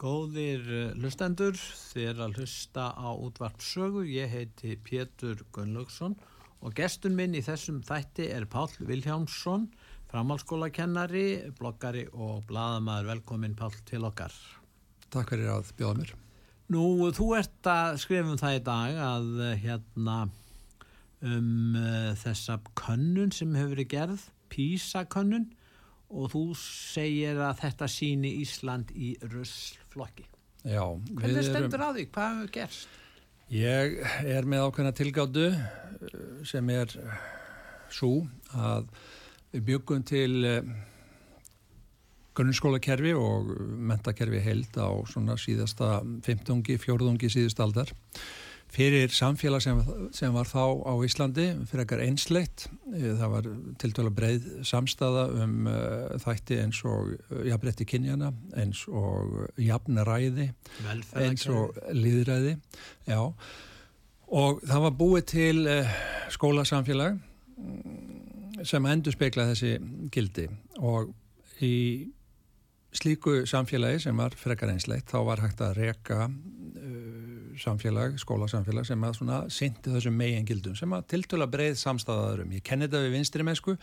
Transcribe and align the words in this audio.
Góðir 0.00 0.62
eh, 0.72 0.92
hlustendur, 0.96 1.58
þér 1.92 2.22
að 2.24 2.38
hlusta 2.40 2.86
á 2.96 3.12
útvarp 3.12 3.60
sögu. 3.60 4.06
Ég 4.08 4.32
heiti 4.32 4.78
Pétur 4.80 5.42
Gunnlaugsson 5.52 6.14
og 6.64 6.72
gestun 6.78 7.18
minn 7.18 7.36
í 7.36 7.42
þessum 7.44 7.82
þætti 7.84 8.30
er 8.32 8.46
Pál 8.48 8.70
Viljámsson, 8.78 9.66
framhalskólakennari, 10.08 11.52
bloggari 11.58 12.06
og 12.16 12.46
bladamæður. 12.48 13.10
Velkomin 13.12 13.58
Pál 13.58 13.76
til 13.90 14.06
okkar. 14.08 14.32
Takk 15.12 15.34
fyrir 15.34 15.52
að 15.52 15.74
bjóða 15.76 16.00
mér. 16.00 16.16
Nú, 16.72 16.84
þú 17.12 17.28
ert 17.36 17.68
að 17.68 18.00
skrifa 18.00 18.32
um 18.32 18.40
það 18.40 18.56
í 18.56 18.64
dag 18.70 19.04
að 19.04 19.30
eh, 19.50 19.54
hérna 19.66 20.18
um 21.20 21.76
uh, 21.76 22.12
þessa 22.16 22.56
könnun 22.80 23.34
sem 23.36 23.52
hefur 23.52 23.74
verið 23.74 23.92
gerð, 23.92 24.22
PISA-könnun 24.48 25.50
og 26.10 26.30
þú 26.32 26.44
segir 26.58 27.38
að 27.38 27.62
þetta 27.64 27.88
síni 27.90 28.34
Ísland 28.42 28.90
í 28.94 29.14
russflokki. 29.30 30.26
Já, 30.66 30.84
Hvernig 31.16 31.46
stendur 31.46 31.86
á 31.86 31.88
því? 31.94 32.06
Hvað 32.12 32.34
hefur 32.34 32.52
gerst? 32.58 32.98
Ég 33.50 33.96
er 34.30 34.46
með 34.46 34.66
ákveðna 34.68 34.92
tilgáttu 34.94 35.46
sem 36.46 36.68
er 36.70 36.92
svo 37.90 38.26
að 38.54 38.90
við 39.50 39.64
byggum 39.72 40.04
til 40.06 40.34
grunnskólakerfi 42.38 43.14
og 43.18 43.50
mentakerfi 43.90 44.42
held 44.44 44.78
á 44.78 44.88
svona 45.10 45.34
síðasta 45.40 45.98
15. 46.26 46.62
fjórðungi 46.78 47.30
síðust 47.32 47.60
aldar 47.62 47.90
fyrir 48.70 49.10
samfélag 49.14 49.62
sem, 49.64 49.80
sem 50.14 50.34
var 50.34 50.48
þá 50.48 50.62
á 50.86 50.92
Íslandi 51.06 51.46
fyrir 51.68 51.84
ekkar 51.84 52.02
einsleitt 52.04 52.68
það 52.92 53.32
var 53.32 53.48
til 53.82 53.90
dæla 53.96 54.12
breið 54.14 54.46
samstaða 54.66 55.24
um 55.44 55.66
uh, 55.70 56.12
þætti 56.22 56.60
eins 56.62 56.82
og 56.88 57.14
uh, 57.16 57.40
jafnrætti 57.48 57.86
kynjana 57.90 58.30
eins 58.60 58.84
og 58.86 59.50
jafnaræði 59.58 60.50
eins 61.18 61.48
og 61.50 61.76
líðræði 61.96 62.56
já. 63.08 63.20
Og 64.30 64.60
það 64.62 64.84
var 64.86 64.96
búið 64.98 65.26
til 65.32 65.66
uh, 65.66 65.98
skólasamfélag 66.30 67.18
sem 68.66 68.86
endur 68.86 69.14
speikla 69.14 69.48
þessi 69.50 69.76
gildi. 70.12 70.46
Og 70.78 71.10
í 71.64 71.74
slíku 72.96 73.42
samfélagi 73.46 74.04
sem 74.06 74.18
var 74.18 74.34
frekar 74.38 74.72
einsleitt 74.72 75.10
þá 75.10 75.20
var 75.26 75.42
hægt 75.44 75.62
að 75.62 75.76
reka 75.78 76.26
samfélag, 77.58 78.16
skólasamfélag 78.20 78.86
sem 78.88 79.06
að 79.06 79.16
svona 79.18 79.38
syndi 79.52 79.94
þessum 79.94 80.16
megingildum 80.20 80.76
sem 80.78 80.92
að 80.96 81.06
tiltöla 81.14 81.48
breið 81.50 81.78
samstæðaðurum. 81.80 82.54
Ég 82.56 82.64
kenni 82.66 82.88
þetta 82.88 83.02
við 83.04 83.16
vinstri 83.16 83.46
mennsku 83.46 83.76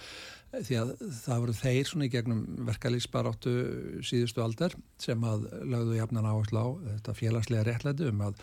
því 0.54 0.80
að 0.82 0.94
það 1.24 1.44
voru 1.44 1.58
þeir 1.58 1.90
svona 1.90 2.08
í 2.08 2.14
gegnum 2.14 2.46
verkalýsbaráttu 2.70 3.56
síðustu 4.08 4.44
aldar 4.46 4.78
sem 5.02 5.28
að 5.28 5.50
lagðu 5.68 6.00
jafnan 6.00 6.30
áherslu 6.30 6.64
á 6.64 6.68
þetta 6.94 7.18
félagslega 7.22 7.68
réttlætu 7.68 8.12
um 8.14 8.26
að 8.30 8.42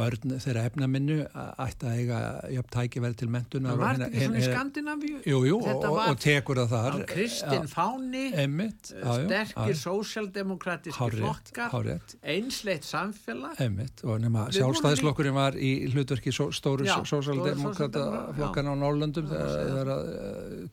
börn 0.00 0.36
þeirra 0.40 0.64
efnaminnu 0.70 1.18
ætti 1.60 1.88
að 1.90 2.00
eiga 2.00 2.20
jöfn 2.54 2.72
tækifæri 2.76 3.18
til 3.20 3.30
mentunar 3.32 3.74
Það 3.74 3.82
var 3.82 4.00
þetta 4.00 4.08
ekki 4.10 4.26
svona 4.26 4.40
í 4.40 4.46
Skandinavíu? 4.46 5.20
Jú, 5.28 5.40
jú, 5.50 5.58
og, 5.60 5.86
og 6.00 6.20
tekur 6.20 6.60
það 6.62 6.74
þar. 6.74 6.98
Kristinn 7.10 7.68
Fáni 7.70 8.24
einmitt, 8.40 8.92
sterkir 8.92 9.78
sósjaldemokratíski 9.80 11.10
flokkar 11.16 11.90
einsleitt 12.34 12.86
samfélag. 12.88 13.60
Einmitt, 13.60 14.04
og 14.06 14.20
nema 14.22 14.46
sjálfstæðislokkurinn 14.54 15.36
var 15.36 15.58
í 15.60 15.72
hlutverki 15.92 16.32
só, 16.34 16.48
stóru 16.54 16.88
sósjaldemokrata 16.88 18.06
flokkan 18.38 18.70
á 18.70 18.74
Norrlöndum 18.80 19.28
þegar 19.30 19.92
að 19.94 20.10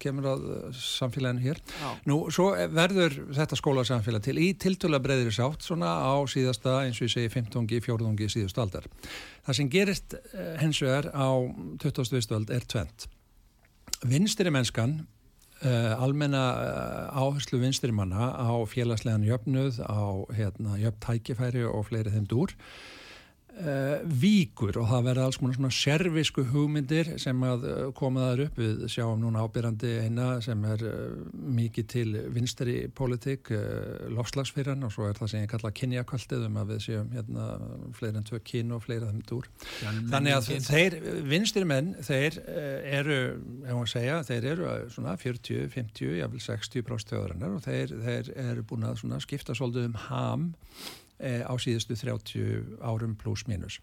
kemur 0.02 0.30
að 0.34 0.48
samfélaginu 0.78 1.44
hér. 1.44 1.62
Já. 1.82 1.90
Nú, 2.10 2.20
svo 2.34 2.50
verður 2.74 3.20
þetta 3.36 3.60
skólasamfélag 3.60 4.26
til 4.28 4.38
í 4.42 4.52
tiltöla 4.60 5.02
breyðri 5.04 5.34
sátt 5.36 5.66
svona 5.68 5.92
á 6.04 6.16
síðasta, 6.30 6.82
eins 6.86 7.02
og 7.02 7.10
ég 7.10 7.16
segi, 7.16 7.34
15. 7.34 7.68
fjórðungi 7.84 8.30
síðust 8.32 8.60
aldar 8.62 8.88
Það 9.48 9.60
sem 9.60 9.70
gerist 9.72 10.16
hens 10.60 10.82
vegar 10.84 11.12
á 11.16 11.30
20. 11.80 12.22
stöld 12.22 12.50
er 12.52 12.66
tvent. 12.68 13.08
Vinstri 14.06 14.52
mennskan, 14.54 15.08
uh, 15.66 15.94
almenna 16.04 16.44
uh, 16.54 17.18
áherslu 17.18 17.58
vinstri 17.62 17.92
manna 17.96 18.30
á 18.38 18.54
félagslegan 18.70 19.26
jöfnuð, 19.26 19.80
á 19.82 20.28
hérna, 20.38 20.78
jöfn 20.78 21.02
tækifæri 21.02 21.64
og 21.66 21.88
fleiri 21.90 22.14
þeim 22.14 22.28
dúr, 22.30 22.54
Uh, 23.58 24.04
víkur 24.06 24.76
og 24.78 24.86
það 24.86 25.06
verða 25.08 25.24
alls 25.26 25.38
konar 25.42 25.56
svona 25.58 25.74
servisku 25.74 26.44
hugmyndir 26.52 27.08
sem 27.18 27.40
að 27.42 27.64
uh, 27.66 27.78
koma 27.98 28.28
þar 28.28 28.42
upp. 28.44 28.60
Við 28.62 28.84
sjáum 28.94 29.24
núna 29.24 29.42
ábyrrandi 29.42 29.94
eina 30.04 30.28
sem 30.46 30.62
er 30.70 30.84
uh, 30.86 31.16
mikið 31.58 31.88
til 31.90 32.12
vinstri 32.36 32.76
politík 32.94 33.50
lofslagsfyrir 34.14 34.76
og 34.86 34.94
svo 34.94 35.08
er 35.08 35.18
það 35.18 35.32
sem 35.32 35.42
ég 35.42 35.50
kalla 35.50 35.72
kynjakvöldið 35.80 36.46
um 36.46 36.60
að 36.62 36.76
við 36.76 36.84
séum 36.86 37.10
hérna 37.16 37.48
fleiri 37.98 38.22
en 38.22 38.28
tvö 38.30 38.42
kyn 38.52 38.76
og 38.78 38.86
fleiri 38.86 39.10
þeim 39.10 39.26
dúr. 39.32 39.50
Þannig 40.12 40.38
að 40.38 40.52
þeir 40.68 41.00
vinstri 41.26 41.66
menn 41.66 41.96
þeir 42.06 42.40
eru, 42.46 43.20
ef 43.64 43.74
maður 43.74 43.94
segja 43.96 44.22
þeir 44.28 44.50
eru 44.54 44.70
svona 44.94 45.18
40, 45.18 45.66
50 45.74 46.22
jáfnvel 46.22 46.46
60 46.46 46.88
próstjóðarinnar 46.92 47.58
og 47.58 47.66
þeir, 47.66 47.98
þeir 48.06 48.32
eru 48.52 48.70
búin 48.70 48.86
að 48.92 49.02
skipta 49.26 49.58
svolítið 49.58 49.90
um 49.90 50.00
ham 50.06 50.50
á 51.18 51.54
síðustu 51.58 51.98
30 51.98 52.78
árum 52.86 53.16
pluss 53.18 53.48
mínus. 53.50 53.80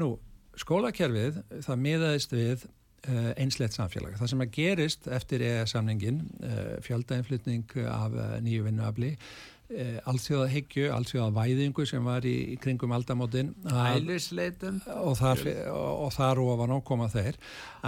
Nú, 0.00 0.14
skólakerfið, 0.60 1.40
það 1.64 1.82
miðaðist 1.86 2.34
við 2.34 2.66
uh, 2.66 3.32
einslegt 3.40 3.76
samfélag. 3.76 4.18
Það 4.20 4.32
sem 4.34 4.44
að 4.44 4.52
gerist 4.58 5.08
eftir 5.18 5.44
EES-samningin, 5.48 6.22
uh, 6.44 6.62
fjöldainflytning 6.84 7.74
af 7.88 8.20
nýju 8.44 8.68
vinnuafli, 8.68 9.16
allþjóða 10.04 10.48
hyggju, 10.52 10.82
allþjóða 10.92 11.32
væðingu 11.34 11.86
sem 11.88 12.04
var 12.04 12.26
í, 12.28 12.54
kringum 12.60 12.92
aldamótin 12.94 13.54
Ælisleitum 13.64 14.76
og 14.92 15.16
þar, 15.18 15.40
og 15.72 16.12
þar 16.14 16.40
ofan 16.44 16.74
ákoma 16.76 17.08
þeir 17.10 17.38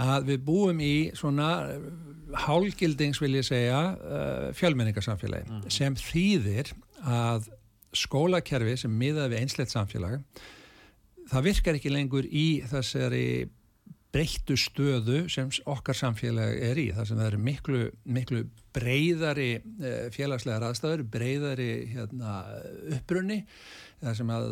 að 0.01 0.25
við 0.31 0.41
búum 0.49 0.81
í 0.83 0.95
svona 1.15 1.51
hálgildings 2.47 3.21
vil 3.21 3.37
ég 3.37 3.45
segja 3.47 3.79
fjölmenningarsamfélagi 4.57 5.47
mm. 5.53 5.69
sem 5.77 5.95
þýðir 6.01 6.73
að 7.05 7.47
skólakerfi 7.97 8.77
sem 8.83 8.93
miðaði 8.93 9.33
við 9.33 9.43
einslegt 9.43 9.73
samfélag 9.73 10.21
það 11.31 11.47
virkar 11.49 11.77
ekki 11.79 11.93
lengur 11.93 12.27
í 12.29 12.47
þessari 12.69 13.27
breyttu 14.13 14.55
stöðu 14.57 15.25
sem 15.29 15.49
okkar 15.69 15.97
samfélag 15.97 16.55
er 16.63 16.79
í 16.79 16.87
þar 16.95 17.09
sem 17.09 17.19
það 17.19 17.27
eru 17.29 17.41
miklu, 17.43 17.81
miklu 18.17 18.43
breyðari 18.75 19.49
eh, 19.57 20.07
félagslegar 20.15 20.65
aðstæður, 20.69 21.03
breyðari 21.11 21.69
hérna, 21.91 22.37
uppbrunni 22.95 23.41
þar 24.01 24.17
sem 24.17 24.31
að 24.33 24.47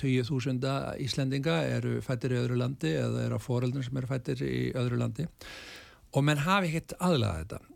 20.000 0.00 0.70
eh, 0.70 1.04
Íslendinga 1.04 1.58
eru 1.72 1.98
fættir 2.04 2.36
í 2.36 2.40
öðru 2.44 2.60
landi 2.62 2.94
eða 3.00 3.26
eru 3.26 3.40
á 3.40 3.42
foreldrum 3.42 3.84
sem 3.84 3.98
eru 3.98 4.10
fættir 4.10 4.44
í 4.46 4.70
öðru 4.78 5.00
landi. 5.02 5.26
Og 6.12 6.24
menn 6.24 6.44
hafi 6.44 6.70
ekkert 6.70 6.96
aðlaða 7.00 7.42
þetta 7.42 7.71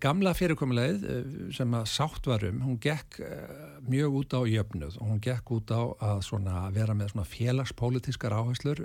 gamla 0.00 0.32
fyrirkomulegið 0.36 1.04
eh, 1.10 1.30
sem 1.56 1.74
að 1.76 1.88
sátt 1.90 2.26
varum, 2.28 2.60
hún 2.64 2.78
gekk 2.82 3.20
eh, 3.24 3.78
mjög 3.86 4.18
út 4.20 4.36
á 4.36 4.40
jöfnuð 4.48 4.98
og 5.00 5.10
hún 5.10 5.22
gekk 5.22 5.52
út 5.56 5.72
á 5.74 5.82
að 6.02 6.76
vera 6.76 6.96
með 6.96 7.16
félagspolítiskar 7.30 8.34
áherslur 8.34 8.82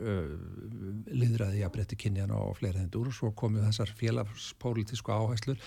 liðræði 1.11 1.63
að 1.65 1.73
breytti 1.75 1.97
kynjan 1.99 2.33
og 2.35 2.55
fleiri 2.59 2.83
hendur 2.83 3.09
og 3.09 3.17
svo 3.17 3.31
komu 3.37 3.63
þessar 3.65 3.93
félagspolítisku 3.97 5.13
áherslur 5.13 5.59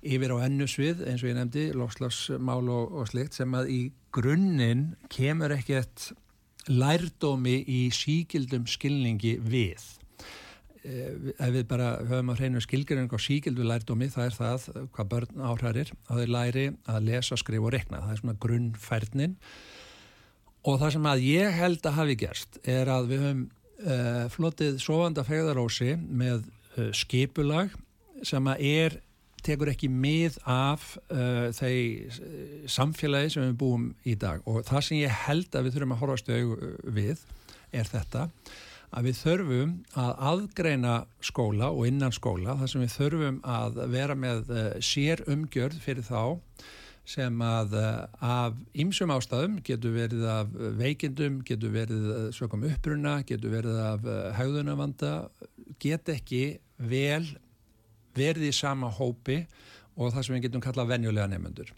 yfir 0.00 0.32
á 0.32 0.36
ennusvið 0.46 1.04
eins 1.08 1.24
og 1.24 1.32
ég 1.32 1.38
nefndi, 1.38 1.68
lofslagsmál 1.76 2.64
og, 2.72 2.96
og 3.02 3.10
slikt 3.12 3.36
sem 3.36 3.54
að 3.56 3.72
í 3.74 3.80
grunninn 4.16 4.94
kemur 5.12 5.52
ekkert 5.54 6.10
lærdómi 6.68 7.60
í 7.68 7.86
síkildum 7.94 8.66
skilningi 8.68 9.38
við. 9.40 9.80
Eh, 9.80 9.99
ef 10.84 11.52
við 11.52 11.66
bara 11.68 11.90
höfum 12.08 12.32
að 12.32 12.40
hreinu 12.40 12.62
skilgjörðing 12.64 13.12
á 13.12 13.18
síkildu 13.20 13.66
lærdómi 13.66 14.08
það 14.12 14.26
er 14.26 14.36
það 14.36 14.68
hvað 14.94 15.10
börn 15.12 15.42
áhræðir 15.44 15.92
að 16.08 16.22
þeir 16.22 16.32
læri 16.34 16.64
að 16.88 17.06
lesa, 17.08 17.36
skrifa 17.36 17.68
og 17.68 17.74
rekna 17.74 18.00
það 18.04 18.14
er 18.14 18.22
svona 18.22 18.38
grunnfærnin. 18.44 19.36
Og 20.68 20.80
það 20.80 20.94
sem 20.96 21.10
að 21.10 21.26
ég 21.26 21.58
held 21.60 21.86
að 21.88 21.98
hafi 21.98 22.16
gerst 22.20 22.58
er 22.68 22.90
að 22.92 23.12
við 23.12 23.22
höfum 23.26 23.44
uh, 23.84 24.24
flotið 24.32 24.80
sovanda 24.82 25.24
fegðarósi 25.24 25.94
með 26.00 26.42
uh, 26.76 26.90
skipulag 26.96 27.76
sem 28.26 28.50
að 28.52 28.66
er 28.70 28.98
tekur 29.44 29.70
ekki 29.72 29.88
mið 29.88 30.36
af 30.48 30.96
uh, 31.08 31.48
þeir 31.56 32.68
samfélagi 32.68 33.32
sem 33.36 33.46
við 33.48 33.60
búum 33.60 33.86
í 34.04 34.16
dag. 34.20 34.44
Og 34.48 34.64
það 34.68 34.88
sem 34.88 35.00
ég 35.00 35.22
held 35.26 35.56
að 35.56 35.68
við 35.68 35.76
þurfum 35.76 35.94
að 35.96 36.02
horfast 36.04 36.32
auð 36.32 36.66
við 36.96 37.24
er 37.72 37.88
þetta 37.88 38.26
að 38.90 39.06
við 39.08 39.18
þurfum 39.20 39.72
að 40.02 40.12
aðgreina 40.30 40.94
skóla 41.24 41.70
og 41.70 41.88
innan 41.88 42.14
skóla 42.14 42.56
þar 42.60 42.72
sem 42.72 42.84
við 42.84 42.92
þurfum 42.96 43.40
að 43.46 43.80
vera 43.92 44.16
með 44.18 44.52
uh, 44.52 44.60
sér 44.82 45.24
umgjörð 45.30 45.80
fyrir 45.84 46.06
þá 46.06 46.22
sem 47.10 47.42
að 47.42 47.76
uh, 47.78 47.90
af 48.22 48.58
ýmsum 48.74 49.14
ástæðum 49.14 49.60
getur 49.66 49.94
verið 49.94 50.26
af 50.30 50.50
veikindum, 50.78 51.40
getur 51.46 51.74
verið 51.74 52.10
sökum 52.36 52.66
uppruna, 52.68 53.20
getur 53.26 53.54
verið 53.54 53.80
af 53.82 54.10
haugðunavanda, 54.38 55.14
get 55.82 56.10
ekki 56.12 56.44
vel 56.76 57.24
verið 58.16 58.50
í 58.50 58.54
sama 58.54 58.90
hópi 58.90 59.44
og 59.96 60.14
það 60.14 60.24
sem 60.26 60.36
við 60.36 60.48
getum 60.48 60.64
kallað 60.64 60.94
venjulega 60.94 61.30
nefnendur 61.30 61.74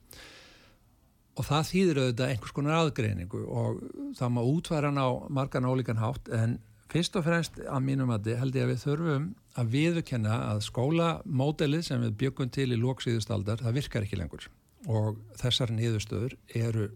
og 1.32 1.46
það 1.48 1.68
þýðir 1.70 2.00
auðvitað 2.02 2.32
einhvers 2.32 2.54
konar 2.56 2.78
aðgreiningu 2.78 3.40
og 3.48 3.80
það 4.18 4.34
má 4.34 4.42
útværa 4.44 4.90
hann 4.90 5.00
á 5.00 5.08
margan 5.32 5.68
ólíkan 5.68 6.00
hátt 6.02 6.28
en 6.36 6.58
Fyrst 6.92 7.14
og 7.16 7.24
fremst 7.24 7.54
að 7.62 7.84
mínum 7.86 8.10
að 8.12 8.34
held 8.36 8.56
ég 8.58 8.66
að 8.66 8.72
við 8.74 8.82
þurfum 8.82 9.28
að 9.56 9.70
viðkenna 9.72 10.34
að 10.50 10.58
skólamódelið 10.66 11.86
sem 11.86 12.02
við 12.04 12.18
byggum 12.20 12.50
til 12.52 12.68
í 12.74 12.80
lóksíðustaldar, 12.80 13.62
það 13.64 13.78
virkar 13.78 14.04
ekki 14.04 14.18
lengur 14.20 14.48
og 14.90 15.20
þessar 15.38 15.72
niðurstöður 15.72 16.36
eru 16.58 16.90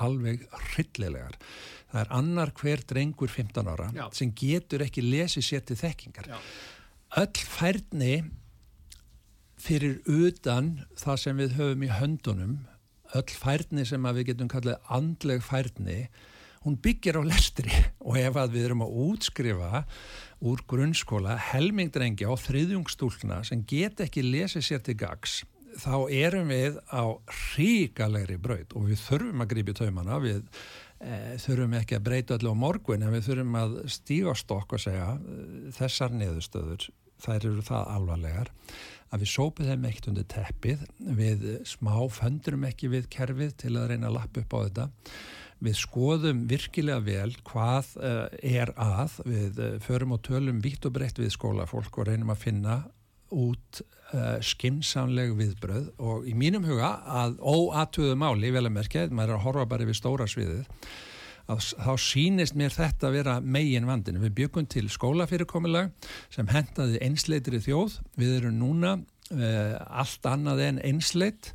alveg 0.00 0.46
hryllilegar. 0.72 1.36
Það 1.92 2.00
er 2.00 2.12
annar 2.16 2.52
hver 2.56 2.84
drengur 2.88 3.28
15 3.28 3.68
ára 3.68 3.90
Já. 3.92 4.06
sem 4.16 4.32
getur 4.32 4.84
ekki 4.86 5.04
lesið 5.04 5.44
sér 5.44 5.64
til 5.68 5.76
þekkingar. 5.82 6.30
Já. 6.32 6.38
Öll 7.20 7.44
færni 7.44 8.14
fyrir 9.60 10.00
utan 10.08 10.78
það 10.96 11.22
sem 11.26 11.42
við 11.42 11.56
höfum 11.58 11.84
í 11.84 11.92
höndunum, 11.92 12.54
öll 13.12 13.36
færni 13.36 13.84
sem 13.84 14.08
við 14.16 14.30
getum 14.32 14.48
kallið 14.48 14.80
andleg 14.96 15.44
færni 15.44 15.98
hún 16.64 16.78
byggir 16.82 17.18
á 17.18 17.22
lestri. 17.26 17.72
Og 18.02 18.18
ef 18.20 18.38
að 18.38 18.56
við 18.56 18.68
erum 18.68 18.84
að 18.86 18.98
útskrifa 19.06 19.84
úr 20.42 20.62
grunnskóla 20.68 21.36
helmingdrengi 21.52 22.26
á 22.26 22.34
þriðjungstúlna 22.34 23.42
sem 23.46 23.64
get 23.68 24.02
ekki 24.02 24.24
lesið 24.26 24.66
sér 24.66 24.86
til 24.86 24.98
gags 24.98 25.42
þá 25.80 26.08
erum 26.12 26.50
við 26.52 26.78
á 26.92 27.04
ríkalegri 27.56 28.38
braut. 28.42 28.74
Og 28.76 28.90
við 28.90 29.04
þurfum 29.06 29.44
að 29.44 29.52
grípi 29.54 29.76
taumana. 29.76 30.18
Við 30.20 30.42
e, 31.00 31.38
þurfum 31.42 31.76
ekki 31.78 31.98
að 31.98 32.08
breyta 32.08 32.36
allir 32.36 32.52
á 32.52 32.62
morgun 32.64 33.06
en 33.06 33.14
við 33.14 33.28
þurfum 33.30 33.60
að 33.62 33.78
stíga 33.94 34.34
stokk 34.38 34.76
og 34.76 34.82
segja 34.84 35.14
e, 35.16 35.70
þessar 35.78 36.18
neðustöður 36.18 36.90
þær 37.22 37.46
eru 37.46 37.62
það 37.66 37.92
alvarlegar 37.96 38.50
að 39.12 39.22
við 39.22 39.30
sópum 39.30 39.68
þeim 39.68 39.86
ekkert 39.88 40.08
undir 40.10 40.28
teppið 40.32 40.84
við 41.20 41.46
smá 41.68 41.94
föndurum 42.10 42.66
ekki 42.68 42.90
við 42.92 43.08
kerfið 43.12 43.54
til 43.62 43.74
að 43.76 43.92
reyna 43.92 44.08
að 44.08 44.16
lappa 44.18 44.42
upp 44.42 44.56
á 44.56 44.58
þetta 44.64 44.86
við 45.62 45.78
skoðum 45.78 46.42
virkilega 46.50 47.02
vel 47.06 47.30
hvað 47.46 47.92
uh, 48.00 48.26
er 48.42 48.72
að, 48.80 49.20
við 49.28 49.60
uh, 49.62 49.76
förum 49.84 50.16
og 50.16 50.24
tölum 50.26 50.60
vitt 50.64 50.86
og 50.88 50.96
breytt 50.96 51.20
við 51.20 51.32
skólafólk 51.36 51.98
og 51.98 52.08
reynum 52.08 52.32
að 52.34 52.42
finna 52.42 52.80
út 53.32 53.82
uh, 54.12 54.38
skimsamleg 54.44 55.36
viðbröð 55.38 55.92
og 56.02 56.26
í 56.28 56.34
mínum 56.38 56.66
huga 56.68 56.96
að 57.22 57.38
óatuðu 57.40 58.18
máli, 58.18 58.50
vel 58.54 58.66
að 58.66 58.76
merkja, 58.80 59.06
maður 59.10 59.36
er 59.36 59.38
að 59.38 59.46
horfa 59.46 59.68
bara 59.70 59.88
við 59.88 59.98
stóra 60.00 60.26
sviðið, 60.28 60.66
að, 61.46 61.70
þá 61.78 61.92
sínist 62.08 62.58
mér 62.58 62.74
þetta 62.74 63.08
að 63.08 63.16
vera 63.20 63.38
megin 63.40 63.88
vandin. 63.88 64.20
Við 64.22 64.36
byggum 64.42 64.68
til 64.70 64.88
skólafyrirkomulag 64.92 65.94
sem 66.32 66.50
hendaði 66.50 67.00
einsleitri 67.06 67.62
þjóð, 67.62 68.00
við 68.18 68.36
erum 68.40 68.60
núna 68.60 68.98
allt 69.32 70.26
annað 70.28 70.58
en 70.66 70.78
einsleit 70.84 71.54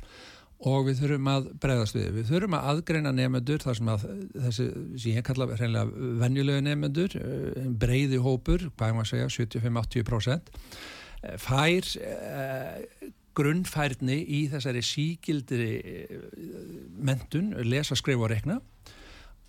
og 0.58 0.88
við 0.88 1.02
þurfum 1.02 1.28
að 1.30 1.50
bregðast 1.62 1.94
við. 1.94 2.08
Við 2.16 2.30
þurfum 2.32 2.56
að 2.58 2.70
aðgreina 2.72 3.12
nefnendur 3.14 3.62
þar 3.62 3.78
sem 3.78 3.90
að 3.92 4.06
þessi, 4.34 4.68
sem 4.98 5.12
ég 5.14 5.26
kalla 5.26 5.46
hreinlega 5.52 6.08
venjulegu 6.22 6.64
nefnendur, 6.66 7.14
eh, 7.20 7.68
breyði 7.84 8.18
hópur, 8.24 8.66
hvað 8.74 8.96
maður 8.96 9.06
að 9.06 9.12
segja, 9.12 9.28
75-80% 9.36 10.50
eh, 10.58 11.36
fær 11.38 11.92
eh, 12.02 13.12
grunnfærni 13.38 14.18
í 14.18 14.42
þessari 14.50 14.82
síkildri 14.82 15.70
eh, 15.78 16.18
mentun, 17.06 17.54
lesa, 17.68 17.98
skrifa 17.98 18.26
og 18.26 18.32
rekna 18.34 18.58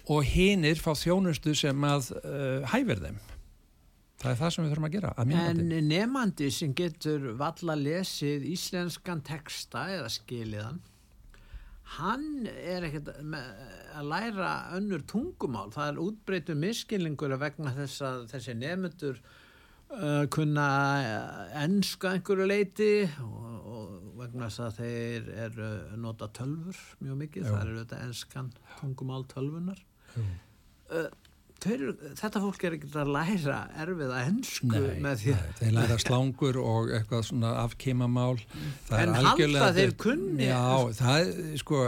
og 0.10 0.26
hinnir 0.26 0.80
fá 0.82 0.96
þjónustu 0.98 1.54
sem 1.58 1.84
að 1.86 2.08
uh, 2.18 2.64
hæfir 2.72 2.98
þeim. 3.04 3.18
Það 4.20 4.32
er 4.32 4.40
það 4.40 4.54
sem 4.54 4.64
við 4.64 4.72
þurfum 4.72 4.88
að 4.88 4.96
gera. 4.96 5.12
Að 5.22 5.34
en 5.38 5.60
nefnandi 5.86 6.48
sem 6.52 6.72
getur 6.76 7.28
valla 7.38 7.76
lesið 7.78 8.48
íslenskan 8.50 9.22
texta 9.28 9.86
eða 9.94 10.10
skiliðan 10.12 10.82
hann 11.98 12.46
er 12.50 12.86
ekkert 12.88 13.10
að 13.18 14.10
læra 14.12 14.50
önnur 14.78 15.04
tungumál. 15.10 15.72
Það 15.74 15.92
er 15.92 16.02
útbreytu 16.04 16.56
miskilningur 16.60 17.34
vegna 17.42 17.74
þess 17.78 18.04
að 18.06 18.26
þessi 18.34 18.56
nefnendur 18.60 19.22
uh, 19.22 20.26
kunna 20.34 20.68
ennska 21.64 22.14
einhverju 22.18 22.50
leiti 22.50 22.92
og, 23.24 23.72
og 23.74 23.96
vegna 24.20 24.50
þess 24.50 24.66
að 24.68 24.82
þeir 24.84 25.32
eru 25.48 25.72
nota 26.04 26.30
tölfur 26.38 26.84
mjög 27.02 27.24
mikið, 27.24 27.48
Jú. 27.48 27.56
það 27.56 27.64
eru 27.66 27.80
þetta 27.82 28.04
ennskan 28.06 28.54
tungumál 28.80 29.26
tölfunar 29.34 29.82
uh, 30.20 31.10
Þeir, 31.60 31.84
þetta 32.16 32.42
fólk 32.44 32.64
er 32.64 32.76
ekkert 32.78 32.98
að 33.02 33.12
læra 33.16 33.60
erfið 33.84 34.12
að 34.16 34.26
hensku 34.30 34.70
nei, 34.72 34.98
með 35.04 35.22
því 35.24 35.36
að 35.36 35.48
þeir 35.60 35.74
læra 35.76 35.98
slangur 36.00 36.60
og 36.62 36.92
eitthvað 36.96 37.24
svona 37.28 37.54
afkeimamál 37.66 38.38
en 38.96 39.16
halda 39.18 39.72
þeir 39.76 39.96
kunni 40.00 40.48
já, 40.48 40.62
það 41.00 41.22
er 41.22 41.58
sko 41.60 41.86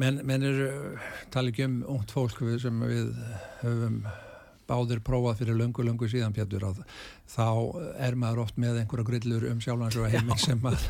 menn 0.00 0.20
men 0.26 0.46
er 0.48 0.62
tala 1.34 1.52
ekki 1.52 1.66
um 1.68 1.80
ungt 1.96 2.14
fólk 2.14 2.40
sem 2.62 2.86
við 2.88 3.10
höfum 3.60 3.98
báðir 4.64 5.02
prófað 5.04 5.42
fyrir 5.42 5.58
löngu, 5.58 5.84
löngu 5.84 6.08
síðan 6.08 6.32
að 6.72 6.80
þá 7.28 7.48
er 8.00 8.16
maður 8.16 8.46
oft 8.46 8.56
með 8.60 8.80
einhverja 8.80 9.08
grillur 9.10 9.44
um 9.50 9.60
sjálfhansjóða 9.60 10.14
heiminn 10.14 10.40
sem 10.40 10.64
að, 10.70 10.86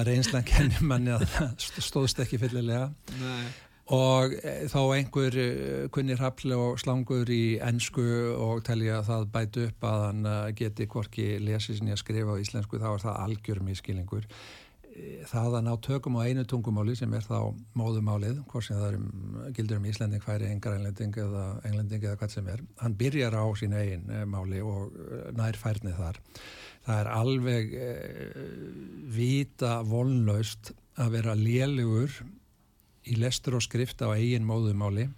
að 0.00 0.10
reynslan 0.10 0.48
kennir 0.48 0.82
manni 0.82 1.14
að 1.14 1.28
stóðst 1.88 2.24
ekki 2.24 2.42
fyllilega. 2.42 2.90
Nei 3.20 3.46
og 3.92 4.32
e, 4.40 4.64
þá 4.72 4.80
einhver 4.96 5.36
e, 5.36 5.46
kunni 5.92 6.16
rafli 6.16 6.56
og 6.56 6.78
slangur 6.80 7.28
í 7.28 7.58
ennsku 7.60 8.04
og 8.40 8.62
telja 8.64 9.02
að 9.02 9.08
það 9.10 9.24
bætu 9.34 9.64
upp 9.68 9.84
að 9.84 10.04
hann 10.06 10.28
e, 10.30 10.36
geti 10.56 10.86
hvorki 10.88 11.26
lesið 11.42 11.80
sinni 11.80 11.92
að 11.92 12.00
skrifa 12.00 12.36
á 12.36 12.40
íslensku 12.40 12.80
þá 12.80 12.90
er 12.94 13.02
það 13.04 13.18
algjörum 13.26 13.68
í 13.68 13.76
skilingur 13.76 14.28
það 15.26 15.56
að 15.58 15.64
ná 15.66 15.72
tökum 15.82 16.16
á 16.16 16.22
einu 16.22 16.44
tungumáli 16.46 16.94
sem 16.96 17.12
er 17.18 17.24
þá 17.26 17.50
móðumálið 17.74 18.44
hvort 18.46 18.68
sem 18.68 18.78
það 18.78 18.98
um, 19.00 19.08
gildur 19.56 19.80
um 19.80 19.88
íslending 19.90 20.22
færi 20.22 20.46
engar 20.46 20.76
englending 20.78 21.18
eða 21.18 21.46
englending 21.66 22.04
eða 22.06 22.20
hvað 22.20 22.34
sem 22.36 22.50
er 22.52 22.62
hann 22.78 22.94
byrjar 23.00 23.34
á 23.34 23.44
sín 23.58 23.74
eigin 23.74 24.06
máli 24.30 24.62
og 24.62 24.94
nær 25.34 25.58
færni 25.58 25.96
þar. 25.98 26.20
Það 26.84 27.00
er 27.00 27.10
alveg 27.10 27.74
eh, 27.80 28.38
vita 29.16 29.80
volnlaust 29.88 30.70
að 31.00 31.14
vera 31.16 31.34
lélugur 31.34 32.14
í 33.08 33.18
lestur 33.20 33.58
og 33.58 33.64
skrifta 33.64 34.10
á 34.10 34.16
eigin 34.16 34.46
móðumáli 34.48 35.08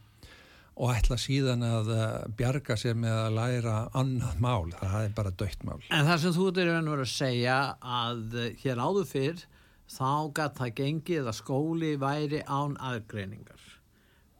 og 0.76 0.92
ætla 0.92 1.16
síðan 1.20 1.64
að 1.64 1.90
eh, 1.94 2.16
bjarga 2.36 2.76
sér 2.76 2.96
með 3.00 3.18
að 3.22 3.36
læra 3.38 3.76
annað 3.96 4.40
mál, 4.44 4.72
það 4.76 4.96
er 5.00 5.14
bara 5.16 5.32
dögt 5.40 5.64
mál. 5.64 5.78
En 5.88 6.04
það 6.04 6.22
sem 6.24 6.34
þú 6.36 6.48
er 6.52 6.72
að 6.74 6.90
vera 6.90 7.06
að 7.06 7.12
segja 7.14 7.60
að 7.80 8.40
eh, 8.42 8.50
hér 8.60 8.82
áður 8.84 9.08
fyrr 9.08 9.46
þá 9.86 10.10
gætt 10.36 10.60
það 10.60 10.74
gengið 10.82 11.30
að 11.30 11.38
skóli 11.40 11.94
væri 12.02 12.42
án 12.44 12.76
aðgreiningar. 12.82 13.64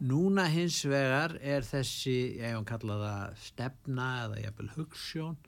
Núna 0.05 0.45
hins 0.53 0.83
vegar 0.85 1.38
er 1.41 1.65
þessi, 1.65 2.37
ég 2.37 2.53
hef 2.53 2.67
kallað 2.69 3.07
það 3.07 3.37
stefna 3.47 4.09
eða 4.26 4.43
jæfnvel 4.43 4.73
hugssjón 4.75 5.38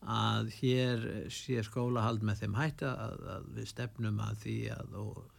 að 0.00 0.48
hér 0.62 1.02
sé 1.28 1.60
skólahald 1.66 2.24
með 2.24 2.44
þeim 2.44 2.54
hætti 2.56 2.88
að, 2.88 3.18
að 3.34 3.48
við 3.58 3.66
stefnum 3.74 4.22
að 4.24 4.38
því 4.46 4.56
að 4.72 4.94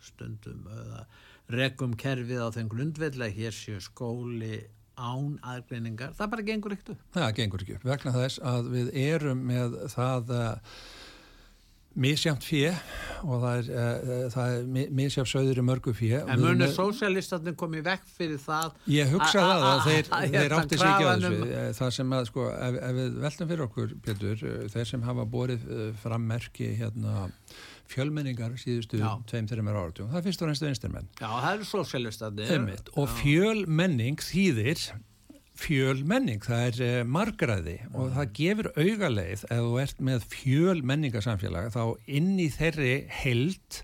stundum 0.06 0.68
öða 0.70 1.06
regum 1.55 1.98
kerfið 2.00 2.43
á 2.43 2.48
þeim 2.55 2.70
grundvelli 2.72 3.27
að 3.27 3.38
hér 3.39 3.55
séu 3.55 3.81
skóli 3.84 4.62
án 5.01 5.38
aðgreiningar, 5.48 6.15
það 6.17 6.31
bara 6.34 6.48
gengur 6.48 6.75
ekkert 6.75 6.93
upp. 6.93 7.05
Það 7.15 7.29
gengur 7.39 7.63
ekki 7.63 7.77
upp, 7.77 7.86
vegna 7.88 8.15
þess 8.15 8.41
að 8.51 8.72
við 8.75 8.89
erum 9.01 9.46
með 9.50 9.77
það 9.93 10.34
uh, 10.36 10.75
misjamt 11.93 12.45
fjö 12.45 12.69
og 13.21 13.41
það 13.43 13.57
er, 13.57 13.69
uh, 13.71 14.21
það 14.33 14.53
er 14.55 14.91
misjamt 15.01 15.31
söður 15.31 15.60
í 15.62 15.65
mörgu 15.67 15.93
fjö 15.95 16.21
En 16.24 16.43
munir 16.43 16.71
sósjálistatinn 16.71 17.57
komið 17.60 17.89
vekk 17.89 18.07
fyrir 18.15 18.39
það 18.41 18.77
Ég 18.91 19.12
hugsa 19.12 19.43
það 19.43 19.65
að 19.71 19.83
þeir, 19.88 20.13
þeir 20.36 20.55
átti 20.60 20.79
sig 20.79 20.88
ekki 20.88 21.10
að 21.10 21.25
þessu 21.25 21.50
eh, 21.50 21.67
það 21.81 21.91
sem 21.98 22.15
að 22.17 22.29
sko, 22.31 22.48
ef, 22.55 22.79
ef 22.88 22.95
við 23.01 23.19
veltum 23.25 23.51
fyrir 23.51 23.65
okkur 23.67 23.93
Pétur, 24.07 24.48
þeir 24.75 24.89
sem 24.93 25.05
hafa 25.10 25.27
borið 25.36 25.67
frammerki 26.01 26.71
hérna 26.79 27.27
fjölmenningar 27.91 28.55
síðustu 28.60 29.00
tveim, 29.27 29.48
þeirra 29.50 29.65
mér 29.67 29.79
áratjum. 29.81 30.10
Það 30.13 30.27
fyrst 30.29 30.43
og 30.43 30.50
reynstu 30.50 30.67
einstirmenn. 30.69 31.10
Já, 31.19 31.27
það 31.27 31.53
eru 31.53 31.67
sósélistandi. 31.67 32.45
Og 32.95 33.10
fjölmenning 33.17 34.21
þýðir 34.24 34.86
fjölmenning, 35.60 36.41
það 36.46 36.65
er 36.67 36.81
uh, 36.86 37.08
margræði 37.08 37.77
og 37.91 38.12
það 38.15 38.34
gefur 38.38 38.70
augaleið 38.79 39.46
ef 39.46 39.63
þú 39.65 39.79
ert 39.84 40.03
með 40.10 40.27
fjölmenningasamfélag 40.31 41.72
þá 41.75 41.84
inn 42.20 42.34
í 42.39 42.50
þeirri 42.53 42.93
held 43.22 43.81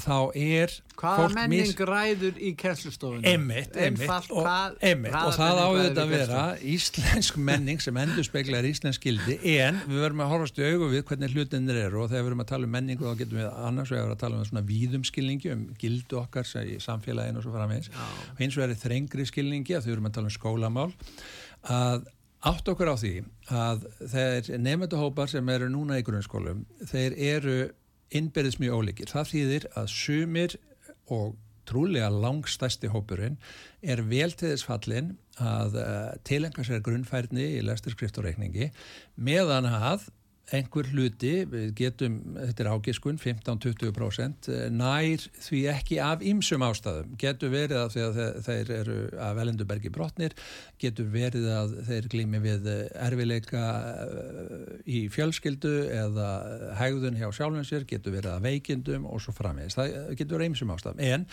þá 0.00 0.16
er 0.34 0.72
Hvaða 0.94 1.26
menning 1.34 1.68
mis... 1.68 1.74
ræður 1.88 2.38
í 2.38 2.52
kesslustofunum? 2.58 3.24
Emmitt, 3.28 3.76
emmitt 3.76 4.30
og, 4.30 4.48
emitt, 4.84 5.14
og 5.18 5.36
það 5.36 5.60
áður 5.64 6.00
að 6.02 6.12
vera 6.14 6.42
íslensk 6.74 7.38
menning 7.50 7.82
sem 7.82 7.98
endur 8.00 8.26
speklar 8.26 8.66
íslensk 8.68 9.04
gildi 9.04 9.38
en 9.58 9.80
við 9.88 10.02
verðum 10.04 10.24
að 10.24 10.32
horfast 10.34 10.60
í 10.60 10.66
augu 10.68 10.90
við 10.92 11.04
hvernig 11.10 11.36
hlutinir 11.36 11.80
eru 11.86 12.04
og 12.04 12.10
þegar 12.12 12.22
við 12.22 12.28
verðum 12.30 12.44
að 12.46 12.50
tala 12.54 12.68
um 12.68 12.74
menning 12.78 13.02
og 13.02 13.08
þá 13.10 13.22
getum 13.22 13.40
við 13.42 13.50
annars 13.68 13.94
vegar 13.94 14.16
að 14.16 14.20
tala 14.24 14.40
um 14.40 14.48
svona 14.48 14.66
víðumskilningi 14.70 15.54
um 15.54 15.64
gildu 15.80 16.20
okkar 16.22 16.50
í 16.64 16.80
samfélaginu 16.82 17.40
og 17.40 17.46
svo 17.46 17.54
framins 17.54 17.90
og 17.94 18.42
eins 18.44 18.58
og 18.58 18.66
er 18.66 18.76
þrengri 18.84 19.28
skilningi 19.30 19.78
að 19.78 19.86
þau 19.86 19.94
verðum 19.94 20.10
að 20.10 20.18
tala 20.18 20.30
um 20.30 20.36
skólamál 20.38 20.90
að 21.74 22.10
átt 22.44 22.68
okkur 22.68 22.92
á 22.92 22.96
því 23.00 23.14
að 23.52 23.86
þeir 24.12 24.50
nefndahópar 24.60 25.30
sem 25.32 25.48
eru 25.54 25.70
núna 25.72 25.98
í 26.00 26.04
grunnskólum 26.04 26.64
þeir 26.90 27.16
eru 27.32 27.56
innberðis 28.14 28.60
mjög 28.62 28.80
óleikir. 28.80 29.10
Það 29.10 29.30
þýðir 29.32 29.68
að 29.80 29.90
sumir 29.94 30.56
og 31.12 31.34
trúlega 31.68 32.10
langstæsti 32.12 32.90
hópurinn 32.92 33.38
er 33.82 34.02
vel 34.08 34.32
til 34.32 34.50
þess 34.52 34.66
fallin 34.68 35.14
að 35.40 35.78
uh, 35.80 36.10
tilenga 36.26 36.64
sér 36.66 36.82
grunnfærni 36.84 37.46
í 37.56 37.62
lesturskrift 37.64 38.20
og 38.20 38.28
reikningi 38.28 38.70
meðan 39.16 39.68
að 39.70 40.06
einhver 40.52 40.88
hluti, 40.92 41.32
við 41.48 41.70
getum, 41.78 42.18
þetta 42.36 42.64
er 42.64 42.68
ágiskun, 42.74 43.16
15-20% 43.20 44.48
eh, 44.52 44.66
nær 44.72 45.24
því 45.46 45.60
ekki 45.72 45.98
af 46.04 46.24
ýmsum 46.26 46.64
ástæðum, 46.66 47.14
getur 47.20 47.52
verið 47.54 47.80
að 47.80 47.94
þegar 47.94 48.36
þeir 48.44 48.72
eru 48.76 48.98
að 49.24 49.38
velendubergi 49.40 49.92
brotnir, 49.94 50.36
getur 50.82 51.08
verið 51.14 51.48
að 51.54 51.76
þeir 51.88 52.10
glými 52.12 52.42
við 52.44 52.68
erfileika 52.92 53.64
eh, 54.04 54.68
í 54.84 55.02
fjölskyldu 55.14 55.74
eða 55.96 56.30
hægðun 56.80 57.18
hjá 57.22 57.30
sjálfinsir, 57.40 57.88
getur 57.88 58.18
verið 58.18 58.34
að 58.36 58.48
veikindum 58.50 59.08
og 59.08 59.24
svo 59.24 59.32
framvegist, 59.36 59.80
það 59.80 60.14
getur 60.20 60.38
verið 60.38 60.52
ýmsum 60.52 60.76
ástæðum, 60.76 61.04
en 61.08 61.28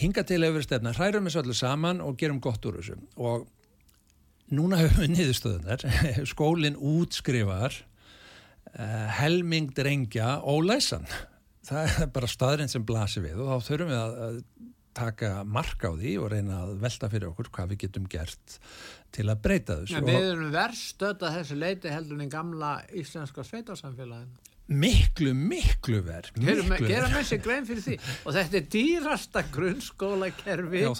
hinga 0.00 0.24
til 0.26 0.40
hefur 0.46 0.64
stefna, 0.64 0.96
hrærum 0.96 1.28
við 1.28 1.36
svolítið 1.36 1.60
saman 1.60 2.00
og 2.00 2.16
gerum 2.18 2.40
gott 2.42 2.64
úr 2.64 2.80
þessu. 2.80 2.96
Og 3.20 3.44
núna 4.54 4.80
höfum 4.82 5.04
við 5.04 5.18
niðurstöðunar, 5.18 5.84
skólinn 6.24 6.80
útskrifar 6.80 7.84
helming 9.20 9.70
drengja 9.76 10.38
ólæsan. 10.42 11.06
Það 11.68 12.00
er 12.04 12.10
bara 12.12 12.28
staðurinn 12.28 12.72
sem 12.72 12.84
blasir 12.84 13.24
við 13.24 13.38
og 13.40 13.48
þá 13.48 13.68
þurfum 13.70 13.92
við 13.92 14.00
að, 14.00 14.40
taka 14.94 15.42
marka 15.42 15.90
á 15.90 15.98
því 15.98 16.12
og 16.22 16.28
reyna 16.30 16.60
að 16.62 16.74
velta 16.84 17.08
fyrir 17.10 17.32
okkur 17.32 17.48
hvað 17.56 17.72
við 17.72 17.80
getum 17.84 18.04
gert 18.06 18.58
til 19.14 19.26
að 19.26 19.40
breyta 19.42 19.78
þessu. 19.80 19.96
Ja, 19.96 20.02
við 20.06 20.28
erum 20.30 20.52
verðstödd 20.54 21.24
að 21.26 21.38
þessu 21.40 21.58
leiti 21.58 21.90
heldur 21.90 22.22
en 22.22 22.30
gamla 22.30 22.74
íslenska 22.94 23.42
sveitarsamfélaginu. 23.48 24.52
Miklu, 24.64 25.34
miklu 25.36 25.98
verð 26.06 26.38
Gera 26.40 27.10
með 27.12 27.26
sér 27.28 27.40
grein 27.44 27.66
fyrir 27.68 27.82
því 27.84 27.96
og 28.24 28.32
þetta 28.32 28.56
er 28.56 28.68
dýrasta 28.72 29.42
grunnskólakerfi 29.52 30.86
Já, 30.86 30.92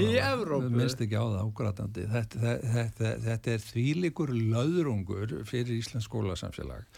í 0.00 0.14
Evrópu 0.16 0.70
Minnst 0.72 1.02
ekki 1.04 1.20
á 1.20 1.28
það 1.28 1.42
ágrætandi 1.42 2.06
þetta, 2.14 2.54
þetta, 2.78 3.10
þetta 3.26 3.52
er 3.52 3.66
þvílikur 3.66 4.32
löðrungur 4.32 5.34
fyrir 5.50 5.76
Íslands 5.76 6.08
skólasamfélag 6.08 6.88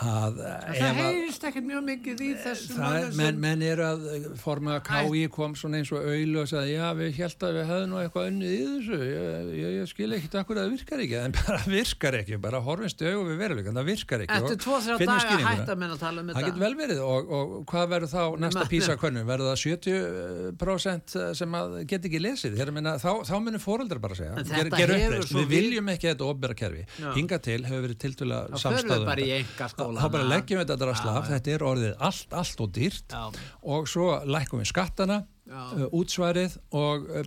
Að, 0.00 0.36
það 0.78 0.98
heyrist 1.00 1.42
ekkert 1.44 1.64
mjög 1.66 1.80
mikið 1.84 2.20
í 2.22 2.28
þessu 2.40 2.76
menn, 3.18 3.40
menn 3.42 3.62
er 3.66 3.80
að 3.84 4.04
forma 4.38 4.76
að 4.78 4.84
K.I. 4.86 5.24
kom 5.34 5.56
svona 5.58 5.80
eins 5.80 5.90
og 5.92 6.06
auðlu 6.06 6.38
og 6.40 6.46
sagði 6.48 6.76
já 6.76 6.86
við 6.96 7.18
held 7.18 7.44
að 7.44 7.56
við 7.58 7.66
hefðum 7.68 7.96
eitthvað 8.00 8.28
önnið 8.30 8.54
í 8.54 8.60
þessu. 8.70 9.00
Ég, 9.10 9.50
ég, 9.58 9.74
ég 9.76 9.90
skil 9.90 10.08
ekkert 10.16 10.36
akkur 10.40 10.60
að 10.60 10.62
það 10.62 10.76
virkar 10.76 11.02
ekki. 11.04 11.18
En 11.30 11.34
bara 11.36 11.58
virkar 11.68 12.16
ekki, 12.20 12.38
bara 12.40 12.60
horfinst 12.64 13.02
auðvitað 13.02 13.28
við 13.28 13.42
veruleikann, 13.42 13.80
það 13.80 13.90
virkar 13.90 14.24
ekki. 14.24 14.38
Eftir 14.38 14.60
tvo-þrjá 14.64 14.96
daga 15.02 15.36
hægt 15.50 15.74
að 15.74 15.82
menna 15.82 15.98
að 15.98 16.04
tala 16.04 16.22
um 16.22 16.30
þetta. 16.30 16.38
Það 16.38 16.48
getur 16.48 16.64
vel 16.64 16.72
verið 16.80 17.02
og, 17.04 17.34
og 17.36 17.52
hvað 17.68 17.92
verður 17.92 18.12
þá 18.14 18.24
næsta 18.46 18.64
písakönnu, 18.70 19.26
verður 19.28 19.50
það 19.50 19.60
70% 19.66 21.18
sem 21.42 21.58
get 21.90 22.08
ekki 22.08 22.22
lesið? 22.22 22.56
Minna, 22.70 22.96
þá, 23.02 23.10
þá 23.26 23.34
munir 23.42 23.60
fóreldrar 23.62 24.00
bara 24.00 24.16
segja 24.16 24.46
ger, 24.46 24.70
ger 24.78 25.18
við 25.34 25.50
viljum 25.50 25.92
ekki 25.92 26.12
þetta 26.12 26.28
ofbera 26.30 26.56
kerfi. 26.56 26.86
Hinga 27.18 27.40
til 27.42 27.60
hefur 27.66 27.84
verið 27.88 28.00
tiltöla 28.06 28.42
skóla 28.60 29.79
þá 29.80 30.06
bara 30.16 30.30
leggjum 30.34 30.60
við 30.60 30.64
þetta 30.66 30.78
drastlaf 30.84 31.28
þetta 31.32 31.54
er 31.56 31.66
orðið 31.72 32.06
allt, 32.10 32.38
allt 32.42 32.64
og 32.64 32.72
dýrt. 32.76 33.14
Já. 33.14 33.44
og 33.74 33.90
svo 33.90 34.08
lækum 34.28 34.62
við 34.62 34.72
skattana 34.74 35.22
Uh, 35.50 35.88
útsvarið 35.98 36.52
og 36.78 37.08
uh, 37.10 37.24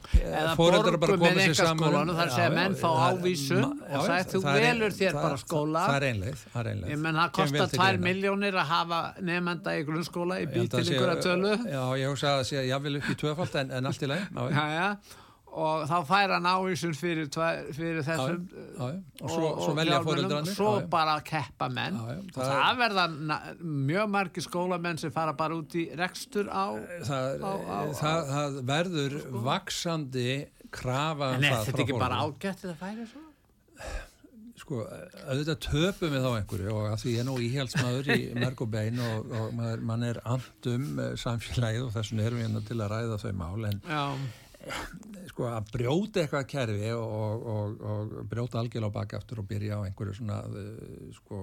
fóreldrar 0.55 0.95
bara 1.01 1.15
komið 1.19 1.49
sér 1.49 1.57
saman. 1.57 2.11
þar 2.15 2.29
segja 2.31 2.51
menn 2.53 2.77
fá 2.79 2.85
ávísun 3.09 3.65
og 3.65 4.05
það 4.05 4.13
er 4.15 4.29
þú 4.31 4.41
velur 4.45 4.95
þér 4.95 5.17
bara 5.17 5.39
skóla. 5.41 5.81
það 5.89 5.97
er 5.97 6.05
einleið 6.07 6.93
ég 6.93 7.01
menn 7.03 7.19
það 7.19 7.33
kostar 7.35 7.73
2 7.73 7.99
miljónir 8.05 8.59
að 8.61 8.71
hafa 8.71 9.01
nefnda 9.27 9.73
í 9.75 9.83
grunnskóla 9.89 10.39
í 10.39 10.47
bíl 10.53 10.69
til 10.71 10.85
ykkur 10.85 11.11
að 11.17 11.21
tölu. 11.25 11.51
Já 11.67 11.83
ég 11.99 12.13
hugsa 12.13 12.37
að 12.37 12.53
ég 12.69 12.87
vil 12.87 12.95
upp 13.01 13.11
í 13.11 13.17
tvöfald 13.25 13.59
en, 13.59 13.75
allt 13.91 14.07
í 14.07 14.11
leið 14.13 14.39
og 15.53 15.83
þá 15.89 15.95
fær 16.07 16.33
hann 16.35 16.47
ávísun 16.49 16.95
fyrir, 16.97 17.27
fyrir 17.75 18.01
þessum 18.05 18.45
já, 18.49 18.87
já, 18.93 19.01
og 19.21 19.33
svo, 19.33 19.49
og, 19.49 19.59
svo 19.61 19.75
velja 19.77 19.99
fóröldrarnir 20.05 20.57
svo 20.57 20.71
já, 20.79 20.87
bara 20.93 21.17
að 21.19 21.25
keppa 21.29 21.69
menn. 21.73 21.99
Og 21.99 22.31
það, 22.37 22.53
það 22.53 22.79
verða 22.81 23.05
mjög 23.91 24.13
margi 24.15 24.45
skólamenn 24.45 25.01
sem 25.01 25.13
fara 25.13 25.35
bara 25.37 25.59
út 25.59 25.75
í 25.77 25.85
rekstur 25.99 26.49
á 26.49 26.65
það, 27.05 27.45
á, 27.45 27.53
á, 27.53 27.77
það, 27.99 28.31
það 28.31 28.57
verður 28.73 29.19
sko? 29.19 29.43
vaksandi 29.49 30.31
krafa 30.73 31.35
en 31.35 31.45
er 31.45 31.61
þetta 31.67 31.85
ekki 31.85 32.01
bara 32.01 32.23
ágætt 32.25 32.65
að 32.65 32.81
færa 32.81 33.07
svo? 33.11 33.27
sko, 34.63 34.83
auðvitað 35.27 35.59
töpum 35.65 36.13
við 36.13 36.23
þá 36.23 36.29
einhverju 36.37 36.75
og 36.77 36.93
því 37.01 37.15
ég 37.15 37.23
er 37.23 37.27
nú 37.27 37.35
íhjálpsmaður 37.43 38.11
í 38.15 38.19
mörg 38.43 38.63
og 38.63 38.71
bein 38.73 39.01
og, 39.03 39.33
og 39.39 39.57
mann 39.83 40.05
er 40.07 40.21
andum 40.23 41.01
eh, 41.03 41.11
samfélagið 41.19 41.87
og 41.87 41.91
þessum 41.97 42.23
erum 42.23 42.39
við 42.39 42.47
hérna 42.47 42.63
til 42.69 42.79
að 42.79 42.93
ræða 42.93 43.19
þau 43.23 43.33
mál 43.41 43.67
en 43.69 43.81
sko 45.29 45.47
að 45.49 45.71
brjóta 45.73 46.21
eitthvað 46.23 46.45
kerfi 46.51 46.91
og, 46.95 47.47
og, 47.53 47.81
og 47.93 48.13
brjóta 48.29 48.61
algjörlega 48.61 48.93
á 48.93 48.97
bakaftur 48.99 49.41
og 49.43 49.49
byrja 49.49 49.79
á 49.79 49.85
einhverju 49.87 50.19
svona 50.19 50.43
uh, 50.47 51.09
sko 51.17 51.41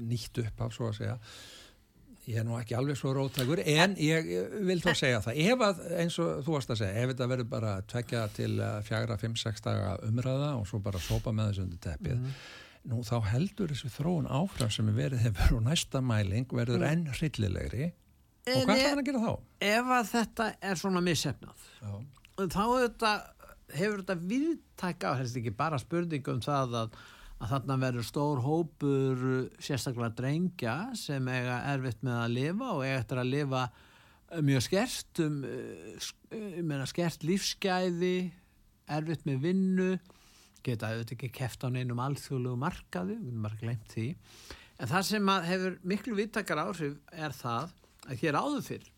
nýtt 0.00 0.40
upp 0.44 0.64
af 0.66 0.74
svo 0.74 0.90
að 0.90 0.98
segja 0.98 1.18
ég 2.24 2.40
er 2.40 2.46
nú 2.48 2.56
ekki 2.56 2.76
alveg 2.78 2.96
svo 2.96 3.12
rótækur 3.14 3.60
en 3.60 3.96
ég 4.00 4.28
vil 4.64 4.80
þá 4.80 4.90
segja 4.96 5.22
það 5.24 5.40
ef 5.44 5.64
að 5.66 5.82
eins 6.00 6.18
og 6.24 6.44
þú 6.46 6.56
varst 6.56 6.72
að 6.72 6.80
segja 6.80 7.02
ef 7.02 7.12
þetta 7.12 7.30
verður 7.34 7.50
bara 7.52 7.74
tvekja 7.92 8.22
til 8.38 8.52
fjagra, 8.86 9.18
fimm, 9.20 9.36
sex 9.36 9.64
daga 9.64 9.98
umræða 10.08 10.54
og 10.56 10.68
svo 10.70 10.80
bara 10.84 11.02
sopa 11.04 11.34
með 11.36 11.52
þessu 11.52 11.66
undir 11.66 11.82
teppið 11.84 12.16
mm. 12.16 12.40
nú 12.94 13.04
þá 13.04 13.18
heldur 13.34 13.74
þessu 13.74 13.92
þróun 13.98 14.30
áfram 14.40 14.72
sem 14.72 14.88
er 14.88 14.98
verið 15.02 15.26
hefur 15.28 15.58
og 15.58 15.66
næsta 15.68 16.00
mæling 16.00 16.48
verður 16.48 16.80
mm. 16.80 16.90
enn 16.94 17.06
hryllilegri 17.12 17.92
og 18.44 18.66
hvað 18.68 18.74
er 18.78 18.84
það 18.88 18.98
að 18.98 19.06
gera 19.10 19.24
þá? 19.24 19.32
Ef 19.64 19.94
að 19.98 20.10
þetta 20.14 20.50
er 20.72 20.80
svona 20.80 21.04
missefnað 21.04 21.70
Já 21.84 21.94
þá 22.38 22.62
þetta, 22.84 23.12
hefur 23.74 24.02
þetta 24.02 24.16
viðtækka, 24.32 25.16
helst 25.20 25.38
ekki 25.40 25.54
bara 25.56 25.80
spurningum 25.82 26.42
það 26.44 26.78
að, 26.80 26.96
að 27.38 27.52
þarna 27.54 27.78
verður 27.86 28.08
stór 28.08 28.42
hópur 28.44 29.26
sérstaklega 29.62 30.14
drengja 30.18 30.76
sem 30.98 31.28
eiga 31.30 31.60
erfitt 31.74 32.02
með 32.06 32.20
að 32.22 32.34
lifa 32.38 32.70
og 32.72 32.82
eiga 32.84 33.00
eftir 33.02 33.22
að 33.22 33.32
lifa 33.32 33.66
mjög 34.44 34.64
skert 34.66 35.22
um, 35.22 35.38
um 36.34 36.74
skert 36.90 37.26
lífsgæði 37.26 38.16
erfitt 38.90 39.24
með 39.28 39.40
vinnu 39.44 39.88
geta 40.64 40.90
auðvitað 40.90 41.16
ekki 41.18 41.32
keft 41.36 41.64
á 41.64 41.68
neinum 41.68 42.00
alþjóðlegu 42.00 42.56
markaði, 42.56 43.18
við 43.20 43.30
erum 43.30 43.44
bara 43.44 43.60
glemt 43.60 43.90
því. 43.92 44.06
En 44.80 44.90
það 44.90 45.06
sem 45.10 45.30
hefur 45.44 45.76
miklu 45.92 46.16
viðtækkar 46.18 46.62
áhrif 46.64 46.96
er 47.12 47.36
það 47.36 47.74
að 48.08 48.22
hér 48.24 48.38
áður 48.40 48.64
fyrr 48.64 48.93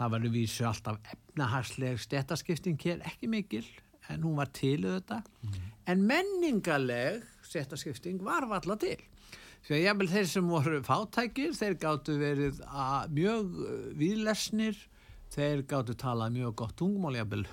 það 0.00 0.14
var 0.14 0.26
vísu 0.32 0.64
alltaf 0.64 0.98
efnahagsleg 1.12 2.00
stjættaskipting 2.00 2.80
hér 2.80 3.04
ekki 3.08 3.28
mikil 3.28 3.66
en 4.10 4.24
hún 4.24 4.38
var 4.40 4.50
til 4.56 4.80
auðvitað. 4.80 5.26
Mm. 5.44 5.70
en 5.92 6.04
menningaleg 6.08 7.22
stjættaskipting 7.46 8.22
var 8.24 8.46
valla 8.48 8.76
til. 8.80 8.98
Því 9.66 9.80
að 9.90 10.06
þeir 10.08 10.28
sem 10.30 10.46
voru 10.48 10.80
fátækir 10.86 11.52
þeir 11.52 11.76
gáttu 11.82 12.16
verið 12.18 12.62
mjög 13.12 13.50
výðlesnir 14.00 14.78
þeir 15.34 15.64
gáttu 15.68 15.94
talað 15.94 16.38
mjög 16.38 16.54
gott 16.62 16.76
tungmál 16.80 17.18
jável 17.18 17.44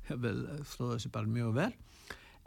stóðu 0.72 0.96
þessi 0.96 1.12
bara 1.12 1.28
mjög 1.28 1.52
vel. 1.60 1.72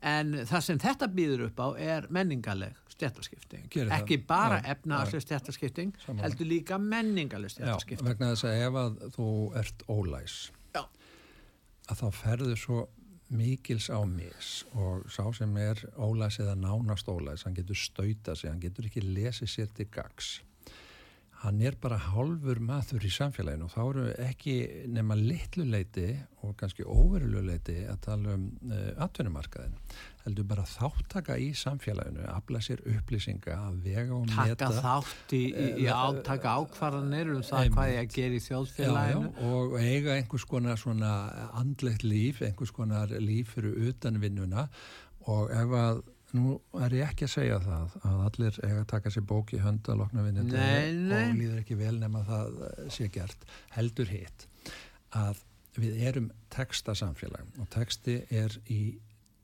En 0.05 0.33
það 0.49 0.65
sem 0.65 0.81
þetta 0.81 1.11
býður 1.13 1.45
upp 1.49 1.61
á 1.61 1.67
er 1.79 2.09
menningaleg 2.13 2.73
stjættaskipting 2.95 3.79
ekki 3.99 4.17
bara 4.27 4.61
efnaðarslega 4.63 5.25
stjættaskipting 5.25 5.95
heldur 6.21 6.49
líka 6.49 6.79
menningaleg 6.81 7.51
stjættaskipting 7.53 8.07
vegna 8.07 8.33
þess 8.33 8.47
að 8.49 8.61
ef 8.67 8.77
að 8.81 8.99
þú 9.17 9.29
ert 9.61 9.87
ólæs 9.91 10.37
Já. 10.75 10.83
að 11.91 12.01
þá 12.01 12.07
ferður 12.21 12.61
svo 12.61 12.79
mikils 13.35 13.89
á 13.89 13.99
mis 14.05 14.63
og 14.77 15.07
sá 15.11 15.23
sem 15.33 15.55
er 15.57 15.81
ólæs 15.97 16.39
eða 16.43 16.55
nánast 16.61 17.09
ólæs 17.09 17.45
hann 17.45 17.57
getur 17.57 17.77
stauta 17.77 18.35
sig, 18.35 18.51
hann 18.51 18.61
getur 18.61 18.87
ekki 18.87 19.03
lesið 19.03 19.51
sér 19.51 19.71
til 19.75 19.89
gags 19.91 20.37
hann 21.43 21.59
er 21.61 21.75
bara 21.81 21.97
hálfur 21.99 22.59
maður 22.63 23.03
í 23.05 23.09
samfélaginu 23.13 23.67
og 23.67 23.73
þá 23.73 23.81
eru 23.83 24.03
ekki 24.23 24.53
nema 24.95 25.17
litlu 25.19 25.65
leiti 25.67 26.07
og 26.45 26.55
kannski 26.57 26.85
óveruleg 26.87 27.43
leiti 27.49 27.75
að 27.89 27.99
tala 28.05 28.35
um 28.37 28.45
uh, 28.71 28.91
atvinnumarkaðin 29.05 29.75
heldur 30.25 30.47
bara 30.49 30.63
þáttaka 30.65 31.35
í 31.41 31.51
samfélaginu 31.57 32.23
afla 32.33 32.61
sér 32.65 32.81
upplýsinga 32.95 33.57
að 33.67 33.77
vega 33.85 34.15
og 34.15 34.25
taka 34.31 34.47
meta 34.49 34.71
þátt 34.79 35.35
í, 35.37 35.43
í, 35.51 35.67
í 35.83 35.85
Eh, 35.85 35.93
átaka 35.93 36.55
ákvarðanir 36.63 37.29
um 37.35 37.43
það 37.45 37.59
einmitt. 37.61 37.75
hvað 37.77 37.91
ég 37.93 38.01
að 38.01 38.15
gera 38.15 38.33
í 38.33 38.41
já, 38.41 38.47
þjóðfélaginu 38.47 39.29
já, 39.29 39.53
og 39.59 39.77
eiga 39.83 40.15
einhvers 40.17 40.47
konar 40.55 40.81
svona 40.81 41.13
andlegt 41.61 42.07
líf, 42.07 42.41
einhvers 42.47 42.73
konar 42.73 43.13
líf 43.21 43.53
fyrir 43.57 43.77
utan 43.91 44.21
vinnuna 44.23 44.69
og 45.29 45.51
ef 45.53 45.77
að 45.83 46.03
Nú 46.35 46.55
er 46.83 46.93
ég 46.97 47.07
ekki 47.09 47.27
að 47.27 47.33
segja 47.35 47.57
það 47.63 47.95
að 48.09 48.21
allir 48.27 48.59
eiga 48.65 48.79
að 48.83 48.87
taka 48.91 49.11
sér 49.13 49.25
bók 49.29 49.53
í 49.55 49.59
hönd 49.63 49.87
að 49.91 49.99
lokna 50.03 50.23
vinninu 50.25 50.51
Nei, 50.51 50.93
nei. 50.93 51.29
og 51.31 51.39
líður 51.39 51.61
ekki 51.63 51.77
vel 51.79 51.95
nema 52.01 52.23
það 52.27 52.61
sé 52.95 53.07
gert 53.13 53.45
heldur 53.77 54.11
hitt 54.11 54.47
að 55.15 55.41
við 55.79 55.99
erum 56.09 56.29
textasamfélag 56.55 57.59
og 57.61 57.67
texti 57.73 58.17
er 58.31 58.53
í 58.71 58.81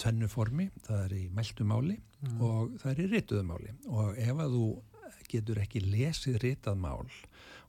tvennu 0.02 0.28
formi, 0.32 0.70
það 0.88 1.02
er 1.06 1.16
í 1.20 1.26
mæltumáli 1.38 1.98
og 2.42 2.78
það 2.82 2.92
er 2.94 3.02
í 3.04 3.10
rituðumáli 3.12 3.74
og 3.92 4.16
ef 4.18 4.40
að 4.46 4.56
þú 4.56 4.66
getur 5.32 5.60
ekki 5.64 5.82
lesið 5.86 6.40
ritað 6.44 6.80
mál 6.82 7.06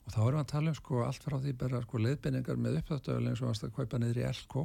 og 0.02 0.14
þá 0.14 0.20
erum 0.22 0.36
við 0.36 0.42
að 0.42 0.50
tala 0.52 0.72
um 0.72 0.76
sko 0.78 1.00
allt 1.06 1.26
frá 1.26 1.36
því 1.38 1.54
bara 1.60 1.80
sko 1.84 2.02
leiðbendingar 2.02 2.60
með 2.60 2.78
uppþáttöðuleg 2.80 3.32
eins 3.32 3.42
og 3.42 3.50
varst 3.50 3.66
að 3.66 3.74
kaupa 3.76 4.00
niður 4.02 4.20
í 4.22 4.24
Elko 4.28 4.64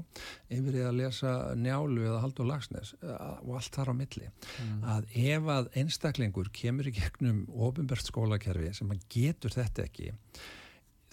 yfir 0.58 0.78
í 0.80 0.86
að 0.88 1.00
lesa 1.02 1.34
njálu 1.58 2.06
eða 2.08 2.22
haldur 2.24 2.50
lagsnes 2.50 2.94
og 3.02 3.52
allt 3.60 3.78
þar 3.78 3.94
á 3.94 4.00
milli. 4.02 4.30
Að 4.96 5.10
ef 5.24 5.52
að 5.58 5.72
einstaklingur 5.84 6.54
kemur 6.56 6.90
í 6.90 6.96
gegnum 6.98 7.44
ofinbært 7.54 8.10
skólakerfi 8.10 8.74
sem 8.78 8.94
að 8.94 9.06
getur 9.14 9.54
þetta 9.58 9.86
ekki 9.88 10.16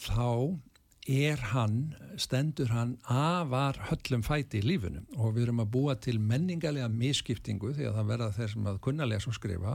þá 0.04 0.56
er 1.04 1.40
hann, 1.52 1.94
stendur 2.16 2.70
hann 2.72 2.94
afar 3.10 3.76
höllum 3.90 4.22
fæti 4.24 4.62
í 4.62 4.64
lífinu. 4.64 5.02
Og 5.18 5.34
við 5.36 5.48
erum 5.48 5.60
að 5.64 5.72
búa 5.74 5.96
til 6.00 6.16
menningalega 6.16 6.88
misskiptingu 6.88 7.74
því 7.76 7.90
að 7.90 7.98
það 7.98 8.10
verða 8.12 8.28
þeir 8.38 8.52
sem 8.54 8.68
að 8.70 8.80
kunna 8.86 9.08
lesa 9.08 9.30
og 9.30 9.36
skrifa 9.36 9.74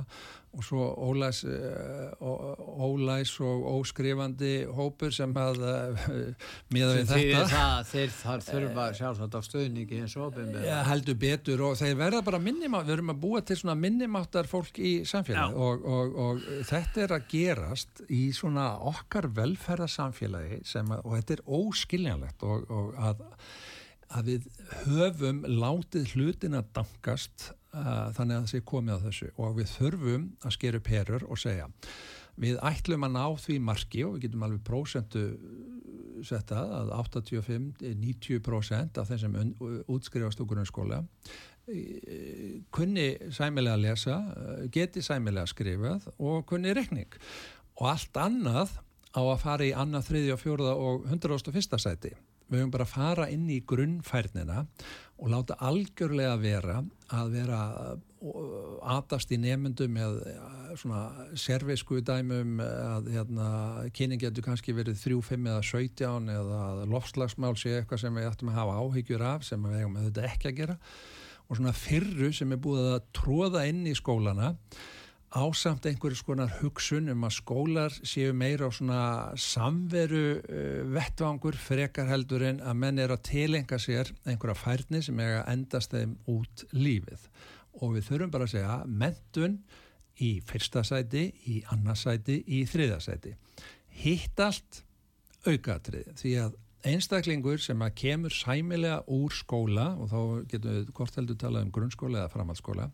og 0.49 0.63
svo 0.65 0.85
ólæs, 0.97 1.43
uh, 1.45 2.81
ólæs 2.81 3.35
og 3.45 3.65
óskrifandi 3.75 4.53
hópur 4.73 5.13
sem 5.13 5.35
að 5.37 5.61
uh, 5.61 6.07
miða 6.73 6.95
við 6.97 7.11
þetta 7.11 7.43
það, 7.51 7.83
þeir 7.91 8.15
þar 8.15 8.45
þurfa 8.47 8.87
sjálfsagt 8.97 9.37
á 9.37 9.41
stöðningi 9.45 10.01
eins 10.01 10.17
og 10.17 10.31
opinbera 10.31 10.65
Ja, 10.65 10.79
heldur 10.89 11.19
betur 11.21 11.65
og 11.67 11.77
þeir 11.79 11.95
verða 12.01 12.23
bara 12.25 12.41
minnimátt, 12.41 12.87
við 12.89 12.97
erum 12.97 13.13
að 13.13 13.21
búa 13.27 13.43
til 13.45 13.59
svona 13.61 13.77
minnimáttar 13.77 14.49
fólk 14.49 14.81
í 14.81 14.93
samfélagi 15.09 15.53
Já. 15.53 15.65
og, 15.69 15.85
og, 15.85 16.19
og 16.25 16.43
þetta 16.71 17.05
er 17.05 17.15
að 17.19 17.29
gerast 17.35 18.03
í 18.09 18.23
svona 18.35 18.71
okkar 18.89 19.29
velferðarsamfélagi 19.37 20.63
sem 20.67 20.89
og 20.97 21.11
þetta 21.13 21.37
er 21.37 21.45
óskiljanlegt 21.59 22.47
og, 22.49 22.65
og 22.73 22.97
að, 22.97 23.21
að 24.09 24.23
við 24.31 24.43
höfum 24.85 25.43
látið 25.45 26.03
hlutin 26.15 26.57
að 26.57 26.71
dankast 26.79 27.37
uh, 27.75 28.09
þannig 28.15 28.35
að 28.35 28.39
það 28.39 28.51
sé 28.53 28.59
komið 28.71 28.95
á 28.97 29.05
þessu 29.07 29.29
og 29.37 29.49
við 29.59 29.67
þurfum 29.75 30.23
að 30.41 30.55
skera 30.55 30.79
upp 30.81 30.89
herur 30.93 31.23
og 31.29 31.37
segja 31.41 31.67
við 32.39 32.55
ætlum 32.65 33.05
að 33.05 33.15
ná 33.17 33.25
því 33.43 33.55
marki 33.67 34.01
og 34.07 34.11
við 34.15 34.23
getum 34.27 34.45
alveg 34.47 34.61
prósentu 34.67 35.23
setta 36.25 36.57
að 36.79 36.87
85-90% 36.97 38.99
af 38.99 39.05
þeim 39.09 39.21
sem 39.21 39.33
útskrifast 39.91 40.41
úr 40.43 40.49
grunnskóla 40.51 40.99
eh, 41.69 42.59
kunni 42.75 43.07
sæmilega 43.35 43.75
að 43.77 43.85
lesa, 43.85 44.15
eh, 44.35 44.63
geti 44.73 44.99
sæmilega 45.05 45.47
skrifað 45.51 46.01
og 46.17 46.35
kunni 46.49 46.71
rekning 46.75 47.11
og 47.79 47.85
allt 47.93 48.15
annað 48.19 48.69
á 49.15 49.21
að 49.21 49.41
fara 49.41 49.63
í 49.65 49.73
annað, 49.73 50.07
þriðja, 50.09 50.35
fjórða 50.37 50.73
og 50.77 51.05
101. 51.09 51.77
sæti. 51.81 52.11
Við 52.49 52.63
höfum 52.63 52.73
bara 52.73 52.85
að 52.87 52.93
fara 52.95 53.27
inn 53.29 53.47
í 53.53 53.59
grunnfærnina 53.69 54.63
og 55.19 55.29
láta 55.29 55.57
algjörlega 55.67 56.37
vera 56.41 56.77
að 57.13 57.33
vera 57.35 57.59
uh, 57.93 58.89
aðast 58.95 59.31
í 59.35 59.39
nefndum 59.41 59.93
með 59.93 60.19
uh, 60.31 60.73
svona 60.79 61.27
servisku 61.37 61.99
dæmum 62.05 62.61
að 62.63 63.09
hérna, 63.13 63.47
kynning 63.95 64.21
getur 64.21 64.45
kannski 64.45 64.75
verið 64.77 65.01
3, 65.03 65.21
5 65.29 65.49
eða 65.53 65.63
17 65.71 66.33
eða 66.35 66.61
lofslagsmál 66.89 67.55
sé 67.59 67.79
eitthvað 67.79 68.03
sem 68.05 68.19
við 68.19 68.29
ættum 68.31 68.53
að 68.53 68.61
hafa 68.61 68.77
áhyggjur 68.83 69.25
af 69.33 69.47
sem 69.47 69.65
við 69.69 69.81
hefum 69.83 69.99
þetta 70.07 70.29
ekki 70.29 70.51
að 70.51 70.61
gera. 70.61 70.79
Og 71.49 71.57
svona 71.57 71.73
fyrru 71.73 72.31
sem 72.35 72.53
er 72.53 72.61
búið 72.61 72.91
að 72.95 73.05
tróða 73.17 73.65
inn 73.69 73.85
í 73.89 73.97
skólana 73.97 74.53
ásamt 75.29 75.85
einhverju 75.85 76.17
skonar 76.17 76.51
hugsun 76.59 77.11
um 77.13 77.25
að 77.27 77.35
skólar 77.37 77.93
séu 78.07 78.33
meira 78.33 78.65
á 78.65 78.71
svona 78.73 79.01
samveru 79.37 80.23
uh, 80.39 80.81
vettvangur 80.89 81.57
frekar 81.59 82.09
heldur 82.09 82.45
en 82.47 82.63
að 82.65 82.79
menn 82.81 83.01
er 83.01 83.13
að 83.13 83.27
tilenga 83.29 83.77
sér 83.81 84.09
einhverja 84.25 84.57
færni 84.57 85.03
sem 85.05 85.19
er 85.21 85.41
að 85.41 85.51
endast 85.53 85.93
þeim 85.93 86.15
út 86.33 86.65
lífið 86.73 87.27
og 87.79 87.93
við 87.95 88.09
þurfum 88.09 88.33
bara 88.33 88.49
að 88.49 88.55
segja 88.55 88.79
mentun 88.87 89.59
í 90.19 90.31
fyrsta 90.43 90.83
sæti, 90.83 91.29
í 91.47 91.61
annarsæti, 91.71 92.41
í 92.51 92.65
þriðasæti. 92.67 93.35
Hitt 94.01 94.41
allt 94.43 94.81
aukatriði 95.47 96.17
því 96.19 96.33
að 96.43 96.57
einstaklingur 96.89 97.61
sem 97.61 97.81
að 97.83 97.95
kemur 98.01 98.33
sæmilega 98.33 99.03
úr 99.11 99.35
skóla 99.35 99.91
og 99.99 100.11
þá 100.11 100.19
getum 100.51 100.77
við 100.77 100.93
hvort 100.95 101.19
heldur 101.19 101.39
talað 101.39 101.67
um 101.67 101.73
grunnskóla 101.75 102.23
eða 102.23 102.33
framhaldsskóla 102.33 102.89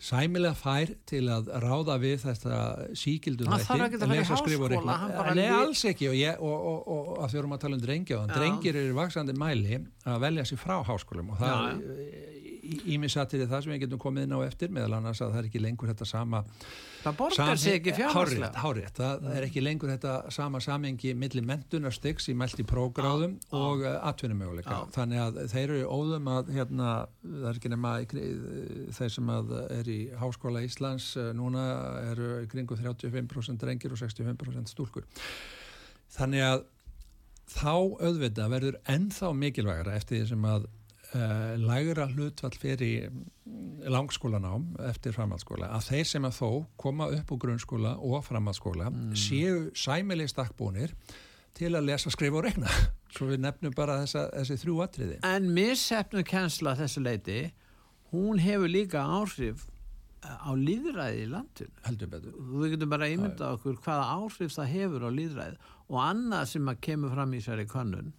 sæmilega 0.00 0.56
fær 0.56 0.92
til 1.08 1.22
að 1.28 1.50
ráða 1.60 1.96
við 2.00 2.22
þetta 2.24 2.60
síkildur 2.96 3.50
Hann 3.52 3.64
þarf 3.66 3.84
ekkert 3.86 4.04
að 4.06 4.12
fara 4.14 4.22
í 4.22 4.28
háskóla, 4.30 4.96
Nei, 5.34 5.42
lí- 5.42 5.58
alls 5.60 5.84
ekki 5.90 6.08
og, 6.08 6.16
ég, 6.16 6.40
og, 6.40 6.66
og, 6.72 6.90
og, 6.96 7.10
að 7.26 7.34
þjórum 7.34 7.56
að 7.56 7.62
tala 7.66 7.78
um 7.78 7.84
Já. 8.30 8.36
drengir 8.38 8.80
eru 8.80 8.96
vaksandi 8.96 9.36
mæli 9.36 9.80
að 10.08 10.20
velja 10.24 10.46
sér 10.48 10.62
frá 10.62 10.76
háskólum 10.88 11.34
og 11.34 11.42
það 11.42 11.58
ímisatir 12.94 13.46
það 13.48 13.64
sem 13.64 13.74
við 13.74 13.82
getum 13.84 14.00
komið 14.02 14.26
inn 14.26 14.36
á 14.36 14.40
eftir 14.46 14.72
meðal 14.74 14.96
annars 14.98 15.20
að 15.24 15.34
það 15.34 15.42
er 15.42 15.50
ekki 15.50 15.62
lengur 15.64 15.90
þetta 15.90 16.08
sama 16.08 16.40
það 17.00 17.16
borgar 17.18 17.60
sig 17.60 17.78
ekki 17.78 18.08
hárrétt, 18.60 18.98
það 18.98 19.28
er 19.32 19.46
ekki 19.46 19.62
lengur 19.64 19.92
þetta 19.92 20.14
sama 20.34 20.60
samengi 20.64 21.14
milli 21.18 21.42
mentunarstygs 21.46 22.28
í 22.32 22.34
mælti 22.38 22.66
prógráðum 22.68 23.36
Já, 23.38 23.46
já. 23.46 23.60
og 23.60 23.84
uh, 23.84 23.94
atvinnumöguleika. 24.10 24.80
Þannig 24.94 25.22
að 25.24 25.38
þeir 25.52 25.64
eru 25.64 25.86
óðum 25.88 26.28
að 26.32 26.50
hérna, 26.56 26.90
það 27.24 27.46
er 27.50 27.60
ekki 27.60 27.72
nema 27.72 27.94
þeir 28.98 29.14
sem 29.16 29.32
er 29.36 29.92
í 29.92 30.00
Háskóla 30.20 30.64
Íslands 30.66 31.12
uh, 31.20 31.30
núna 31.36 31.64
eru 32.10 32.32
kringu 32.52 32.76
35% 32.80 33.60
drengir 33.62 33.96
og 33.96 34.02
65% 34.02 34.74
stúlkur. 34.74 35.08
Þannig 36.10 36.44
að 36.44 36.66
þá 37.50 37.72
auðvitað 38.02 38.52
verður 38.52 38.78
ennþá 38.90 39.32
mikilvægara 39.36 39.96
eftir 39.98 40.20
því 40.20 40.30
sem 40.34 40.46
að 40.46 40.68
uh, 41.14 41.54
lægra 41.60 42.06
hlutvall 42.10 42.56
fyrir 42.60 43.08
mm, 43.10 43.88
langskólanám 43.90 44.68
eftir 44.90 45.14
framhaldsskóla 45.16 45.70
að 45.76 45.88
þeir 45.90 46.10
sem 46.12 46.28
að 46.28 46.38
þó 46.38 46.50
koma 46.80 47.10
upp 47.16 47.34
úr 47.34 47.42
grunnskóla 47.46 47.96
og 47.98 48.22
framhaldsskóla 48.26 48.90
séu 49.18 49.70
sæmileg 49.74 50.30
stakkbúnir 50.32 50.94
til 51.56 51.74
að 51.74 51.90
lesa, 51.90 52.12
skrifa 52.12 52.40
og 52.40 52.46
rekna 52.46 52.70
svo 53.14 53.30
við 53.32 53.42
nefnum 53.44 53.74
bara 53.76 54.00
þessa, 54.04 54.28
þessi 54.36 54.60
þrjú 54.62 54.78
atriði. 54.84 55.18
En 55.26 55.50
missefnu 55.54 56.22
kensla 56.26 56.76
þessu 56.78 57.02
leiti 57.02 57.42
hún 58.14 58.40
hefur 58.42 58.70
líka 58.70 59.02
áhrif 59.02 59.66
á 60.20 60.52
líðræði 60.52 61.24
í 61.24 61.28
landinu. 61.32 61.74
Heldur 61.86 62.10
betur. 62.12 62.38
Við 62.60 62.74
getum 62.74 62.92
bara 62.92 63.08
ímyndað 63.08 63.56
okkur 63.56 63.78
hvaða 63.84 64.08
áhrif 64.18 64.54
það 64.54 64.72
hefur 64.74 65.06
á 65.08 65.10
líðræði 65.16 65.60
og 65.90 66.00
annað 66.04 66.50
sem 66.52 66.70
að 66.70 66.82
kemur 66.86 67.14
fram 67.14 67.32
í 67.34 67.40
sér 67.44 67.62
í 67.64 67.68
könnun 67.70 68.12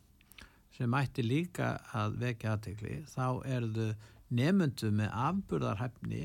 sem 0.77 0.93
ætti 0.97 1.23
líka 1.25 1.73
að 1.97 2.15
vekja 2.21 2.53
aðtekli 2.55 2.99
þá 3.11 3.25
er 3.45 3.65
þau 3.75 3.89
nefndu 4.31 4.91
með 4.95 5.09
afburðarhæfni 5.27 6.21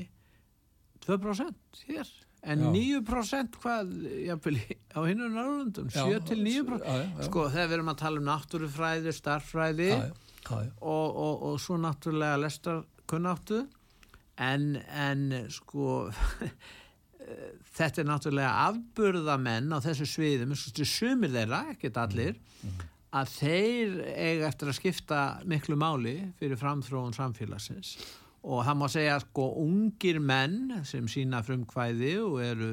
2% 1.07 1.83
hér. 1.89 2.07
En 2.47 2.61
Já. 2.63 2.69
9% 3.01 3.57
hvað 3.59 3.89
jafnvel, 4.27 4.55
í- 4.61 4.77
á 4.95 4.99
hinnum 5.03 5.33
Norrlundum 5.35 5.89
7-9% 5.91 6.85
Já, 6.85 6.93
já, 6.95 7.07
já. 7.17 7.25
sko 7.27 7.47
þegar 7.51 7.67
við 7.71 7.75
erum 7.77 7.91
að 7.91 7.97
tala 8.03 8.21
um 8.21 8.27
náttúrufræði, 8.29 9.13
starffræði 9.17 9.87
Já, 9.89 9.97
já, 10.47 10.61
og, 10.79 11.17
og, 11.17 11.43
og 11.49 11.57
svo 11.59 11.75
náttúrulega 11.81 12.37
lestarkunnáttu. 12.45 13.63
En, 14.37 14.67
en 14.93 15.25
sko 15.51 16.11
þetta 17.77 18.03
er 18.03 18.07
náttúrulega 18.07 18.51
afburðamenn 18.69 19.73
á 19.73 19.77
þessu 19.83 20.07
sviðum, 20.07 20.53
sumir 20.55 21.33
þeirra, 21.33 21.63
ekkert 21.73 21.97
allir 22.05 22.37
að 23.17 23.33
þeir 23.33 23.97
eiga 24.13 24.47
eftir 24.47 24.71
að 24.71 24.77
skipta 24.79 25.21
miklu 25.49 25.77
máli 25.79 26.15
fyrir 26.39 26.59
framþróun 26.59 27.15
samfélagsins. 27.17 27.97
Og 28.47 28.63
það 28.63 28.79
má 28.79 28.87
segja 28.91 29.17
sko 29.23 29.47
ungir 29.63 30.21
menn 30.23 30.77
sem 30.87 31.07
sína 31.11 31.41
frumkvæði 31.43 32.13
og 32.23 32.39
eru 32.45 32.71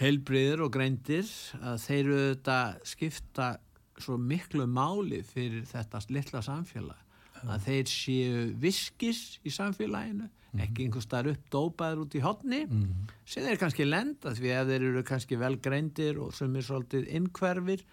heilbriðir 0.00 0.64
og 0.66 0.74
greindir 0.74 1.28
að 1.62 1.80
þeir 1.86 2.00
eru 2.02 2.22
þetta 2.24 2.58
skipta 2.84 3.50
svo 3.96 4.18
miklu 4.20 4.66
máli 4.68 5.22
fyrir 5.24 5.64
þetta 5.68 6.02
litla 6.12 6.42
samfélag. 6.44 6.98
Að 7.46 7.68
þeir 7.68 7.90
séu 7.92 8.42
viskis 8.60 9.38
í 9.46 9.52
samfélaginu 9.52 10.28
ekki 10.64 10.86
einhvers 10.86 11.06
staðar 11.06 11.34
uppdópaður 11.34 12.02
út 12.04 12.16
í 12.16 12.22
hotni 12.24 12.62
mm. 12.64 13.08
sem 13.28 13.44
þeir 13.46 13.60
kannski 13.60 13.86
lenda 13.86 14.32
því 14.36 14.52
að 14.56 14.72
þeir 14.72 14.86
eru 14.90 15.02
kannski 15.10 15.38
vel 15.40 15.54
greindir 15.62 16.20
og 16.22 16.34
sem 16.36 16.54
er 16.56 16.66
svolítið 16.66 17.10
innkverfir 17.18 17.84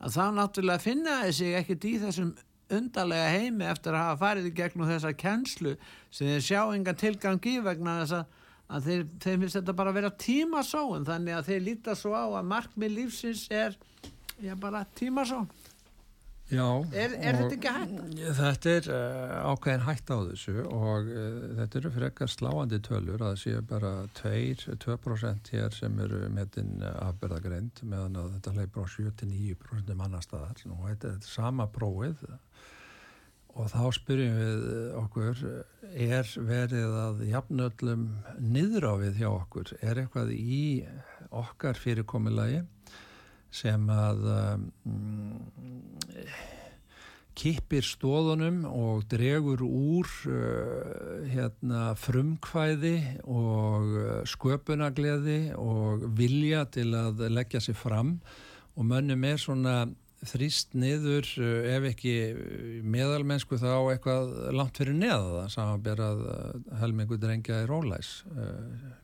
að 0.00 0.16
þá 0.16 0.24
náttúrulega 0.36 0.82
finna 0.82 1.18
þessi 1.26 1.52
ekkert 1.60 1.86
í 1.88 1.94
þessum 2.02 2.30
undarlega 2.70 3.30
heimi 3.34 3.66
eftir 3.66 3.96
að 3.96 4.04
hafa 4.04 4.20
farið 4.20 4.50
í 4.50 4.52
gegnum 4.60 4.88
þessa 4.88 5.14
kennslu 5.18 5.74
sem 6.10 6.30
þeir 6.30 6.44
sjá 6.46 6.60
engan 6.74 7.00
tilgang 7.00 7.48
í 7.50 7.56
vegna 7.64 7.96
þess 8.00 8.16
að, 8.20 8.84
þeir, 8.86 9.06
þeir 9.24 9.40
finnst 9.42 9.58
þetta 9.58 9.76
bara 9.80 9.92
að 9.92 9.98
vera 9.98 10.12
tímasóun 10.24 11.08
þannig 11.08 11.36
að 11.36 11.50
þeir 11.50 11.64
líta 11.66 11.96
svo 11.98 12.14
á 12.14 12.24
að 12.28 12.50
markmið 12.52 12.96
lífsins 12.96 13.46
er 13.50 13.76
já, 14.40 14.54
bara 14.54 14.84
tímasóun 14.98 15.50
Já, 16.50 16.66
er, 16.90 17.12
er 17.22 17.36
þetta 17.38 17.56
ekki 17.56 17.72
hægt? 17.76 18.22
Þetta 18.40 18.72
er 18.72 18.88
uh, 18.90 19.34
ákveðin 19.52 19.84
hægt 19.86 20.10
á 20.10 20.18
þessu 20.26 20.54
og 20.64 21.10
uh, 21.12 21.44
þetta 21.60 21.78
eru 21.80 21.92
fyrir 21.94 22.06
ekkar 22.08 22.32
sláandi 22.32 22.80
tölur 22.82 23.22
að 23.22 23.28
það 23.28 23.40
séu 23.44 23.62
bara 23.70 23.92
2% 24.18 25.52
hér 25.54 25.76
sem 25.76 26.00
eru 26.02 26.24
metin 26.34 26.82
afberðagreind 26.90 27.84
meðan 27.86 28.18
að 28.24 28.34
þetta 28.36 28.56
leipur 28.58 28.90
á 28.90 28.94
7-9% 28.96 29.94
um 29.94 30.04
annar 30.08 30.26
staðar. 30.26 30.64
Og 30.74 30.82
þetta 30.88 31.14
er 31.14 31.30
sama 31.30 31.68
prófið 31.70 32.26
og 33.50 33.70
þá 33.70 33.80
spyrjum 33.94 34.36
við 34.40 34.66
okkur 34.98 35.46
er 35.90 36.34
verið 36.50 36.98
að 37.04 37.24
jafnöllum 37.30 38.04
við 39.04 39.22
hjá 39.22 39.30
okkur? 39.30 39.72
Er 39.82 40.02
eitthvað 40.02 40.34
í 40.34 40.60
okkar 41.30 41.78
fyrirkomilagi 41.78 42.64
sem 43.50 43.88
að 43.90 44.26
um, 44.30 44.66
kippir 47.40 47.86
stóðunum 47.86 48.62
og 48.68 49.06
dregur 49.10 49.62
úr 49.64 50.10
uh, 50.28 51.24
hérna, 51.30 51.94
frumkvæði 51.98 52.96
og 53.24 53.88
uh, 53.96 54.12
sköpunagleði 54.28 55.40
og 55.58 56.06
vilja 56.18 56.66
til 56.74 56.92
að 56.98 57.26
leggja 57.32 57.62
sér 57.64 57.78
fram. 57.78 58.18
Og 58.78 58.86
mönnum 58.86 59.24
er 59.26 59.40
svona 59.40 59.76
þrýst 60.28 60.74
niður 60.76 61.28
eh, 61.40 61.68
ef 61.76 61.86
ekki 61.90 62.14
meðalmennsku 62.84 63.56
þá 63.60 63.70
eitthvað 63.94 64.34
langt 64.56 64.80
fyrir 64.80 64.98
neða 64.98 65.46
samanberað 65.52 66.20
helmingu 66.82 67.16
drengja 67.20 67.62
í 67.64 67.70
rólæs 67.70 68.10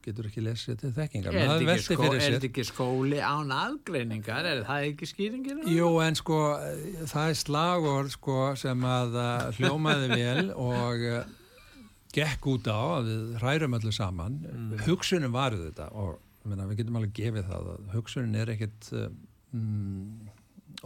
getur 0.05 0.29
ekki 0.29 0.45
lesið 0.45 0.83
til 0.83 0.93
þekkingar 0.97 1.37
Er 1.37 1.55
þetta 1.55 1.77
ekki, 1.77 1.97
skó, 1.97 2.11
ekki 2.51 2.67
skóli 2.69 3.23
án 3.25 3.55
aðgreiningar 3.55 4.51
er 4.51 4.63
það 4.69 4.91
ekki 4.91 5.11
skýringir? 5.13 5.65
Jú 5.73 5.91
en 6.05 6.19
sko 6.19 6.43
það 7.09 7.33
er 7.33 7.41
slagur 7.41 8.13
sko 8.13 8.39
sem 8.61 8.87
að 8.91 9.19
hljómaði 9.59 10.13
vel 10.13 10.47
og 10.53 11.09
gekk 12.17 12.49
út 12.53 12.69
á 12.71 12.81
að 12.99 13.11
við 13.11 13.35
hrærum 13.43 13.77
öllu 13.79 13.93
saman 13.95 14.39
mm. 14.45 14.85
hugsunum 14.87 15.35
varuð 15.35 15.67
þetta 15.69 15.91
og 15.97 16.17
menna, 16.47 16.69
við 16.71 16.83
getum 16.83 16.99
alveg 17.01 17.15
gefið 17.17 17.49
það 17.51 17.71
að 17.73 17.95
hugsunin 17.97 18.39
er 18.41 18.53
ekkit 18.55 18.91
um, 18.95 20.29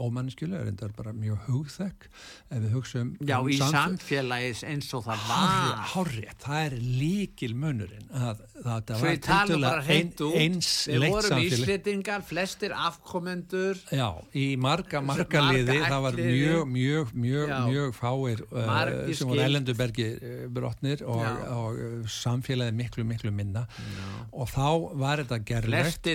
ómanniskilu, 0.00 0.56
er 0.56 0.70
þetta 0.70 0.90
bara 0.96 1.12
mjög 1.16 1.46
hugþekk. 1.48 2.06
Ef 2.50 2.62
við 2.64 2.74
hugsaum 2.74 3.10
Já, 3.20 3.36
um 3.40 3.50
í 3.50 3.58
samfélagis 3.60 4.62
eins 4.66 4.88
og 4.96 5.04
það 5.06 5.26
var. 5.28 5.82
Hárrið, 5.92 6.32
það 6.42 6.62
er 6.64 6.76
líkil 6.80 7.50
munurinn 7.58 8.08
að 8.10 8.42
það 8.64 8.90
var 9.04 9.20
tildulega 9.26 9.96
ein, 9.96 10.12
eins 10.40 10.70
Við 10.90 11.06
vorum 11.14 11.42
íslitingar, 11.44 12.24
flestir 12.26 12.74
afkomendur. 12.76 13.78
Já, 13.94 14.08
í 14.36 14.46
marga, 14.60 15.02
marga 15.04 15.44
liði 15.50 15.78
það 15.84 16.06
var 16.06 16.18
mjög, 16.20 16.72
mjög, 16.74 17.14
mjög, 17.26 17.54
mjög 17.70 17.94
fáir 17.98 18.44
uh, 18.50 18.72
sem 19.14 19.30
voru 19.30 19.44
ellendubergi 19.44 20.08
uh, 20.16 20.42
brotnir 20.52 21.04
og, 21.06 21.24
og 21.54 21.78
uh, 21.78 21.94
samfélagi 22.10 22.76
miklu, 22.76 23.06
miklu 23.08 23.34
minna. 23.34 23.66
Já. 23.70 24.08
og 24.32 24.50
þá 24.50 24.68
var 25.00 25.24
þetta 25.24 25.40
gerlegt. 25.46 26.10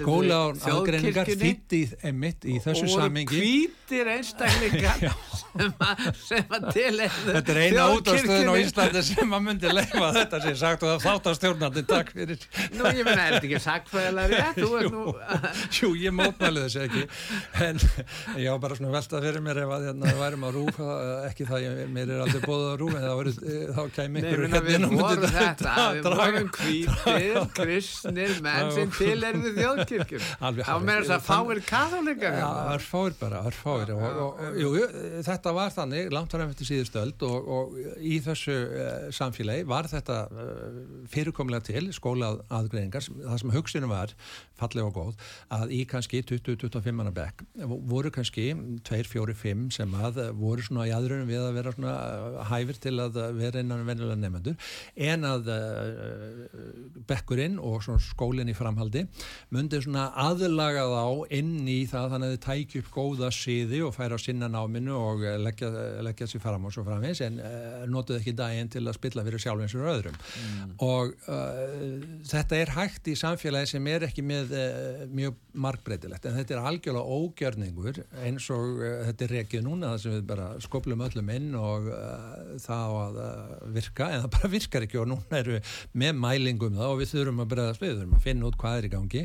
Skóla 0.00 0.42
á 0.42 0.46
aðgreiningar 0.72 1.30
þitt 1.30 1.76
í, 1.76 1.82
í 1.86 2.58
þessu 2.64 2.90
samingi 2.90 3.25
hvítir 3.30 4.10
einstaklingar 4.16 5.02
sem 6.28 6.52
að 6.52 6.66
til 6.74 6.96
þetta 7.00 7.52
er 7.52 7.60
eina 7.62 7.84
útastöðun 7.94 8.50
á 8.52 8.54
Íslandi 8.60 9.02
sem 9.06 9.34
að 9.36 9.44
myndi 9.46 9.72
leifa 9.72 10.10
þetta 10.16 10.40
sem 10.44 10.56
sagt 10.60 10.84
og 10.84 10.92
það 10.92 11.04
þátt 11.06 11.28
að 11.30 11.36
stjórnandi 11.38 11.82
takk 11.88 12.12
fyrir. 12.16 12.46
Nú 12.76 12.82
ég 12.92 13.06
menna, 13.06 13.22
er 13.26 13.36
þetta 13.36 13.48
ekki 13.48 13.60
sagfæðilega 13.64 14.28
rétt? 14.34 14.58
Jú, 14.60 14.68
jú, 15.78 15.88
ég 16.02 16.16
mótmæli 16.16 16.64
þessu 16.66 16.80
ekki. 16.84 17.02
En 17.66 17.80
ég 18.42 18.48
á 18.52 18.56
bara 18.62 18.78
svona 18.78 18.92
veltað 18.94 19.26
fyrir 19.28 19.44
mér 19.46 19.62
ef 19.64 19.70
að 19.76 19.86
hérna, 19.88 20.10
það 20.10 20.22
værum 20.24 20.46
að 20.48 20.58
rúfa 20.58 20.88
ekki 21.30 21.48
það, 21.48 21.64
ég, 21.66 21.72
mér 21.96 22.12
er 22.16 22.24
aldrei 22.26 22.42
bóðað 22.44 22.70
að 22.72 22.78
rúfa 22.82 22.98
þá 23.76 23.82
kem 23.96 24.20
ykkur 24.20 24.44
hérna 24.44 24.62
við 24.66 24.86
vorum 24.92 25.36
þetta, 25.36 25.72
við 25.96 26.08
vorum 26.20 26.50
hvítir 26.56 27.40
kristnir 27.56 28.36
menn 28.44 28.72
sem 28.76 28.92
til 28.96 29.18
er 29.26 29.40
við 29.40 29.60
þjóðkirkjum 29.62 30.22
þá 30.36 30.74
meðan 30.82 31.06
þess 31.06 31.16
að 31.16 31.24
fáir 32.86 33.15
örfáir 33.16 33.20
bara, 33.20 33.42
örfáir 33.46 33.92
og, 33.94 34.02
og, 34.02 34.40
og 34.40 34.58
jú, 34.60 34.70
þetta 35.24 35.52
var 35.54 35.72
þannig 35.74 36.10
langt 36.12 36.34
á 36.34 36.36
nefnti 36.40 36.66
síðustöld 36.68 37.22
og, 37.26 37.48
og 37.48 37.76
í 38.00 38.18
þessu 38.24 38.54
uh, 38.54 39.08
samfélagi 39.14 39.66
var 39.68 39.88
þetta 39.90 40.18
uh, 40.30 40.80
fyrirkomlega 41.12 41.64
til 41.66 41.92
skólað 41.96 42.42
aðgreiningar, 42.48 43.04
það 43.06 43.40
sem 43.42 43.54
hugsunum 43.54 43.92
var 43.92 44.14
falleg 44.56 44.86
og 44.88 44.94
góð, 44.96 45.24
að 45.52 45.74
í 45.76 45.82
kannski 45.88 46.22
20-25 46.26 46.96
manna 46.96 47.12
bekk 47.14 47.44
voru 47.88 48.12
kannski 48.14 48.48
2-4-5 48.86 49.66
sem 49.76 49.96
að 50.00 50.22
voru 50.38 50.64
svona 50.64 50.86
í 50.88 50.94
aðrunum 50.96 51.28
við 51.28 51.42
að 51.42 51.58
vera 51.58 51.74
svona 51.74 51.96
eh, 51.96 52.38
hæfir 52.50 52.80
til 52.86 52.94
að 53.04 53.18
vera 53.36 53.62
innan 53.62 53.84
vennilega 53.86 54.20
nefnendur 54.20 54.56
en 55.10 55.28
að 55.28 55.50
uh, 55.52 56.62
bekkurinn 57.08 57.60
og 57.60 57.84
skólinn 57.84 58.52
í 58.52 58.56
framhaldi 58.56 59.06
myndi 59.54 59.82
svona 59.84 60.08
aðlaga 60.26 60.86
þá 60.92 61.36
inn 61.36 61.54
í 61.68 61.82
það 61.90 62.14
þannig 62.14 62.32
að 62.32 62.36
þið 62.36 62.44
tækju 62.46 62.84
upp 62.84 62.92
góða 62.96 63.30
síði 63.34 63.82
og 63.86 63.94
færa 63.94 64.18
sinna 64.20 64.48
náminu 64.50 64.94
og 64.96 65.24
eh, 65.26 65.36
leggja, 65.40 65.70
leggja 66.04 66.28
sér 66.30 66.42
fram 66.42 66.66
og 66.68 66.74
svo 66.74 66.84
framins 66.86 67.20
en 67.24 67.38
uh, 67.42 67.84
notuð 67.90 68.20
ekki 68.20 68.34
daginn 68.36 68.70
til 68.72 68.84
að 68.86 68.96
spilla 68.96 69.24
fyrir 69.26 69.42
sjálf 69.42 69.64
eins 69.64 69.74
og 69.76 69.88
öðrum 69.92 70.16
mm. 70.16 70.74
og 70.86 71.12
uh, 71.28 72.06
þetta 72.28 72.60
er 72.60 72.72
hægt 72.76 73.10
í 73.12 73.16
samfélagi 73.18 73.74
sem 73.74 73.90
er 73.92 74.06
ekki 74.08 74.24
með 74.26 74.54
uh, 74.56 75.04
mjög 75.12 75.36
markbreytilegt 75.66 76.28
en 76.28 76.38
þetta 76.38 76.56
er 76.56 76.70
algjörlega 76.70 77.18
ógjörningur 77.18 78.00
eins 78.24 78.48
og 78.54 78.80
þetta 79.08 79.26
er 79.26 79.36
rekið 79.40 79.66
núna 79.66 79.94
það 79.94 80.02
sem 80.04 80.16
við 80.16 80.26
bara 80.32 80.48
skoplum 80.64 81.04
öllum 81.06 81.32
inn 81.32 81.52
og 81.58 81.88
það 82.62 82.86
á 82.86 82.92
að 83.06 83.20
virka 83.76 84.10
en 84.12 84.24
það 84.24 84.32
bara 84.36 84.52
virkar 84.56 84.86
ekki 84.86 85.00
og 85.00 85.10
núna 85.12 85.40
eru 85.40 85.56
við 85.56 85.76
með 85.96 86.18
mælingum 86.24 86.76
það 86.76 86.92
og 86.92 87.00
við 87.00 87.12
þurfum 87.14 87.44
að 87.44 87.52
bregðast 87.54 87.82
við, 87.82 87.92
við 87.92 88.02
þurfum 88.02 88.18
að 88.18 88.26
finna 88.26 88.50
út 88.50 88.60
hvað 88.60 88.80
er 88.80 88.88
í 88.88 88.92
gangi 88.92 89.24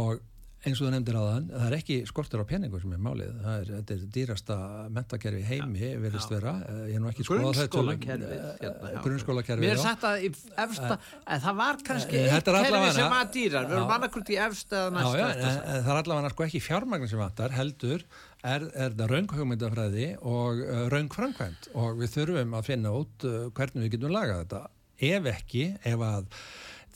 og 0.00 0.22
eins 0.64 0.80
og 0.80 0.86
þú 0.86 0.90
nefndir 0.94 1.16
á 1.20 1.22
þann, 1.24 1.48
það 1.52 1.66
er 1.66 1.76
ekki 1.78 1.96
skortur 2.08 2.42
á 2.42 2.46
penningu 2.48 2.80
sem 2.80 2.92
er 2.96 3.00
málið, 3.04 3.32
er, 3.52 3.70
þetta 3.70 3.94
er 3.94 4.04
dýrasta 4.14 4.58
mentakerfi 4.94 5.42
heimi, 5.48 5.90
verðist 6.02 6.32
vera. 6.32 6.54
Eh, 6.64 6.80
ég 6.92 6.98
er 6.98 7.04
nú 7.04 7.10
ekki 7.10 7.26
skoðað 7.26 7.60
þetta 7.60 9.02
grunnskólakerfi 9.04 9.64
mér 9.64 9.74
er 9.76 9.82
sagt 9.82 10.06
að 10.08 10.28
efsta, 10.64 10.98
það 11.46 11.58
var 11.60 11.80
kannski 11.88 12.22
eitt 12.24 12.50
kerfi 12.50 12.92
sem 12.96 13.16
var 13.16 13.32
dýrar 13.34 13.68
við 13.68 13.78
erum 13.78 13.94
annarkvöld 13.98 14.32
í 14.32 14.38
efsta 14.46 14.84
það 14.94 15.90
er 15.94 16.02
allavega 16.02 16.32
sko 16.34 16.46
ekki 16.48 16.62
fjármagn 16.64 17.10
sem 17.10 17.20
vantar 17.20 17.56
heldur 17.56 18.04
er, 18.44 18.68
er 18.72 18.94
það 18.96 19.10
raunghugmyndafræði 19.14 20.08
og 20.30 20.62
raungframkvæmt 20.94 21.70
og 21.80 22.00
við 22.00 22.14
þurfum 22.18 22.56
að 22.58 22.70
finna 22.70 22.94
út 22.96 23.26
hvernig 23.56 23.86
við 23.86 23.96
getum 23.96 24.14
lagað 24.14 24.44
þetta. 24.44 24.62
Ef 25.04 25.26
ekki, 25.26 25.64
ef 25.90 26.04
að 26.06 26.28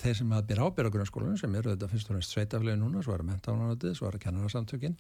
þeir 0.03 0.17
sem 0.21 0.33
að 0.37 0.47
byrja 0.53 0.69
ábyrja 0.69 0.95
grunnskólanum 0.95 1.41
sem 1.41 1.59
eru 1.59 1.75
þetta 1.75 1.91
fyrst 1.91 2.09
og 2.09 2.17
fremst 2.17 2.37
sveitaflegu 2.37 2.81
núna, 2.81 3.03
svo 3.05 3.17
er 3.17 3.25
að 3.25 3.31
mentánaðið, 3.33 3.99
svo 3.99 4.09
er 4.09 4.19
að 4.19 4.25
kennararsamtökin 4.27 4.97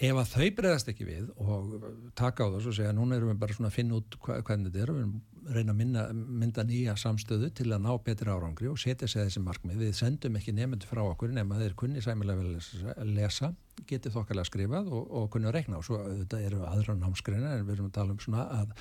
ef 0.00 0.16
að 0.16 0.30
þau 0.32 0.46
breyðast 0.56 0.88
ekki 0.88 1.04
við 1.04 1.26
og 1.44 1.72
taka 2.16 2.46
á 2.48 2.52
þessu 2.54 2.70
og 2.70 2.76
segja 2.78 2.92
núna 2.96 3.18
erum 3.18 3.32
við 3.34 3.40
bara 3.42 3.56
svona 3.56 3.68
að 3.68 3.76
finna 3.76 3.98
út 3.98 4.16
hvernig 4.20 4.70
þetta 4.70 4.80
er 4.80 4.92
og 4.92 4.96
við 4.96 5.02
erum 5.02 5.16
reyna 5.50 5.74
að 5.74 5.80
mynda, 5.80 6.04
mynda 6.40 6.64
nýja 6.68 6.94
samstöðu 7.00 7.50
til 7.56 7.66
að 7.68 7.82
ná 7.84 7.90
betri 8.04 8.32
árangri 8.32 8.70
og 8.70 8.78
setja 8.80 9.08
sig 9.08 9.26
þessi 9.26 9.42
markmið, 9.44 9.82
við 9.82 9.92
sendum 9.98 10.38
ekki 10.40 10.54
nefndu 10.56 10.88
frá 10.88 11.02
okkur 11.04 11.34
nema 11.36 11.58
þeir 11.60 11.76
kunni 11.80 12.04
sæmilega 12.04 12.40
vel 12.40 12.94
að 12.94 13.12
lesa, 13.16 13.52
geti 13.88 14.12
þokkarlega 14.12 14.48
skrifað 14.48 14.88
og, 14.88 15.04
og 15.20 15.28
kunni 15.34 15.50
að 15.50 15.56
rekna 15.58 15.80
og 15.80 15.86
svo 15.88 16.00
þetta 16.06 16.40
eru 16.48 16.64
aðra 16.68 16.96
námskreina 17.00 17.54
en 17.56 17.66
við 17.66 17.76
erum 17.76 17.90
að 17.90 17.96
tala 17.98 18.16
um 18.16 18.24
svona 18.24 18.46
að 18.56 18.74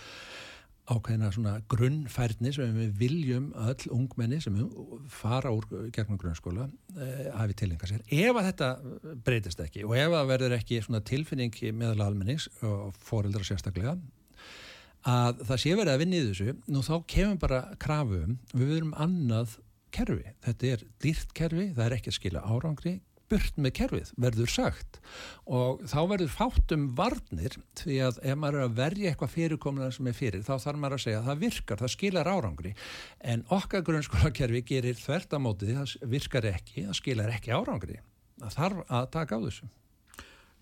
ákveðina 0.89 1.31
svona 1.33 1.55
grunnfærni 1.69 2.51
sem 2.55 2.75
við 2.75 2.93
viljum 2.99 3.49
öll 3.61 3.91
ungmenni 3.93 4.39
sem 4.41 4.55
fara 5.13 5.51
úr 5.53 5.67
gegnum 5.95 6.19
grunnskóla 6.19 6.67
eh, 6.97 7.27
hafi 7.35 7.57
tilenga 7.61 7.89
sér. 7.89 8.03
Ef 8.09 8.39
að 8.39 8.47
þetta 8.49 8.69
breytist 9.25 9.61
ekki 9.63 9.85
og 9.87 9.97
ef 9.99 10.15
að 10.19 10.31
verður 10.33 10.57
ekki 10.59 10.81
svona 10.85 11.03
tilfinning 11.05 11.59
meðal 11.77 12.07
almennings 12.09 12.49
og 12.65 12.97
fóreldra 13.05 13.45
sérstaklega 13.45 13.97
að 15.07 15.43
það 15.47 15.61
sé 15.63 15.73
verið 15.77 15.93
að 15.93 16.01
vinna 16.03 16.17
í 16.17 16.27
þessu, 16.27 16.53
nú 16.67 16.83
þá 16.83 16.93
kemur 17.07 17.37
bara 17.39 17.59
krafum, 17.79 18.37
við 18.51 18.73
verum 18.73 18.95
annað 18.99 19.55
kerfi. 19.95 20.33
Þetta 20.45 20.73
er 20.73 20.83
dýrt 21.01 21.31
kerfi, 21.37 21.69
það 21.75 21.85
er 21.85 21.95
ekki 21.97 22.11
að 22.11 22.17
skila 22.17 22.43
árangri 22.45 22.95
burt 23.29 23.57
með 23.61 23.73
kerfið, 23.79 24.11
verður 24.19 24.51
sagt. 24.51 24.99
Og 25.49 25.81
þá 25.89 25.97
verður 26.11 26.31
fátt 26.33 26.73
um 26.75 26.85
varnir 26.97 27.57
því 27.79 27.97
að 28.07 28.21
ef 28.25 28.39
maður 28.39 28.59
er 28.59 28.67
að 28.67 28.77
verja 28.79 29.11
eitthvað 29.11 29.33
fyrirkomlega 29.35 29.95
sem 29.95 30.09
er 30.09 30.17
fyrir, 30.17 30.45
þá 30.45 30.53
þarf 30.65 30.81
maður 30.83 30.97
að 30.97 31.03
segja 31.05 31.19
að 31.21 31.27
það 31.29 31.43
virkar, 31.45 31.81
það 31.81 31.93
skilar 31.95 32.31
árangri. 32.31 32.75
En 33.33 33.43
okkar 33.55 33.83
grunnskólakerfi 33.89 34.63
gerir 34.73 35.01
þvert 35.01 35.35
að 35.35 35.43
mótið, 35.45 35.75
það 35.81 36.13
virkar 36.15 36.49
ekki 36.53 36.87
það 36.87 37.01
skilar 37.01 37.35
ekki 37.35 37.53
árangri. 37.55 37.99
Það 38.39 38.57
þarf 38.57 38.95
að 38.99 39.11
taka 39.17 39.37
á 39.37 39.45
þessu. 39.45 39.69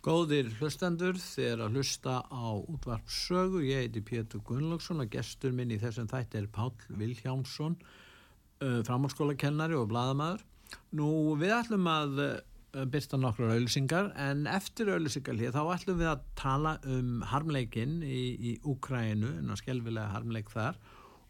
Góðir 0.08 0.52
hlustendur, 0.60 1.18
þið 1.20 1.48
er 1.52 1.62
að 1.66 1.74
hlusta 1.76 2.20
á 2.32 2.48
útvarpsögu, 2.56 3.64
ég 3.66 3.88
heiti 3.88 4.04
Pétur 4.06 4.44
Gunnlaugsson 4.46 5.04
og 5.04 5.10
gestur 5.12 5.56
minn 5.56 5.74
í 5.74 5.80
þessum 5.82 6.08
þætti 6.08 6.40
er 6.40 6.52
Pál 6.54 6.70
Vilhjámsson 6.88 7.76
uh, 7.82 8.80
framhalskólakennari 8.88 9.76
og 9.76 9.90
bladamæður 9.92 10.46
Nú 10.98 11.10
við 11.40 11.54
ætlum 11.58 11.88
að 11.92 12.22
uh, 12.78 12.86
byrsta 12.86 13.18
nokkru 13.18 13.50
auðlisingar 13.50 14.13
en 14.22 14.46
eftir 14.48 14.94
auðlisingarlið 14.94 15.58
þá 15.58 15.62
ætlum 15.74 16.00
við 16.04 16.12
að 16.13 16.24
tala 16.38 16.78
um 16.86 17.26
harmleikin 17.34 18.00
í, 18.06 18.22
í 18.38 18.54
Úkrænu, 18.62 19.34
en 19.42 19.52
að 19.52 19.63
skelvilega 19.63 20.13
harmleik 20.13 20.54
þar 20.54 20.80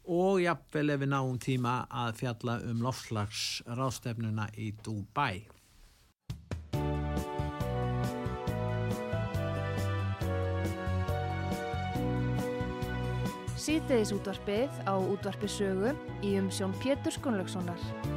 og 0.08 0.40
jafnvel 0.40 0.94
ef 0.94 1.02
við 1.04 1.12
náum 1.12 1.38
tíma 1.44 1.78
að 1.92 2.16
fjalla 2.22 2.58
um 2.68 2.82
lofslags 2.84 3.62
rástefnuna 3.68 4.48
í 4.56 4.72
Dubai. 4.84 5.48
Sýteðis 13.68 14.14
útvarpið 14.16 14.78
á 14.88 14.96
útvarpið 14.96 15.52
sögu 15.52 15.92
í 16.24 16.38
umsjón 16.40 16.72
Pétur 16.80 17.12
Skunlökssonar. 17.12 18.17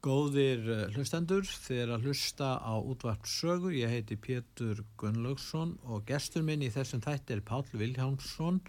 Góðir 0.00 0.62
eh, 0.64 0.84
hlustendur, 0.94 1.44
þið 1.44 1.78
er 1.82 1.90
að 1.92 2.06
hlusta 2.08 2.54
á 2.56 2.72
útvart 2.80 3.26
sögu. 3.28 3.68
Ég 3.76 3.90
heiti 3.92 4.16
Pétur 4.16 4.78
Gunnlaugsson 5.00 5.74
og 5.84 6.06
gestur 6.08 6.46
minn 6.46 6.64
í 6.64 6.70
þessum 6.72 7.02
þætti 7.04 7.36
er 7.36 7.42
Pál 7.44 7.66
Viljánsson, 7.68 8.62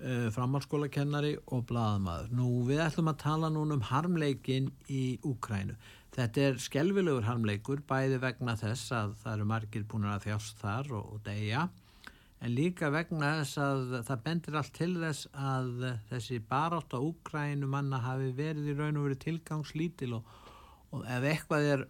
eh, 0.00 0.30
framhalskólakennari 0.32 1.34
og 1.52 1.66
bladamaður. 1.68 2.32
Nú 2.32 2.48
við 2.70 2.80
ætlum 2.86 3.12
að 3.12 3.20
tala 3.26 3.52
núna 3.52 3.76
um 3.76 3.84
harmleikin 3.90 4.72
í 4.88 5.18
Úkrænu. 5.20 5.76
Þetta 6.16 6.46
er 6.46 6.58
skelvilegur 6.64 7.28
harmleikur 7.28 7.84
bæði 7.84 8.16
vegna 8.24 8.56
þess 8.56 8.96
að 8.96 9.14
það 9.20 9.36
eru 9.36 9.50
margir 9.52 9.84
búin 9.84 10.08
að 10.08 10.30
þjást 10.30 10.64
þar 10.64 10.92
og, 10.96 11.12
og 11.12 11.24
deyja 11.28 11.68
en 12.40 12.54
líka 12.56 12.88
vegna 12.88 13.34
þess 13.42 13.58
að 13.60 13.82
það 14.08 14.22
bendir 14.24 14.54
allt 14.56 14.76
til 14.76 14.92
þess 14.96 15.26
að 15.36 15.82
þessi 16.08 16.38
barátt 16.48 16.94
á 16.96 16.98
Úkrænu 17.04 17.68
manna 17.68 18.00
hafi 18.00 18.30
verið 18.32 18.72
í 18.72 18.76
raun 18.78 18.96
og 18.96 19.10
verið 19.10 19.26
tilgangslítil 19.26 20.14
og, 20.16 20.38
og 20.94 21.04
ef 21.06 21.26
eitthvað 21.32 21.68
er 21.74 21.84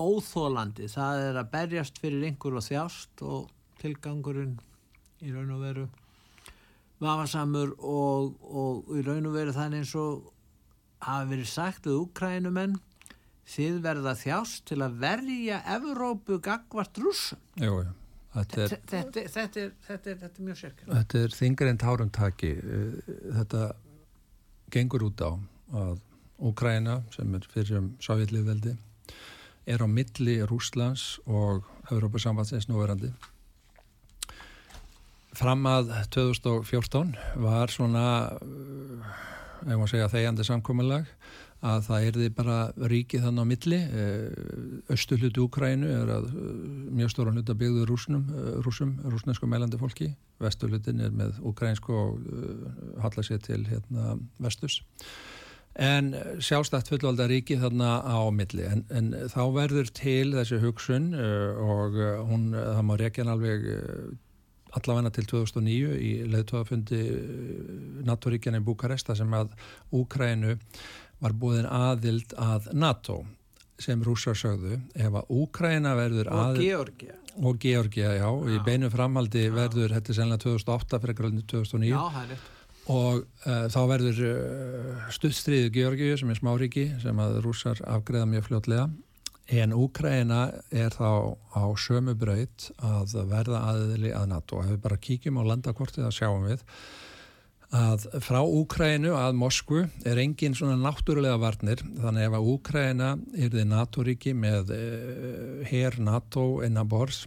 óþólandi 0.00 0.88
það 0.90 1.22
er 1.28 1.38
að 1.40 1.50
berjast 1.54 2.00
fyrir 2.00 2.26
einhver 2.30 2.58
og 2.60 2.66
þjást 2.66 3.24
og 3.26 3.50
tilgangurinn 3.80 4.58
í 5.20 5.32
raun 5.34 5.54
og 5.56 5.64
veru 5.64 5.86
vafasamur 7.00 7.74
og, 7.78 8.36
og 8.40 8.92
í 8.96 9.04
raun 9.04 9.28
og 9.28 9.36
veru 9.36 9.56
þannig 9.56 9.84
eins 9.84 9.94
og 9.98 10.30
hafi 11.04 11.32
verið 11.34 11.50
sagt 11.50 11.88
við 11.88 12.02
Úkrænumenn 12.04 12.76
þið 13.50 13.80
verða 13.84 14.14
þjást 14.20 14.66
til 14.70 14.80
að 14.84 15.00
verja 15.02 15.62
Evrópu 15.76 16.38
gagvart 16.44 17.00
rúsum 17.00 17.40
Þetta 18.30 18.60
er, 18.62 18.68
þetta, 18.70 18.90
þetta, 18.94 19.22
er, 19.62 19.72
þetta, 19.82 20.10
er, 20.10 20.18
þetta 20.20 20.38
er 20.38 20.44
mjög 20.46 20.58
sérkjörn. 20.60 20.90
Þetta 20.94 21.20
er 21.20 21.32
þingar 21.34 21.70
en 21.70 21.80
tárumtaki. 21.82 22.50
Þetta 23.40 23.62
gengur 24.70 25.04
út 25.08 25.24
á 25.26 25.30
að 25.80 26.04
Úkræna, 26.40 27.02
sem 27.12 27.34
er 27.36 27.44
fyrir 27.52 27.80
um 27.80 27.90
Sáviðliðveldi, 28.00 28.76
er 29.68 29.84
á 29.84 29.86
milli 29.88 30.38
Rúslands 30.48 31.18
og 31.26 31.66
Európa-sambandsins 31.92 32.68
núverandi. 32.70 33.12
Fram 35.36 35.66
að 35.68 35.92
2014 36.16 37.12
var 37.44 37.70
svona, 37.70 38.04
ef 39.62 39.76
maður 39.76 39.92
segja, 39.92 40.10
þegjandi 40.10 40.46
samkominlag 40.48 41.06
að 41.60 41.82
það 41.86 42.06
erði 42.08 42.28
bara 42.32 42.58
ríkið 42.88 43.24
þannig 43.26 43.44
á 43.44 43.50
milli. 43.50 43.80
Östu 44.90 45.16
eh, 45.16 45.20
hluti 45.20 45.42
Úkrænu 45.44 45.90
er 45.92 46.12
að 46.16 46.30
eh, 46.32 46.54
mjög 46.96 47.12
stóra 47.12 47.34
hluta 47.34 47.56
byggðu 47.60 47.84
rúsnum, 47.88 48.24
eh, 48.32 48.54
rúsum, 48.64 48.94
rúsnesku 49.04 49.48
meilandi 49.50 49.80
fólki. 49.80 50.14
Vestu 50.40 50.70
hlutin 50.70 51.04
er 51.04 51.12
með 51.12 51.42
úkrænsku 51.44 51.92
og 51.92 53.02
halla 53.04 53.26
sér 53.26 53.42
til 53.44 53.66
hérna, 53.68 54.16
vestus 54.40 54.80
en 55.78 56.10
sjálfstætt 56.42 56.90
fullvalda 56.90 57.28
ríki 57.30 57.58
þarna 57.60 58.00
á 58.02 58.18
milli. 58.34 58.66
En, 58.66 58.82
en 58.90 59.12
þá 59.30 59.42
verður 59.54 59.92
til 59.94 60.32
þessi 60.34 60.58
hugsun 60.64 61.12
og 61.14 62.00
hún, 62.26 62.50
það 62.56 62.82
má 62.88 62.96
rekjan 63.00 63.30
alveg 63.32 63.68
allavegna 64.76 65.10
til 65.14 65.26
2009 65.30 65.98
í 65.98 66.12
leðtóðafundi 66.30 67.02
NATO-ríkjana 68.06 68.60
í 68.60 68.66
Búkaresta 68.66 69.16
sem 69.18 69.32
að 69.34 69.54
Úkrænu 69.96 70.56
var 71.20 71.36
búin 71.36 71.66
aðild 71.66 72.34
að 72.38 72.70
NATO 72.74 73.22
sem 73.80 74.02
rússar 74.04 74.36
sögðu. 74.36 74.78
Ef 74.94 75.16
að 75.22 75.32
Úkræna 75.40 75.96
verður 75.98 76.30
og 76.36 76.60
Georgia 76.60 77.16
og 77.40 77.60
Georgia, 77.62 78.14
já, 78.18 78.26
og 78.26 78.48
í 78.50 78.58
beinu 78.66 78.90
framhaldi 78.90 79.46
já. 79.46 79.52
verður, 79.54 79.94
þetta 79.94 80.10
er 80.10 80.16
senlega 80.18 80.42
2008 80.42 80.98
fyrir 81.04 81.16
gröðinu 81.20 81.44
2009 81.48 81.92
já, 81.92 82.00
og 82.90 83.22
uh, 83.46 83.66
þá 83.70 83.80
verður 83.92 84.24
uh, 84.26 85.04
stuðstriðu 85.14 85.70
Georgiu 85.74 86.16
sem 86.18 86.32
er 86.32 86.40
smáríki 86.40 86.88
sem 87.02 87.22
að 87.22 87.38
rússar 87.44 87.80
afgreða 87.86 88.28
mjög 88.30 88.48
fljótlega. 88.48 88.88
En 89.50 89.74
Úkræna 89.74 90.44
er 90.70 90.94
þá 90.94 91.34
á 91.58 91.64
sömu 91.74 92.14
braut 92.14 92.68
að 92.86 93.16
verða 93.30 93.64
aðili 93.72 94.12
að 94.14 94.28
NATO. 94.30 94.60
Ef 94.62 94.76
við 94.76 94.82
bara 94.84 95.00
kíkjum 95.02 95.40
á 95.42 95.48
landakortið 95.48 96.06
að 96.06 96.18
sjáum 96.20 96.44
við 96.46 96.62
að 97.74 98.06
frá 98.22 98.40
Úkrænu 98.42 99.12
að 99.14 99.36
Moskvu 99.38 99.84
er 100.06 100.18
engin 100.18 100.56
svona 100.58 100.76
náttúrulega 100.78 101.38
varnir. 101.38 101.82
Þannig 102.02 102.26
ef 102.26 102.36
að 102.38 102.48
Úkræna 102.54 103.10
er 103.38 103.52
þið 103.54 103.66
NATO-ríki 103.70 104.34
með 104.34 104.72
uh, 104.74 105.66
her 105.70 105.98
NATO 106.02 106.46
enna 106.66 106.86
bors 106.86 107.24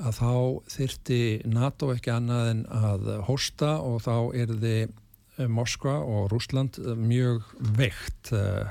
að 0.00 0.18
þá 0.18 0.34
þyrti 0.74 1.20
NATO 1.52 1.92
ekki 1.94 2.12
annað 2.14 2.50
en 2.54 2.64
að 2.80 3.12
hosta 3.28 3.76
og 3.84 4.02
þá 4.06 4.16
er 4.42 4.54
þið 4.64 4.82
eh, 4.82 5.46
Moskva 5.50 6.00
og 6.04 6.30
Rúsland 6.32 6.80
mjög 7.00 7.46
veikt 7.78 8.32
uh, 8.36 8.68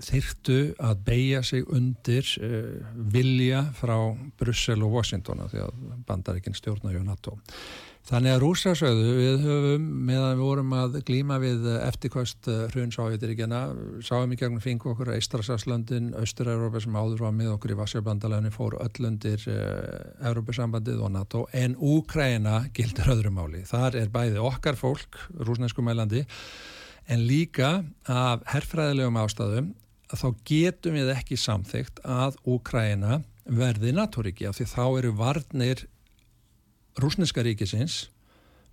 þyrtu 0.00 0.58
að 0.80 1.00
beigja 1.04 1.42
sig 1.44 1.66
undir 1.68 2.24
vilja 3.12 3.66
frá 3.76 3.98
Brussel 4.40 4.80
og 4.86 4.94
Washington 4.94 5.42
því 5.52 5.66
að 5.66 5.82
bandaríkinn 6.08 6.56
stjórna 6.56 6.94
ju 6.94 7.02
NATO 7.04 7.34
Þannig 8.02 8.32
að 8.34 8.40
rúsasöðu 8.42 9.10
við 9.14 9.44
höfum 9.44 9.82
meðan 10.08 10.32
við 10.34 10.40
vorum 10.42 10.72
að 10.74 10.96
glíma 11.06 11.36
við 11.38 11.68
eftirkvæmst 11.76 12.48
eh, 12.50 12.62
hrunsáhættiríkjana, 12.72 13.60
sáum 14.02 14.32
í 14.34 14.38
gegnum 14.40 14.62
fengu 14.64 14.90
okkur 14.90 15.12
Eistrasarslöndin, 15.14 16.08
Östur-Európa 16.18 16.82
sem 16.82 16.98
áður 16.98 17.22
var 17.28 17.36
með 17.36 17.52
okkur 17.52 17.76
í 17.76 17.78
Vassjabandalöfni 17.78 18.50
fór 18.54 18.74
öllundir 18.82 19.46
eh, 19.46 20.26
Európa-sambandið 20.32 21.04
og 21.06 21.14
NATO 21.14 21.44
en 21.54 21.76
Úkræna 21.78 22.64
gildur 22.74 23.12
öðru 23.14 23.32
máli. 23.38 23.62
Þar 23.70 24.00
er 24.02 24.10
bæði 24.10 24.42
okkar 24.50 24.80
fólk, 24.80 25.20
rúsnesku 25.38 25.86
mælandi, 25.86 26.24
en 27.06 27.22
líka 27.28 27.84
af 28.10 28.42
herrfræðilegum 28.50 29.22
ástæðum 29.22 29.70
þá 30.10 30.28
getum 30.48 30.98
við 30.98 31.14
ekki 31.14 31.38
samþygt 31.38 32.02
að 32.02 32.34
Úkræna 32.50 33.22
verði 33.46 33.94
NATO-ríki 33.94 34.50
af 34.50 34.58
því 34.58 34.70
þá 34.74 34.84
eru 34.90 35.16
varnir 35.18 35.86
rúsneska 37.00 37.44
ríkisins 37.44 38.06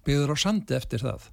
byggður 0.07 0.35
á 0.35 0.37
sandi 0.39 0.75
eftir 0.77 1.03
það 1.03 1.29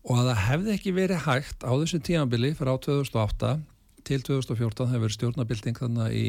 og 0.00 0.16
að 0.16 0.30
það 0.30 0.42
hefði 0.46 0.72
ekki 0.76 0.94
verið 0.96 1.26
hægt 1.26 1.66
á 1.66 1.72
þessu 1.72 2.00
tímanbili 2.04 2.54
frá 2.56 2.72
2008 2.80 3.58
til 4.06 4.22
2014 4.24 4.88
hefur 4.94 5.12
stjórnabilding 5.12 5.76
þannig 5.76 6.14
í 6.16 6.24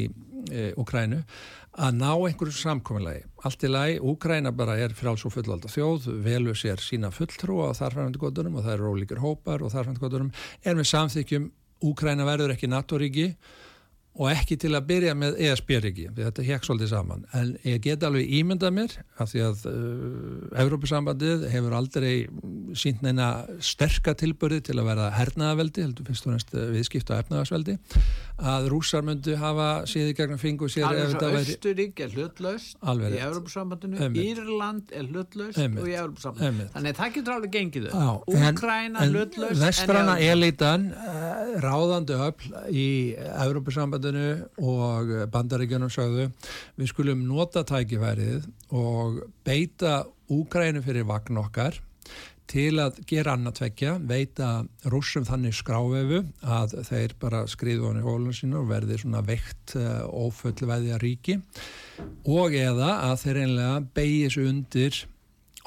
e, 0.52 0.66
Ukrænu 0.80 1.22
að 1.72 1.96
ná 2.02 2.10
einhverju 2.12 2.54
samkominnlegi. 2.58 3.24
Allt 3.48 3.64
í 3.64 3.70
lagi, 3.72 3.98
Ukræna 4.04 4.52
bara 4.56 4.76
er 4.82 4.96
fráls 4.98 5.24
og 5.28 5.32
fullvalda 5.38 5.72
þjóð, 5.72 6.10
velur 6.26 6.58
sér 6.60 6.84
sína 6.84 7.14
fulltrú 7.16 7.62
á 7.64 7.72
þarfærandu 7.78 8.20
goturum 8.20 8.60
og 8.60 8.68
það 8.68 8.76
eru 8.76 8.92
ólíkir 8.92 9.24
hópar 9.24 9.64
og 9.64 9.72
þarfærandu 9.72 10.04
goturum, 10.04 10.32
er 10.68 10.76
með 10.76 10.92
samþykjum 10.92 11.50
Ukræna 11.88 12.28
verður 12.28 12.54
ekki 12.54 12.70
NATO-ríki 12.70 13.32
og 14.20 14.28
ekki 14.28 14.58
til 14.60 14.74
að 14.76 14.88
byrja 14.90 15.12
með 15.16 15.38
ESB-riki, 15.40 16.10
þetta 16.18 16.44
hekk 16.44 16.66
svolítið 16.68 16.90
saman 16.92 17.22
en 17.38 17.54
ég 17.64 17.80
get 17.86 18.04
alveg 18.04 18.28
ímyndað 18.42 18.74
mér 18.76 18.96
að 19.16 19.30
því 19.32 19.44
að 19.46 19.62
uh, 19.72 20.64
Evrópusambandið 20.66 21.46
hefur 21.54 21.76
aldrei 21.78 22.12
sínt 22.76 23.06
neina 23.06 23.30
sterka 23.64 24.12
tilbörði 24.20 24.60
til 24.68 24.76
að 24.82 24.90
verða 24.90 25.08
hernaðaveldi, 25.16 25.86
heldur 25.86 26.10
fyrst 26.10 26.28
og 26.28 26.36
næst 26.36 26.52
viðskipta 26.52 27.22
efnaðarsveldi, 27.24 27.78
að 28.42 28.68
rússar 28.74 29.06
myndu 29.08 29.38
hafa 29.40 29.70
síði 29.88 30.18
gegnum 30.18 30.42
fingu 30.42 30.68
sér 30.72 30.90
Alveg 30.90 31.16
svo 31.16 31.32
Östurík 31.42 32.04
er 32.04 32.12
hlutlaust 32.12 32.76
í. 32.82 33.20
Európusambandinu. 33.22 34.12
Írland 34.18 34.92
er 34.98 35.08
hlutlaust 35.08 35.62
og 35.62 35.88
í 35.88 35.96
Európusambandinu. 35.96 36.68
Þannig 36.74 36.96
að 36.96 37.00
það 37.00 37.16
getur 37.18 37.36
alveg 37.38 37.56
gengið 37.56 37.90
Úkraina 38.28 39.08
hlutlaust 39.08 39.86
í 39.86 40.30
elitan 40.34 40.90
uh, 40.92 41.56
ráðandi 41.64 42.18
öll 42.18 42.72
í 42.74 42.88
Európusambandinu 43.46 44.01
og 44.62 45.14
bandaríkjunum 45.34 45.92
sögðu 45.94 46.28
við 46.80 46.92
skulum 46.92 47.24
nota 47.28 47.64
tækifærið 47.68 48.50
og 48.78 49.22
beita 49.46 50.02
Úgrænu 50.32 50.80
fyrir 50.86 51.04
vagn 51.10 51.42
okkar 51.42 51.82
til 52.52 52.82
að 52.84 53.00
gera 53.08 53.36
annað 53.38 53.62
tvekja, 53.62 53.94
veita 54.04 54.50
rússum 54.92 55.24
þannig 55.28 55.56
skrávefu 55.56 56.22
að 56.44 56.76
þeir 56.88 57.16
bara 57.22 57.46
skriðu 57.48 57.88
hann 57.88 58.02
í 58.02 58.04
hólun 58.04 58.36
sínu 58.36 58.60
og 58.62 58.70
verði 58.72 59.00
svona 59.00 59.24
veikt 59.24 59.76
uh, 59.80 60.04
ófullveðja 60.08 61.00
ríki 61.02 61.38
og 62.28 62.56
eða 62.58 62.92
að 63.08 63.18
þeir 63.24 63.42
einlega 63.46 63.80
beigis 63.96 64.38
undir 64.42 65.04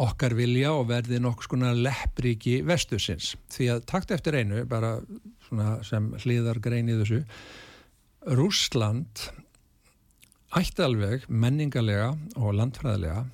okkar 0.04 0.34
vilja 0.34 0.72
og 0.74 0.88
verði 0.90 1.20
nokkuð 1.22 1.46
skona 1.46 1.70
leppríki 1.78 2.58
vestusins. 2.66 3.34
Því 3.54 3.68
að 3.76 3.84
takt 3.90 4.10
eftir 4.14 4.40
einu, 4.40 4.64
bara 4.66 4.96
svona 5.46 5.78
sem 5.86 6.10
hliðar 6.24 6.58
grein 6.62 6.90
í 6.90 6.96
þessu, 6.98 7.22
Rússland 8.24 9.20
ætti 10.56 10.80
alveg 10.80 11.26
menningarlega 11.28 12.14
og 12.40 12.54
landfræðilega 12.56 13.26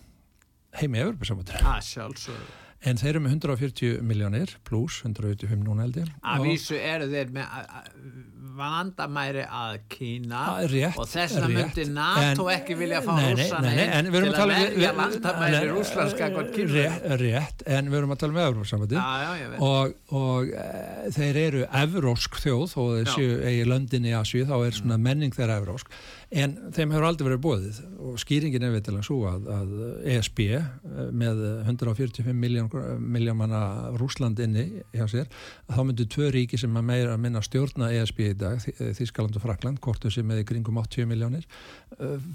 heimi 0.81 0.98
Evropasamöndri. 1.05 1.61
Að 1.62 1.85
sjálfsögðu. 1.87 2.48
En 2.80 2.96
þeir 2.96 3.10
eru 3.10 3.20
með 3.26 3.34
140 3.36 3.98
miljónir 4.08 4.54
pluss 4.64 5.02
125 5.04 5.64
núna 5.66 5.84
held 5.84 5.98
ég. 6.00 6.12
Að 6.24 6.46
vísu 6.46 6.78
eru 6.80 7.10
þeir 7.12 7.32
með 7.34 7.44
vandamæri 8.60 9.42
að 9.46 9.78
Kína 9.92 10.40
Ah, 10.40 10.60
rétt, 10.68 10.96
og 10.98 11.08
þess 11.08 11.36
rétt. 11.38 11.54
myndi 11.54 11.84
NATO 11.92 12.48
En- 12.48 12.58
ekki 12.60 12.76
vilja 12.78 13.00
fá 13.04 13.12
rússana 13.16 13.72
inn 13.72 14.10
til 14.10 14.32
að 14.32 14.40
að 14.40 14.52
verja 14.54 14.92
landamæri 15.00 15.52
nei, 15.52 15.68
rússlandska 15.70 16.30
hvort 16.34 16.52
Kína. 16.54 16.72
Rétt, 16.76 17.06
rétt, 17.20 17.62
en 17.66 17.90
við 17.90 17.98
erum 18.00 18.14
að 18.14 18.18
tala 18.24 18.32
með 18.38 18.48
ég 19.40 19.50
veit. 19.50 19.60
og, 19.60 19.94
og 20.12 20.48
e, 20.48 21.10
þeir 21.18 21.36
eru 21.46 21.66
evrósk 21.82 22.40
þjóð 22.42 22.76
og 22.76 23.12
séu 23.14 23.36
eigi 23.44 23.68
löndin 23.68 24.08
í 24.08 24.16
Asju 24.18 24.46
þá 24.48 24.56
er 24.66 24.72
svona 24.80 24.98
menning 24.98 25.32
þeirra 25.36 25.60
evrósk 25.62 25.92
en 26.30 26.56
þeim 26.70 26.92
hefur 26.94 27.06
aldrei 27.08 27.26
verið 27.28 27.42
bóðið 27.44 27.78
og 28.06 28.18
skýringin 28.22 28.62
er 28.66 28.74
vitilega 28.76 29.02
svo 29.06 29.24
að, 29.30 29.48
að 29.50 29.72
ESB 30.14 30.42
eh, 30.54 30.68
með 31.10 31.40
145 31.66 32.36
miljón, 32.38 32.69
miljón 33.00 33.37
manna 33.40 33.62
Rúsland 34.00 34.38
inni 34.44 34.64
hjá 34.94 35.06
sér 35.11 35.28
þá 35.70 35.80
myndu 35.88 36.06
tvö 36.11 36.30
ríki 36.35 36.59
sem 36.61 36.76
að 36.80 36.88
meira 36.92 37.14
að 37.16 37.22
minna 37.26 37.42
stjórna 37.44 37.92
ESB 37.98 38.24
í 38.30 38.38
dag, 38.40 38.59
Þý- 38.64 38.94
Þýskaland 39.00 39.37
og 39.40 39.44
Frakland 39.44 39.80
hvort 39.85 40.02
þau 40.06 40.11
sem 40.14 40.26
með 40.26 40.42
í 40.44 40.48
kringum 40.52 40.80
80 40.83 41.06
miljónir 41.11 41.46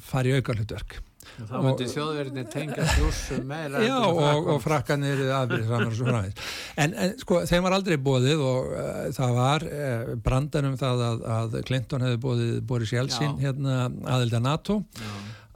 fari 0.06 0.34
í 0.34 0.39
auka 0.39 0.56
hlutverk 0.58 0.98
Þá 1.26 1.56
myndi 1.58 1.88
þjóðverðinni 1.89 2.41
tengja 2.54 2.84
rússum 3.00 3.48
meira 3.50 3.80
Já, 3.82 3.95
og, 3.98 4.19
og 4.19 4.60
Frakkland. 4.62 4.62
frakkan 4.62 5.06
eru 5.10 5.24
aðbyrðið 5.34 5.71
saman 5.71 5.88
og 5.89 5.95
svo 5.98 6.06
framvegis. 6.06 6.52
En, 6.84 6.93
en 7.02 7.15
sko, 7.17 7.39
þeim 7.50 7.65
var 7.65 7.76
aldrei 7.80 7.95
bóðið 8.06 8.43
og 8.45 8.67
uh, 8.78 9.00
það 9.15 9.34
var 9.39 9.65
uh, 9.65 10.12
brandan 10.21 10.67
um 10.69 10.76
það 10.78 11.02
að, 11.08 11.24
að 11.39 11.58
Clinton 11.65 12.06
hefði 12.06 12.19
bóðið 12.28 12.52
Boris 12.69 12.93
Jeltsin 12.93 13.34
hérna 13.41 13.80
aðelda 14.06 14.43
NATO 14.45 14.78
Já. 15.02 15.10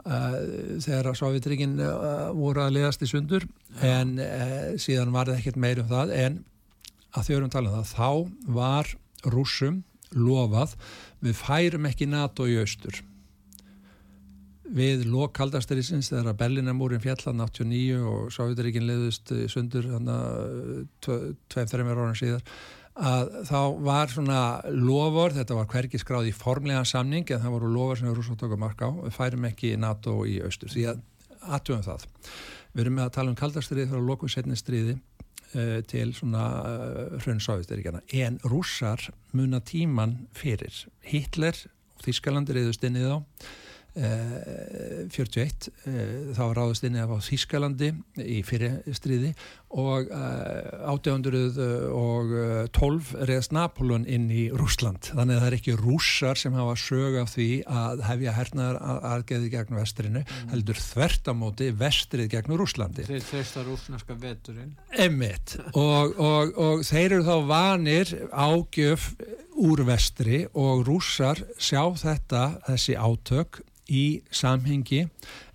Uh, 0.04 0.38
þegar 0.82 1.10
að 1.10 1.18
Sovjetríkin 1.20 1.76
uh, 1.82 2.30
voru 2.36 2.64
að 2.64 2.76
liðast 2.78 3.04
í 3.04 3.10
sundur 3.10 3.46
en 3.84 4.16
uh, 4.22 4.72
síðan 4.80 5.12
var 5.14 5.30
það 5.30 5.42
ekkert 5.42 5.60
meir 5.60 5.82
um 5.82 5.90
það 5.90 6.14
en 6.16 6.40
að 7.10 7.26
þau 7.26 7.36
erum 7.36 7.52
talað 7.52 7.76
um 7.76 7.78
það 7.78 7.94
þá 7.94 8.56
var 8.58 8.90
rússum 9.34 9.80
lofað 10.16 10.74
við 11.22 11.38
færum 11.38 11.86
ekki 11.90 12.08
NATO 12.10 12.48
í 12.50 12.58
austur. 12.62 13.02
Við 14.70 15.02
lok 15.10 15.32
kaldasterisins 15.34 16.12
þegar 16.12 16.30
að 16.30 16.40
Berlinamúrin 16.44 17.02
fjallan 17.02 17.42
89 17.42 18.04
og 18.06 18.28
Sovjetaríkin 18.34 18.86
leiðust 18.86 19.32
í 19.34 19.48
sundur 19.50 19.88
tveim, 21.02 21.70
þreymur 21.72 22.04
ára 22.04 22.14
síðar 22.18 22.44
að 22.98 23.30
þá 23.48 23.60
var 23.86 24.10
svona 24.12 24.40
lofur, 24.74 25.34
þetta 25.36 25.56
var 25.56 25.68
hvergi 25.70 26.00
skráð 26.00 26.30
í 26.30 26.34
formlega 26.36 26.82
samning 26.88 27.28
en 27.30 27.42
það 27.42 27.54
voru 27.56 27.70
lofur 27.74 28.00
sem 28.00 28.10
við 28.10 28.18
rúsum 28.18 28.38
tóka 28.40 28.58
mark 28.60 28.82
á, 28.82 28.90
við 28.90 29.14
færum 29.14 29.46
ekki 29.48 29.76
NATO 29.80 30.16
í 30.28 30.40
austur, 30.44 30.72
því 30.72 30.86
að 30.90 31.04
aðtöfum 31.40 31.86
það. 31.86 32.08
Við 32.70 32.84
erum 32.84 32.98
með 32.98 33.06
að 33.06 33.14
tala 33.16 33.32
um 33.32 33.38
kaldastrið 33.38 33.90
frá 33.90 34.02
lokum 34.10 34.30
setni 34.30 34.58
stríði 34.58 34.96
uh, 34.98 35.80
til 35.90 36.10
svona 36.14 36.44
uh, 36.60 37.16
hrunn 37.22 37.42
Sovjetaríkjana 37.42 38.02
en 38.24 38.38
rússar 38.46 39.08
muna 39.32 39.62
tíman 39.64 40.18
fyrir. 40.36 40.84
Hitler 41.06 41.56
og 41.96 42.06
Þískaland 42.06 42.52
reyðust 42.52 42.84
inn 42.86 42.98
í 43.00 43.06
þá 43.06 43.20
41 43.96 45.68
uh, 45.68 45.72
þá 46.36 46.44
ráðast 46.54 46.84
inn 46.86 46.96
á 47.00 47.06
Þískalandi 47.10 47.90
í 48.22 48.42
fyrir 48.46 48.78
stríði 48.94 49.34
og 49.70 50.10
uh, 50.10 50.90
1812 50.90 53.14
reyðast 53.26 53.52
Napolón 53.54 54.06
inn 54.06 54.30
í 54.30 54.50
Rúsland 54.54 55.10
þannig 55.10 55.36
að 55.36 55.40
það 55.42 55.48
er 55.48 55.54
ekki 55.58 55.80
rússar 55.80 56.36
sem 56.38 56.54
hafa 56.58 56.76
sög 56.78 57.12
af 57.22 57.28
því 57.34 57.50
að 57.66 58.02
hefja 58.06 58.32
hernaðar 58.38 58.76
aðgeði 59.10 59.48
gegn 59.56 59.78
vestrinu, 59.80 60.22
heldur 60.52 60.78
þvertamóti 60.80 61.68
vestrið 61.80 62.28
gegn 62.36 62.56
Rúslandi 62.60 63.02
Þeir 63.08 63.24
treysta 63.26 63.60
rússneska 63.66 64.14
veturinn. 64.20 64.72
Emmitt 64.94 65.48
og, 65.74 66.06
og, 66.18 66.44
og 66.54 66.76
þeir 66.86 67.10
eru 67.16 67.24
þá 67.26 67.36
vanir 67.50 68.06
ágjöf 68.30 69.02
úr 69.60 69.84
vestri 69.84 70.46
og 70.56 70.86
rússar 70.88 71.36
sjá 71.60 71.82
þetta, 71.98 72.60
þessi 72.68 72.94
átök 72.96 73.60
í 73.90 74.04
samhengi 74.30 75.04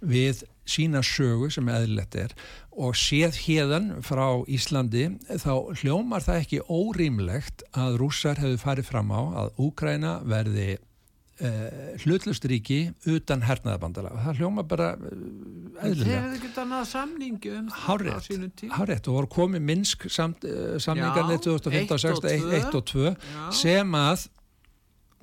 við 0.03 0.43
sína 0.65 1.03
sögu 1.05 1.51
sem 1.53 1.67
eðlilegt 1.69 2.15
er 2.17 2.31
og 2.75 2.95
séð 2.97 3.37
hérðan 3.45 3.91
frá 4.03 4.25
Íslandi 4.51 5.05
þá 5.39 5.51
hljómar 5.81 6.25
það 6.25 6.41
ekki 6.41 6.63
órýmlegt 6.67 7.63
að 7.77 7.99
rússar 8.01 8.41
hefur 8.41 8.57
farið 8.63 8.89
fram 8.89 9.13
á 9.13 9.21
að 9.45 9.51
Úkræna 9.61 10.15
verði 10.27 10.73
uh, 10.75 11.93
hlutlust 12.03 12.47
ríki 12.49 12.79
utan 13.13 13.45
hernaðabandala 13.45 14.11
og 14.15 14.23
það 14.25 14.41
hljómar 14.41 14.67
bara 14.73 14.89
uh, 14.97 15.13
Þeir 15.75 15.91
eðlilega. 15.91 16.19
hefðu 16.25 16.39
ekki 16.41 16.51
annað 16.65 16.85
samningi 16.91 17.53
um 17.59 17.69
það 17.75 18.09
á 18.09 18.19
sínum 18.25 18.51
tíma. 18.59 18.77
hárrétt 18.79 19.09
og 19.11 19.17
voru 19.19 19.31
komið 19.37 19.65
Minsk 19.69 20.07
samt, 20.17 20.47
uh, 20.49 20.75
samningarnir 20.81 21.37
Já, 21.39 21.45
2015 21.45 21.81
eitt 21.83 21.93
og 21.93 22.03
16, 22.03 22.41
tvö. 22.41 22.59
1 22.63 22.79
og 22.81 22.85
2 22.91 23.05
Já. 23.13 23.45
sem 23.61 23.97
að 24.01 24.27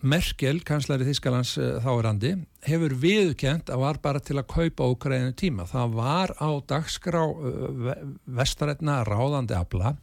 Merkel, 0.02 0.60
kanslari 0.66 1.06
Þískalands 1.06 1.54
uh, 1.60 1.76
þáurandi, 1.84 2.34
hefur 2.66 2.94
viðkjent 3.02 3.70
að 3.70 3.82
var 3.84 4.00
bara 4.02 4.22
til 4.22 4.38
að 4.40 4.48
kaupa 4.50 4.88
Úkraínu 4.92 5.34
tíma. 5.38 5.66
Það 5.70 5.96
var 5.98 6.34
á 6.42 6.50
dagskrá 6.72 7.22
uh, 7.22 7.92
vestarætna 8.26 9.02
ráðandi 9.06 9.56
afla 9.58 9.94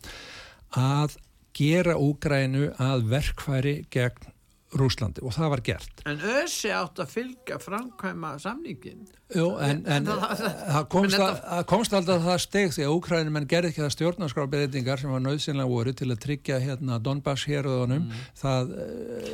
að 0.79 1.17
gera 1.57 1.97
Úkraínu 1.99 2.71
að 2.79 3.07
verkfæri 3.11 3.75
gegn 3.91 4.31
Rúslandi 4.77 5.23
og 5.25 5.33
það 5.33 5.49
var 5.49 5.61
gert. 5.65 6.01
En 6.05 6.19
Össi 6.21 6.69
átt 6.69 6.99
að 7.01 7.07
fylgja 7.15 7.55
framkvæma 7.63 8.35
samningin. 8.41 9.07
Jú, 9.33 9.47
en, 9.65 9.79
en 9.89 10.05
Það- 10.05 10.43
það 10.43 10.85
komst, 10.93 11.19
að, 11.21 11.39
að 11.55 11.63
komst 11.69 11.93
alltaf 11.97 12.21
það 12.25 12.37
steg 12.43 12.71
því 12.75 12.85
að 12.85 12.93
Úkrænum 12.97 13.39
en 13.39 13.47
gerði 13.49 13.71
ekki 13.71 13.83
það 13.83 13.95
stjórnarskrábreytingar 13.95 15.01
sem 15.01 15.13
var 15.13 15.23
nöðsynlega 15.25 15.69
voru 15.73 15.93
til 15.93 16.09
að 16.13 16.21
tryggja 16.25 16.59
hérna 16.63 16.99
Donbass 17.01 17.45
héröðunum 17.49 18.07
það 18.41 18.71
uh, 18.73 18.85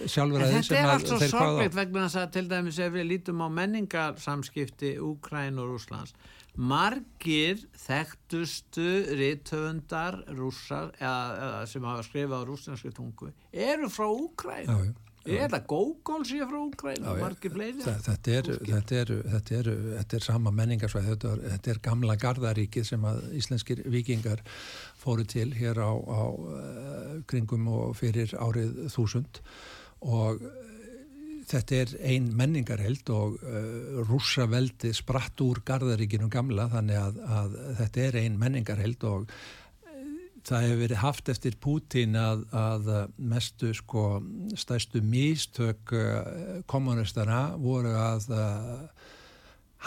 En 0.04 0.14
sjálfræði 0.16 0.54
þetta 0.56 0.68
sem 0.70 0.80
er 0.80 0.88
að 0.88 0.94
allt 0.96 1.12
svo 1.12 1.20
þeir 1.24 1.34
sorgleitt 1.36 1.78
vegna 1.80 2.06
þess 2.08 2.22
að 2.24 2.34
til 2.36 2.46
dæmis 2.52 2.80
ef 2.88 2.96
við 2.96 3.08
lítum 3.12 3.44
á 3.44 3.48
menningarsamskipti 3.60 4.96
Úkræn 5.04 5.60
og 5.64 5.72
Rúslands 5.76 6.16
margir 6.56 7.60
þekktustu 7.84 8.86
rithöfundar 9.20 10.22
rússar 10.38 10.92
eða, 11.00 11.18
eða 11.48 11.66
sem 11.68 11.84
hafa 11.88 12.06
skrifað 12.08 12.44
á 12.44 12.48
rúsnarski 12.48 12.92
tungu 12.96 13.32
eru 13.52 13.90
frá 13.92 14.08
Úkræn 14.08 14.94
Já. 15.26 15.40
er 15.40 15.50
þetta 15.50 15.62
Gógól 15.70 16.26
sé 16.28 16.38
frá 16.46 16.58
Úkræn 16.60 17.00
Já, 17.02 17.08
og 17.10 17.22
margir 17.24 17.54
fleiri 17.54 17.82
Þetta 17.82 18.36
er, 18.36 18.50
þetta, 18.70 19.00
er, 19.00 19.14
þetta, 19.32 19.56
er, 19.60 19.70
þetta 19.96 20.20
er 20.20 20.26
sama 20.28 20.54
menningarsvæð, 20.54 21.08
þetta, 21.14 21.32
þetta 21.56 21.74
er 21.74 21.82
gamla 21.88 22.18
gardaríkið 22.22 22.86
sem 22.92 23.08
að 23.10 23.24
íslenskir 23.40 23.82
vikingar 23.90 24.44
fóru 25.02 25.26
til 25.30 25.50
hér 25.58 25.82
á, 25.82 25.92
á 25.98 26.24
uh, 26.30 27.18
kringum 27.30 27.68
og 27.74 27.98
fyrir 27.98 28.38
árið 28.38 28.86
þúsund 28.94 29.42
og 30.06 30.46
uh, 30.46 30.64
þetta 31.50 31.82
er 31.82 31.98
ein 32.14 32.30
menningarheld 32.38 33.10
og 33.14 33.42
uh, 33.42 34.02
rússaveldi 34.06 34.94
spratt 34.98 35.42
úr 35.46 35.64
gardaríkinu 35.66 36.30
gamla 36.34 36.70
þannig 36.74 37.02
að, 37.02 37.22
að 37.42 37.62
þetta 37.82 38.10
er 38.10 38.20
ein 38.24 38.42
menningarheld 38.42 39.10
og 39.10 39.30
það 40.46 40.66
hefur 40.66 40.82
verið 40.84 41.02
haft 41.02 41.30
eftir 41.34 41.56
Pútín 41.62 42.18
að, 42.20 42.44
að 42.56 42.90
mestu 43.18 43.72
sko 43.76 44.06
stæstu 44.58 45.02
místök 45.06 45.94
uh, 45.96 46.60
kommunistana 46.70 47.56
voru 47.62 47.96
að 47.98 48.28
uh, 48.36 49.08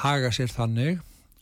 haga 0.02 0.32
sér 0.34 0.50
þannig 0.52 0.98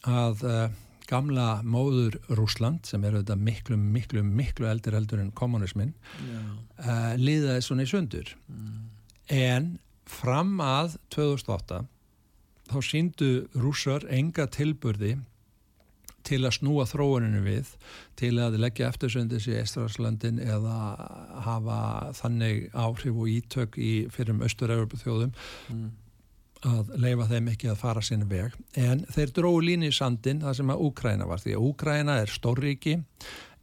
að 0.07 0.45
uh, 0.47 0.67
gamla 1.07 1.63
móður 1.63 2.19
Rúsland 2.35 2.87
sem 2.89 3.05
er 3.07 3.17
auðvitað 3.17 3.43
miklu, 3.49 3.79
miklu, 3.79 4.23
miklu 4.27 4.69
eldur 4.69 4.97
eldur 4.99 5.23
en 5.23 5.33
kommunismin 5.39 5.95
uh, 6.21 7.15
liðaði 7.21 7.63
svona 7.65 7.87
í 7.87 7.91
sundur. 7.91 8.33
En 9.33 9.77
fram 10.07 10.59
að 10.63 10.99
2008 11.15 11.85
þá 12.67 12.79
síndu 12.83 13.31
rússar 13.55 14.07
enga 14.11 14.49
tilburði 14.51 15.17
til 16.27 16.43
að 16.45 16.57
snúa 16.59 16.87
þróuninu 16.91 17.43
við 17.45 17.71
til 18.19 18.33
að 18.43 18.59
leggja 18.63 18.89
eftirsöndis 18.91 19.47
í 19.51 19.55
Eistræðslandin 19.61 20.41
eða 20.43 20.79
hafa 21.47 21.79
þannig 22.19 22.67
áhrif 22.75 23.15
og 23.15 23.31
ítök 23.31 23.79
í 23.79 23.93
fyrir 24.15 24.35
um 24.37 24.43
austur-európa 24.47 25.01
þjóðum 25.05 25.33
Mm. 25.67 25.89
að 26.67 26.93
leifa 27.03 27.27
þeim 27.31 27.49
ekki 27.53 27.69
að 27.71 27.81
fara 27.81 28.03
sinni 28.03 28.27
veg 28.31 28.55
en 28.81 29.03
þeir 29.13 29.33
dróðu 29.37 29.65
línu 29.67 29.91
í 29.91 29.95
sandin 29.95 30.41
það 30.43 30.55
sem 30.61 30.71
að 30.73 30.85
Úkræna 30.87 31.27
var 31.29 31.43
því 31.43 31.57
að 31.57 31.67
Úkræna 31.69 32.15
er 32.23 32.33
stórriki 32.33 32.95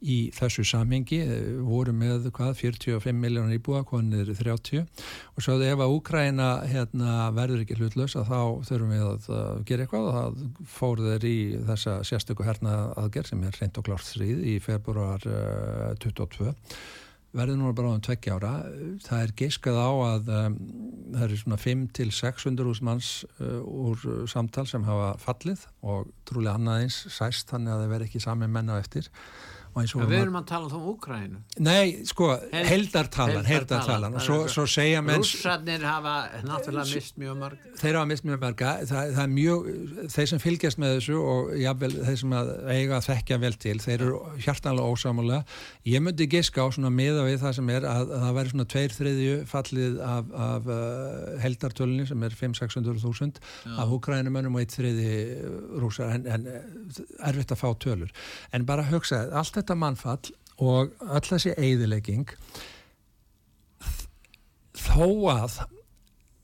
í 0.04 0.16
þessu 0.36 0.64
samhengi 0.68 1.20
eh, 1.24 1.44
voru 1.64 1.94
með 1.96 2.28
hvað 2.36 2.56
45 2.60 3.16
miljónar 3.16 3.56
íbúa, 3.56 3.82
konir 3.88 4.28
30 4.36 4.84
og 4.84 5.44
svo 5.44 5.56
ef 5.64 5.80
að 5.80 5.94
Úkræna 5.96 6.48
hérna, 6.68 7.30
verður 7.36 7.64
ekki 7.64 7.78
hlutlaus 7.80 8.16
að 8.18 8.32
þá 8.32 8.40
þurfum 8.70 8.92
við 8.94 9.06
að, 9.06 9.30
gera 9.68 9.86
eitthvað 9.86 10.10
og 10.10 10.18
það 10.18 10.42
fór 10.74 11.04
þeir 11.06 11.28
í 11.30 11.38
þessa 11.70 11.96
sérstöku 12.10 12.46
herna 12.46 12.74
aðgerð 13.00 13.32
sem 13.32 13.46
er 13.46 13.56
reynd 13.60 13.80
og 13.80 13.88
klárt 13.88 14.10
þrýð 14.10 14.44
í 14.54 14.58
februar 14.64 15.24
uh, 15.30 15.94
22 16.04 16.52
verður 17.34 17.58
núna 17.58 17.74
bara 17.74 17.90
á 17.90 17.94
um 17.96 18.02
tveggja 18.04 18.36
ára. 18.38 18.52
Það 19.02 19.22
er 19.24 19.32
geiskað 19.40 19.78
á 19.82 19.90
að 19.90 20.28
um, 20.36 20.58
það 21.16 21.24
eru 21.26 21.38
svona 21.40 21.58
5 21.64 21.82
til 21.98 22.06
600 22.14 22.70
úrs 22.70 22.82
manns 22.86 23.08
uh, 23.40 23.58
úr 23.64 24.04
samtal 24.30 24.66
sem 24.70 24.86
hafa 24.86 25.14
fallið 25.22 25.64
og 25.82 26.12
trúlega 26.28 26.54
annaðins 26.60 27.00
sæst 27.10 27.50
þannig 27.50 27.74
að 27.74 27.82
það 27.82 27.92
verður 27.94 28.08
ekki 28.08 28.22
sami 28.22 28.50
menna 28.54 28.78
eftir 28.78 29.10
við 29.74 30.12
erum 30.20 30.36
að 30.38 30.46
tala 30.48 30.68
þá 30.70 30.76
um 30.78 30.84
Úkrænu. 30.94 31.38
Nei, 31.66 32.04
sko, 32.06 32.28
Held- 32.52 32.68
heldartalan, 32.70 33.44
heldartalan 33.48 34.14
og 34.14 34.22
svo, 34.22 34.36
svo 34.52 34.64
segja 34.70 35.00
menn 35.02 35.18
Rússarnir 35.22 35.82
hafa 35.82 36.14
náttúrulega 36.46 36.94
mist 36.94 37.16
mjög 37.18 37.36
marg. 37.40 37.58
þeir 37.80 37.98
hafa 37.98 38.06
mist 38.10 38.24
mjög 38.28 38.40
marga 38.44 38.72
það, 38.86 39.12
það 39.16 39.22
er 39.24 39.32
mjög, 39.34 39.68
þeir 40.14 40.28
sem 40.32 40.42
fylgjast 40.44 40.78
með 40.82 40.94
þessu 40.98 41.18
og 41.24 41.50
jafnvel 41.58 41.92
þeir 42.04 42.18
sem 42.22 42.34
að 42.38 42.52
eiga 42.74 42.98
að 43.00 43.08
þekkja 43.08 43.38
vel 43.44 43.52
til, 43.64 43.76
þeir 43.84 43.96
eru 44.04 44.20
hjartanlega 44.44 44.92
ósámálega 44.94 45.42
ég 45.90 46.04
myndi 46.04 46.28
giska 46.30 46.62
á 46.62 46.68
svona 46.74 46.90
miða 46.94 47.24
við 47.26 47.40
það 47.42 47.56
sem 47.58 47.72
er 47.74 47.88
að, 47.88 48.12
að 48.14 48.24
það 48.24 48.34
væri 48.38 48.52
svona 48.54 48.68
tveir 48.74 48.94
þriðju 48.98 49.34
fallið 49.50 49.98
af, 50.04 50.24
af 50.48 50.68
uh, 50.68 51.40
heldartölunni 51.42 52.06
sem 52.06 52.22
er 52.22 52.30
5-600.000 52.38 53.42
af 53.78 53.88
húkrænumönnum 53.90 54.54
og 54.54 54.60
eitt 54.64 54.74
þriði 54.76 55.12
rúsar 55.80 56.12
en, 56.14 56.26
en 56.28 56.46
erfitt 57.24 57.52
að 57.54 57.60
fá 57.60 57.68
tölur. 57.80 58.10
En 58.52 58.64
bara 58.68 58.84
hugsa, 58.90 59.24
allt 59.32 59.54
þetta 59.56 59.63
mannfall 59.72 60.34
og 60.60 60.92
öll 61.00 61.24
þessi 61.24 61.54
eigðilegging 61.56 62.28
þó 64.76 65.08
að 65.32 65.56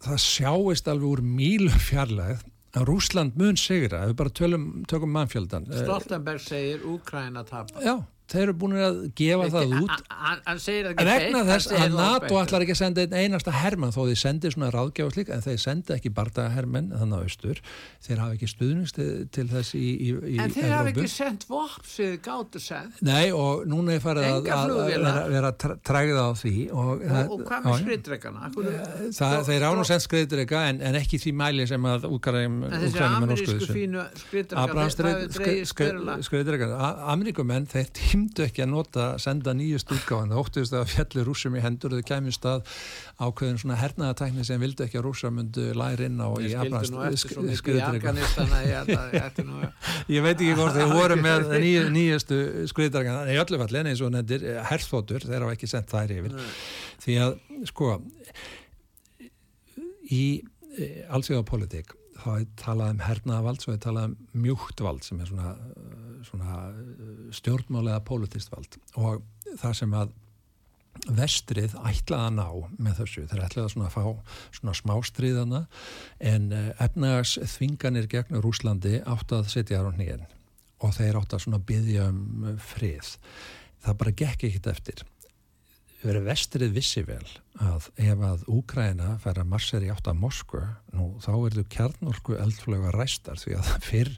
það 0.00 0.22
sjáist 0.24 0.88
alveg 0.88 1.12
úr 1.12 1.22
mílu 1.24 1.74
fjarlæð 1.76 2.46
að 2.78 2.86
Rúsland 2.86 3.36
mun 3.38 3.58
sigra, 3.58 4.04
ef 4.04 4.12
við 4.12 4.18
bara 4.20 4.32
tölum, 4.40 4.66
tökum 4.88 5.12
mannfjöldan. 5.14 5.66
Eh, 5.70 5.82
Stoltenberg 5.82 6.42
segir 6.42 6.84
Úkræna 6.86 7.42
tapa. 7.44 7.82
Já, 7.82 7.96
þeir 8.30 8.42
eru 8.46 8.54
búin 8.62 8.76
að 8.78 8.98
gefa 9.18 9.46
það 9.54 9.74
út. 9.80 10.04
Segir 10.60 10.86
það 10.86 10.92
ekki 10.94 11.06
Vegna 11.10 11.40
þess 11.48 11.72
að 11.74 11.94
NATO 11.96 12.38
ætlar 12.40 12.64
ekki 12.64 12.74
að 12.76 12.80
senda 12.80 13.04
einn 13.04 13.16
einasta 13.20 13.54
hermann 13.54 13.94
þó 13.94 14.00
þeir 14.08 14.20
sendi 14.20 14.52
svona 14.54 14.70
ráðgjáð 14.74 15.10
slík 15.16 15.32
en 15.34 15.42
þeir 15.44 15.60
sendi 15.64 15.94
ekki 15.96 16.12
bardahermenn 16.14 16.90
þannig 16.94 17.16
á 17.16 17.20
austur. 17.26 17.62
Þeir 18.06 18.22
hafa 18.24 18.36
ekki 18.38 18.48
stuðnist 18.52 19.00
til, 19.34 19.46
þess 19.50 19.74
í, 19.78 19.84
í, 19.90 20.10
í 20.34 20.38
En 20.44 20.54
þeir 20.54 20.70
hafa 20.76 20.92
ekki 20.92 21.08
sendt 21.10 21.46
vopn 21.50 21.86
sem 21.90 22.10
þið 22.14 22.20
gáttu 22.28 22.62
sendt. 22.62 23.00
Nei 23.06 23.30
og 23.34 23.64
núna 23.70 23.96
er 23.96 24.04
farið 24.04 24.28
að, 24.30 24.50
að, 24.54 24.74
að 24.76 24.92
vera, 24.94 25.14
vera 25.34 25.52
tr- 25.64 25.76
trægða 25.90 26.26
á 26.26 26.32
því. 26.40 26.54
Og, 26.70 27.04
Og, 27.10 27.34
og 27.34 27.44
hvað 27.48 27.66
með 27.66 27.78
skriðdregana? 27.84 28.50
Það, 29.16 29.36
þeir 29.50 29.66
án 29.70 29.80
og 29.82 29.86
sendt 29.88 30.04
skriðdrega 30.06 30.60
en, 30.70 30.80
en 30.90 30.98
ekki 31.00 31.18
því 31.22 31.32
mæli 31.40 31.66
sem 31.70 31.86
að 31.90 32.06
úkræðum 32.10 32.60
En 32.70 32.76
þessi 32.84 33.02
amerísku 33.06 33.58
fínu 33.70 34.04
skriðdregar, 36.30 36.74
tímdu 38.20 38.44
ekki 38.44 38.64
að 38.64 38.70
nota 38.74 39.04
senda 39.22 39.52
nýjust 39.56 39.92
útgáðan 39.94 40.32
það 40.32 40.40
óttuðist 40.42 40.74
að 40.76 40.90
fjalli 40.92 41.20
rússum 41.24 41.56
í 41.56 41.62
hendur 41.64 41.94
og 41.94 42.00
þau 42.00 42.08
kemur 42.10 42.34
stað 42.36 42.60
ákveðin 43.20 43.60
svona 43.62 43.78
hernaðatækni 43.80 44.44
sem 44.46 44.60
vildu 44.60 44.84
ekki 44.84 44.98
að 45.00 45.06
rússa 45.06 45.28
myndu 45.32 45.64
læri 45.76 46.08
inn 46.10 46.20
á 46.20 46.28
í 46.40 46.52
Afganistana 46.60 48.60
ég 48.66 48.80
að 48.80 48.86
veit 50.26 50.36
ekki 50.36 50.56
hvort 50.58 50.76
þeir 50.76 50.94
voru 51.00 51.16
með 51.20 51.38
nýju, 51.56 51.84
nýjustu 51.96 52.40
skriðdregan 52.72 53.22
en 53.24 53.34
í 53.34 53.40
öllu 53.40 53.60
falli, 53.62 53.82
en 53.82 53.92
eins 53.92 54.04
og 54.04 54.12
nefndir 54.14 54.42
herþótur, 54.70 55.26
þeir 55.26 55.46
hafa 55.46 55.56
ekki 55.56 55.70
sendt 55.70 55.94
þær 55.94 56.16
yfir. 56.18 56.32
Því 57.00 57.20
að 57.24 57.38
sko 57.70 57.94
í 60.10 60.24
allsíða 61.10 61.46
politík 61.46 61.96
þá 62.20 62.28
er 62.34 62.46
talað 62.60 62.94
um 62.94 63.02
hernaðavald 63.04 63.64
svo 63.64 63.74
er 63.74 63.82
talað 63.82 64.10
um 64.10 64.44
mjúkt 64.44 64.82
vald 64.84 65.06
sem 65.06 65.20
er 65.22 65.30
svona, 65.30 65.54
uh, 65.54 65.99
stjórnmálega 67.36 68.00
politist 68.06 68.52
vald. 68.52 68.76
Og 69.00 69.22
það 69.60 69.76
sem 69.80 69.94
að 69.96 70.16
vestrið 71.06 71.76
ætlaði 71.86 72.26
að 72.26 72.34
ná 72.36 72.48
með 72.82 72.98
þessu, 73.00 73.24
þeir 73.30 73.44
ætlaði 73.46 73.64
að 73.64 73.72
svona 73.74 73.92
fá 73.94 74.02
svona 74.56 74.74
smástriðana 74.76 75.60
en 76.32 76.50
uh, 76.52 76.66
efnagas 76.82 77.36
þvinganir 77.54 78.10
gegn 78.10 78.40
Rúslandi 78.42 78.98
átt 79.08 79.32
að 79.36 79.48
setja 79.52 79.80
á 79.80 79.88
hnýjan 79.94 80.26
og 80.80 80.92
þeir 80.96 81.20
átt 81.20 81.36
að 81.36 81.44
svona 81.46 81.62
byggja 81.70 82.08
um 82.10 82.50
frið. 82.64 83.14
Það 83.84 83.98
bara 84.02 84.16
gekk 84.22 84.46
ekkit 84.50 84.70
eftir 84.74 85.04
verið 86.00 86.26
vestrið 86.30 86.74
vissi 86.74 87.02
vel 87.04 87.24
að 87.60 87.88
ef 88.00 88.22
að 88.24 88.44
Úkræna 88.48 89.16
fær 89.20 89.40
að 89.42 89.50
marsera 89.50 89.84
í 89.84 89.90
átt 89.92 90.08
að 90.08 90.20
Moskvu, 90.22 90.62
nú 90.96 91.08
þá 91.20 91.30
verður 91.34 91.66
kjarnorku 91.74 92.36
eldflöga 92.40 92.92
ræstar 92.94 93.40
því 93.40 93.58
að 93.58 93.68
fyrr 93.88 94.12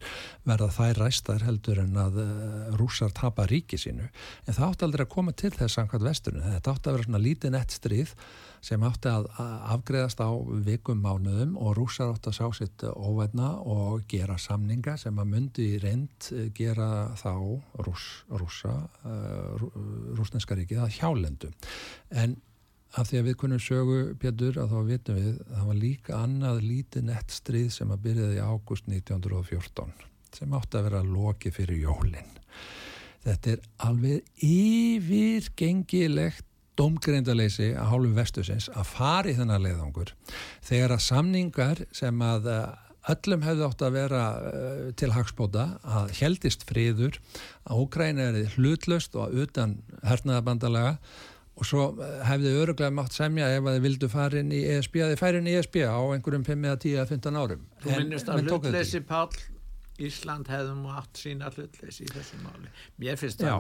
verða 0.47 0.71
þær 0.77 1.03
ræstar 1.03 1.47
heldur 1.47 1.83
en 1.83 1.99
að 2.05 2.21
uh, 2.23 2.71
rússar 2.79 3.11
tapa 3.17 3.49
ríki 3.51 3.81
sínu. 3.81 4.07
En 4.47 4.57
það 4.59 4.69
átti 4.69 4.89
aldrei 4.89 5.05
að 5.07 5.13
koma 5.17 5.35
til 5.35 5.53
þess 5.57 5.79
samkvæmt 5.79 6.07
vesturinn, 6.07 6.47
þetta 6.55 6.77
átti 6.77 6.91
að 6.91 6.99
vera 6.99 7.09
svona 7.09 7.25
lítið 7.27 7.57
nett 7.57 7.77
stríð 7.79 8.15
sem 8.63 8.83
átti 8.87 9.11
að 9.11 9.27
afgreðast 9.75 10.21
á 10.23 10.31
vikum 10.63 11.01
mánuðum 11.03 11.57
og 11.59 11.75
rússar 11.79 12.13
átti 12.13 12.31
að 12.31 12.39
sá 12.39 12.47
sitt 12.61 12.85
óvætna 12.87 13.49
og 13.59 14.05
gera 14.11 14.37
samninga 14.39 14.95
sem 15.01 15.19
að 15.19 15.33
myndi 15.33 15.67
reynd 15.83 16.29
eh, 16.31 16.47
gera 16.55 17.11
þá 17.19 17.35
rúss, 17.83 18.23
rússa 18.31 18.77
uh, 19.03 19.67
rúsneska 20.15 20.55
ríkið 20.59 20.85
að 20.85 20.95
hjálendu. 21.01 21.51
En 22.15 22.39
af 22.99 23.09
því 23.09 23.19
að 23.19 23.27
við 23.31 23.39
kunnum 23.41 23.63
sögu 23.63 23.99
Pétur 24.21 24.61
að 24.63 24.77
þá 24.77 24.81
vitum 24.93 25.19
við 25.19 25.33
að 25.33 25.57
það 25.57 25.69
var 25.73 25.81
líka 25.81 26.21
annað 26.21 26.63
lítið 26.69 27.09
nett 27.09 27.35
stríð 27.35 27.71
sem 27.75 27.91
að 27.91 28.03
byrjaði 28.07 28.39
í 28.39 28.47
águst 28.47 28.87
1914 28.93 30.09
sem 30.33 30.55
átti 30.57 30.79
að 30.79 30.87
vera 30.87 31.03
loki 31.05 31.51
fyrir 31.53 31.83
jólin. 31.83 32.31
Þetta 33.23 33.51
er 33.53 33.61
alveg 33.87 34.19
yfirgengilegt 34.43 36.47
domgreyndaleysi 36.81 37.73
að 37.77 37.91
hálfu 37.91 38.15
vestusins 38.17 38.71
að 38.73 38.89
fari 38.95 39.35
þennan 39.37 39.65
leiðangur 39.67 40.15
þegar 40.65 40.97
að 40.97 41.05
samningar 41.09 41.85
sem 41.95 42.25
að 42.25 42.49
eh, 42.53 42.71
öllum 43.13 43.43
hefði 43.43 43.67
átt 43.67 43.83
að 43.83 43.97
vera 43.97 44.23
uh, 44.39 44.83
til 44.99 45.11
hagspóta 45.11 45.65
að 45.83 46.13
heldist 46.21 46.63
friður 46.69 47.19
að 47.67 47.83
Úkræna 47.83 48.29
er 48.31 48.55
hlutlaust 48.55 49.17
og 49.19 49.35
utan 49.43 49.81
hernaðabandalega 50.07 50.93
og 51.59 51.69
svo 51.69 51.89
eh, 51.99 52.21
hefði 52.29 52.55
öruglega 52.63 52.95
mátt 52.95 53.17
semja 53.17 53.51
ef 53.53 53.67
að 53.67 53.77
þið 53.77 53.87
vildu 53.89 54.11
fara 54.13 54.41
inn 54.41 54.55
í 54.55 54.63
ESB 54.77 55.01
að 55.03 55.15
þið 55.15 55.23
færi 55.25 55.43
inn 55.43 55.51
í 55.51 55.57
ESB 55.59 55.81
á 55.85 56.01
einhverjum 56.15 56.47
5 56.47 56.69
eða 56.71 56.79
10 56.85 56.95
eða 56.97 57.09
15 57.11 57.41
árum. 57.43 57.67
Þú 57.83 57.97
minnist 57.99 58.31
að 58.31 58.47
hlutleysi 58.47 59.03
Páll 59.09 59.43
Ísland 60.01 60.49
hefðum 60.49 60.87
átt 60.97 61.19
sína 61.21 61.51
hlutleysi 61.53 62.07
í 62.07 62.11
þessu 62.15 62.39
máli. 62.43 62.71
Mér 62.99 63.19
finnst 63.21 63.41
það 63.43 63.49
Já, 63.51 63.59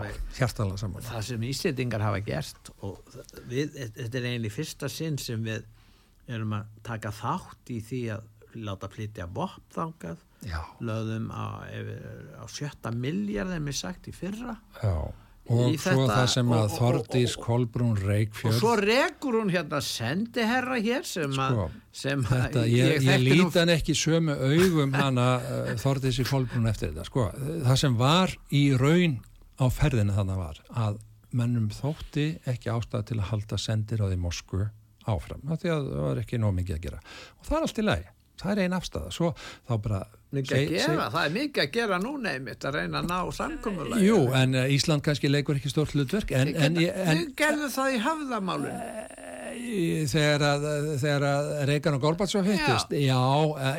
saman 0.80 1.02
það 1.02 1.22
sem 1.28 1.42
Íslandingar 1.42 2.00
hafa 2.00 2.20
gert 2.24 2.70
og 2.80 3.02
það- 3.12 3.42
við, 3.50 3.76
þetta 3.98 4.18
er 4.22 4.28
eiginlega 4.30 4.56
fyrsta 4.56 4.88
sinn 4.88 5.18
sem 5.18 5.44
við 5.44 5.64
erum 6.28 6.52
að 6.56 6.66
taka 6.82 7.10
þátt 7.10 7.70
í 7.74 7.80
því 7.82 8.02
að 8.16 8.22
láta 8.54 8.88
flytja 8.88 9.26
þangað. 9.72 10.16
Já, 10.44 10.60
lögðum 10.80 11.30
á, 11.32 11.64
á 12.40 12.44
sjötta 12.50 12.90
miljard 12.92 13.48
þeim 13.54 13.68
er 13.68 13.72
sagt 13.72 14.08
í 14.08 14.12
fyrra. 14.12 14.56
Já 14.82 15.12
og 15.50 15.74
svo 15.82 16.04
það 16.06 16.26
sem 16.30 16.48
og- 16.52 16.56
að 16.56 16.64
og- 16.64 16.72
og- 16.72 16.78
Þordís 16.78 17.36
og- 17.36 17.44
Kolbrún 17.46 17.90
og 17.96 18.02
Reykjörð 18.06 18.58
svo 18.60 18.74
rekur 18.78 19.38
hún 19.40 19.50
hérna 19.50 19.80
sendiherra 19.82 20.78
hér 20.80 21.04
sem 21.04 21.30
að 21.32 21.52
Sko, 21.56 21.70
sem 21.92 22.22
Þetta, 22.24 22.62
að 22.62 22.70
ég, 22.72 23.02
ég, 23.02 23.20
líti 23.26 23.58
hann 23.58 23.68
ekki 23.74 23.94
sömu 23.98 24.36
augum 24.38 24.92
hana 24.94 25.26
uh, 25.42 25.72
Þordísi 25.82 26.24
Kolbrún 26.28 26.68
eftir 26.70 26.92
þetta. 26.92 27.04
Sko, 27.10 27.26
það 27.66 27.76
sem 27.82 27.96
var 27.98 28.36
í 28.52 28.62
raun 28.78 29.18
á 29.60 29.66
ferðinu 29.68 30.14
þannig 30.16 30.36
var 30.38 30.62
að 30.74 30.98
mennum 31.32 31.68
þótti 31.72 32.38
ekki 32.46 32.70
ástæða 32.70 33.04
til 33.08 33.16
að 33.18 33.28
halda 33.32 33.58
sendir 33.58 33.98
á 34.04 34.06
því 34.08 34.18
Moskvu 34.20 34.70
áfram, 35.08 35.40
það 35.58 35.88
var 35.98 36.16
ekki 36.22 36.38
nóg 36.38 36.54
mikið 36.54 36.76
að 36.76 36.82
gera. 36.86 36.98
Og 37.40 37.46
það 37.48 37.56
er 37.56 37.62
allt 37.66 37.78
í 37.78 37.82
lagi 37.88 38.04
það 38.42 38.52
er 38.54 38.64
einn 38.64 38.76
afstæða 38.78 39.14
svo 39.14 39.32
þá 39.38 39.78
bara 39.86 40.02
Mikið 40.32 40.56
að 40.56 40.70
gera, 40.72 41.06
það 41.12 41.26
er 41.26 41.32
mikið 41.34 41.62
að 41.62 41.72
gera 41.74 41.96
núna 42.00 42.30
einmitt 42.32 42.64
að 42.64 42.76
reyna 42.78 43.02
að 43.02 43.10
ná 43.10 43.32
samkomulega 43.36 44.00
Jú, 44.00 44.20
en 44.38 44.56
uh, 44.56 44.70
Ísland 44.72 45.04
kannski 45.04 45.28
leikur 45.28 45.58
ekki 45.58 45.72
stórt 45.72 45.92
hlutverk 45.92 46.32
en, 46.32 46.54
en, 46.56 46.78
en, 46.80 47.20
Þau 47.20 47.34
gerðu 47.36 47.68
það 47.74 47.96
í 47.98 47.98
höfðamálun 48.06 48.78
þegar 50.12 50.44
að, 50.46 50.66
þegar 51.02 51.24
að 51.28 51.48
Reykján 51.70 51.96
og 51.96 52.02
Gorbatsov 52.02 52.48
hittist. 52.48 52.92
Já, 52.96 53.18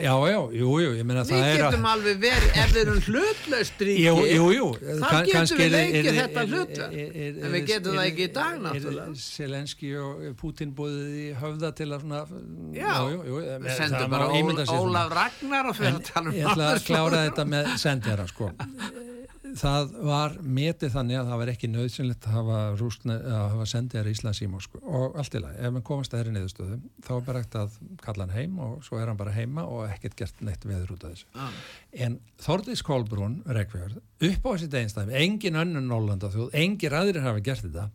já, 0.03 0.13
já, 0.29 0.37
jú, 0.59 0.71
jú 0.83 0.91
ég 0.97 1.07
meina 1.07 1.23
Við 1.27 1.43
getum 1.59 1.85
að... 1.85 1.93
alveg 1.93 2.19
verið, 2.23 2.57
ef 2.63 2.73
við 2.73 2.81
erum 2.83 2.99
hlutlaust 3.07 3.83
ríki 3.87 4.05
jú, 4.05 4.15
jú, 4.29 4.49
jú. 4.57 4.67
þá 5.03 5.15
getum 5.29 5.61
við 5.61 5.71
leikið 5.77 6.19
þetta 6.19 6.45
hlutverk. 6.49 6.97
en 6.97 7.55
við 7.55 7.69
getum 7.71 7.99
það 7.99 8.09
ekki 8.09 8.27
í 8.27 8.33
dag 8.39 8.59
náttúrulega. 8.67 9.15
Selenski 9.23 9.93
og 10.01 10.27
Putin 10.41 10.75
búið 10.77 11.15
í 11.23 11.29
höfða 11.39 11.73
til 11.77 11.89
að 11.91 12.05
svona 12.05 12.25
Já, 12.73 12.93
við 13.63 13.71
sendum 13.77 14.13
bara 14.13 14.29
Ólaf 14.73 15.17
Ragnar 15.17 15.71
og 15.71 15.79
fyrir 15.79 15.97
að 15.97 16.05
tala 16.11 16.29
um 16.31 16.37
Ég 16.37 16.53
ætla 16.53 16.69
að 16.73 16.85
klára 16.89 17.25
þetta 17.27 17.49
með 17.55 17.73
sendjara 17.83 18.29
sko 18.29 18.53
það 19.59 19.91
var 20.07 20.35
metið 20.39 20.93
þannig 20.93 21.19
að 21.19 21.29
það 21.29 21.39
var 21.41 21.51
ekki 21.51 21.69
nöðsynlegt 21.71 22.27
að 22.27 22.35
hafa, 22.37 22.59
hafa 23.51 23.67
sendið 23.69 24.09
í 24.09 24.13
Íslands 24.15 24.41
í 24.43 24.47
Moskvu 24.51 24.81
og 24.83 25.17
allt 25.19 25.35
í 25.35 25.41
lagi, 25.43 25.59
ef 25.59 25.73
mann 25.75 25.85
komast 25.87 26.13
að 26.13 26.21
þeirri 26.21 26.35
niðurstöðu 26.37 26.77
þá 27.03 27.11
er 27.15 27.25
bara 27.27 27.41
ekkert 27.43 27.57
að 27.59 27.77
kalla 28.05 28.27
hann 28.27 28.35
heim 28.37 28.59
og 28.63 28.75
svo 28.87 28.99
er 29.01 29.11
hann 29.11 29.19
bara 29.19 29.35
heima 29.35 29.65
og 29.67 29.85
ekkert 29.89 30.17
gert 30.21 30.43
neitt 30.47 30.67
veður 30.67 30.95
út 30.95 31.07
af 31.07 31.15
þessu 31.15 31.43
ah. 31.43 31.57
en 32.07 32.19
Þordís 32.43 32.83
Kolbrún 32.87 33.41
Reykjavíð, 33.47 33.99
upp 34.29 34.47
á 34.47 34.49
þessi 34.53 34.71
deginstæmi 34.77 35.17
engin 35.19 35.59
önnun 35.59 35.91
Nólanda 35.91 36.31
þjóð, 36.31 36.53
engir 36.63 36.95
aðrir 36.97 37.27
hafa 37.27 37.43
gert 37.43 37.67
þetta 37.67 37.89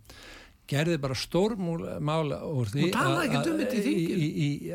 gerði 0.69 0.99
bara 1.01 1.17
stórmála 1.17 2.39
úr 2.45 2.69
því 2.71 2.89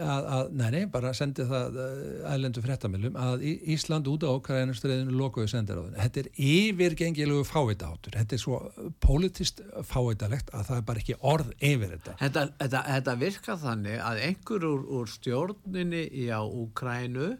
að, 0.02 0.50
nei, 0.58 0.68
nei, 0.74 0.82
bara 0.92 1.14
sendi 1.18 1.46
það 1.50 1.78
ælendu 2.32 2.62
eh, 2.62 2.66
fréttamilum 2.66 3.20
að 3.20 3.46
Ísland 3.76 4.10
út 4.10 4.26
á 4.26 4.30
okkræðinustriðinu 4.34 5.16
lokuðu 5.20 5.52
sendiráðinu. 5.54 6.00
Þetta 6.02 6.24
er 6.24 6.32
yfirgengilegu 6.48 7.46
fáiðáttur. 7.48 8.18
Þetta 8.18 8.38
er 8.38 8.44
svo 8.44 8.60
politist 9.04 9.64
fáiðalegt 9.90 10.54
að 10.54 10.68
það 10.72 10.80
er 10.80 10.86
bara 10.90 11.04
ekki 11.04 11.20
orð 11.22 11.54
yfir 11.60 11.96
þetta. 11.96 12.18
Þetta, 12.24 12.46
þetta, 12.60 12.84
þetta 12.90 13.18
virka 13.24 13.58
þannig 13.64 14.04
að 14.10 14.22
einhver 14.28 14.70
úr, 14.70 14.86
úr 15.00 15.12
stjórninni 15.14 16.06
í 16.10 16.30
á 16.34 16.42
Úkrænu 16.44 17.34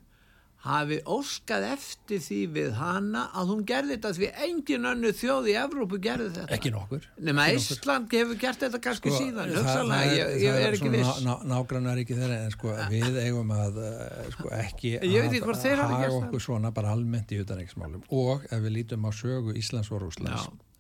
hafi 0.64 1.00
óskað 1.04 1.66
eftir 1.74 2.22
því 2.24 2.40
við 2.56 2.70
hana 2.78 3.26
að 3.36 3.52
hún 3.52 3.64
gerði 3.68 3.98
þetta 3.98 4.12
því 4.16 4.30
engin 4.46 4.90
önnu 4.94 5.12
þjóð 5.20 5.50
í 5.52 5.56
Evrópu 5.60 6.00
gerði 6.04 6.30
þetta. 6.38 6.56
Ekki 6.56 6.72
nokkur. 6.72 7.08
Nema 7.28 7.48
Ísland 7.52 8.16
hefur 8.16 8.40
gert 8.40 8.64
þetta 8.64 8.82
kannski 8.88 9.12
sko, 9.12 9.20
síðan. 9.20 9.54
hugsalega, 9.58 10.18
ég, 10.18 10.34
ég 10.46 10.60
er 10.64 10.78
ekki 10.80 10.92
viss. 10.94 11.24
ná, 11.28 11.34
nágrannar 11.52 12.04
ekki 12.04 12.20
þeirra 12.20 12.42
en 12.46 12.56
sko 12.56 12.76
við 12.94 13.22
eigum 13.26 13.56
að 13.56 13.82
eh, 13.84 14.28
sko 14.38 14.54
ekki 14.56 14.98
að 15.04 15.82
hafa 15.84 16.12
okkur 16.22 16.48
svona 16.48 16.72
bara 16.76 16.96
almennt 16.96 17.34
í 17.36 17.42
utanægismálum 17.44 18.06
og 18.14 18.48
ef 18.48 18.64
við 18.64 18.78
lítum 18.80 19.10
á 19.10 19.12
sögu 19.12 19.58
Íslands 19.60 19.92
og 19.92 20.06
Rúslands 20.08 20.48
Já 20.48 20.73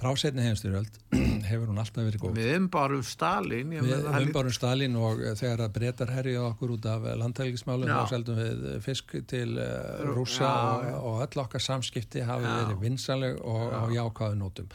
frá 0.00 0.12
setni 0.18 0.44
heimstyrjöld 0.46 0.98
hefur 1.50 1.70
hún 1.70 1.80
alltaf 1.82 2.06
verið 2.06 2.22
góð. 2.24 2.38
Við 2.40 2.52
umbárum 2.56 3.02
Stalin. 3.06 3.74
Við 3.74 4.06
umbárum 4.10 4.54
Stalin 4.56 4.98
og 5.00 5.24
þegar 5.38 5.64
að 5.66 5.74
breytar 5.76 6.14
herja 6.14 6.44
okkur 6.48 6.76
út 6.76 6.88
af 6.90 7.08
landtækismálum 7.22 7.92
og 7.96 8.12
seldum 8.12 8.40
við 8.40 8.68
fisk 8.84 9.18
til 9.30 9.58
uh, 9.60 10.04
rúsa 10.14 10.50
og, 10.50 10.88
og 11.00 11.24
öll 11.26 11.44
okkar 11.44 11.64
samskipti 11.64 12.24
hafi 12.26 12.48
já. 12.48 12.54
verið 12.62 12.84
vinsanleg 12.84 13.40
og 13.44 13.74
á 13.76 13.82
jákáðu 13.94 14.40
nótum. 14.40 14.70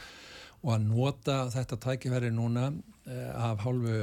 Og 0.66 0.74
að 0.74 0.86
nota 0.90 1.40
þetta 1.52 1.82
tækifæri 1.84 2.32
núna 2.34 2.70
af 3.06 3.60
hálfu 3.62 3.98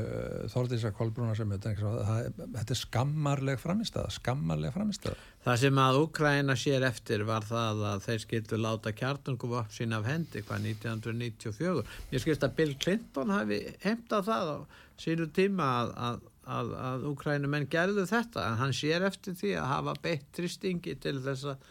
Þordísa 0.54 0.94
Kolbrúna 0.96 1.36
sem 1.36 1.50
þetta 1.52 2.64
er 2.64 2.80
skammarleg 2.80 3.60
framistada, 3.60 4.12
skammarleg 4.14 4.72
framistada. 4.76 5.18
Það 5.44 5.58
sem 5.60 5.80
að 5.84 5.98
Ukraina 6.00 6.54
sér 6.56 6.86
eftir 6.88 7.26
var 7.28 7.44
það 7.44 7.82
að 7.90 8.04
þeir 8.06 8.22
skildu 8.24 8.60
láta 8.64 8.94
kjartungum 8.96 9.56
upp 9.60 9.74
sín 9.76 9.96
af 9.96 10.06
hendi 10.08 10.40
hvað 10.48 10.68
1994. 10.70 11.82
Ég 12.14 12.24
skilst 12.24 12.46
að 12.48 12.54
Bill 12.60 12.76
Clinton 12.80 13.34
hafi 13.34 13.58
heimtað 13.84 14.30
það 14.30 14.52
á 14.56 14.58
sínu 15.04 15.28
tíma 15.36 15.68
að, 15.82 16.22
að, 16.48 16.72
að, 16.88 17.08
Ukraínumenn 17.12 17.68
gerðu 17.72 18.06
þetta 18.08 18.46
en 18.48 18.62
hann 18.62 18.76
sér 18.78 19.04
eftir 19.10 19.36
því 19.42 19.52
að 19.60 19.72
hafa 19.74 19.98
beitt 20.06 20.30
tristingi 20.38 20.96
til 21.04 21.18
þess 21.26 21.52
að 21.52 21.68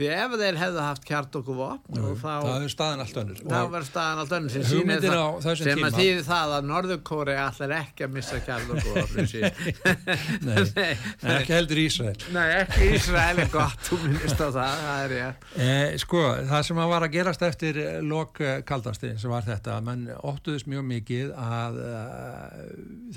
Því 0.00 0.08
ef 0.16 0.34
þeir 0.40 0.56
hefðu 0.56 0.80
haft 0.80 1.02
kjart 1.04 1.34
okkur 1.36 1.56
vopn 1.58 1.98
Það 2.22 2.46
er 2.64 2.70
staðan 2.72 3.02
allt 3.04 3.18
önnur. 3.20 3.40
Það 3.44 3.66
var 3.74 3.82
staðan 3.84 4.20
allt 4.22 4.30
önnur. 4.36 4.52
Sem 4.54 4.62
það 5.44 5.58
sem 5.60 5.82
að 5.84 5.98
þýði 5.98 6.22
það 6.24 6.54
að 6.56 6.68
Norðurkóri 6.70 7.34
allir 7.36 7.74
ekki 7.76 8.06
að 8.06 8.14
missa 8.14 8.38
kjart 8.46 8.70
okkur 8.72 8.96
vopn 8.96 9.18
Nei, 10.48 10.86
ekki 11.34 11.52
heldur 11.52 11.80
Ísrael. 11.82 12.14
Nei, 12.32 12.46
ekki 12.62 12.88
Ísrael 12.94 13.42
er 13.44 13.50
gott 13.52 13.84
þú 13.90 13.98
minnist 14.06 14.40
á 14.40 14.48
það, 14.48 14.80
það 14.86 15.02
er 15.02 15.14
ég 15.18 15.44
eh, 15.66 15.98
Sko, 16.00 16.24
það 16.48 16.64
sem 16.70 16.80
var 16.94 17.06
að 17.06 17.14
gerast 17.18 17.44
eftir 17.50 17.82
lok 18.06 18.40
kaldasti 18.70 19.12
sem 19.20 19.34
var 19.34 19.44
þetta. 19.44 19.76
Menn 19.84 20.08
óttuðist 20.16 20.70
mjög 20.70 20.88
mikið 20.94 21.34
að 21.36 21.78
uh, 21.84 22.56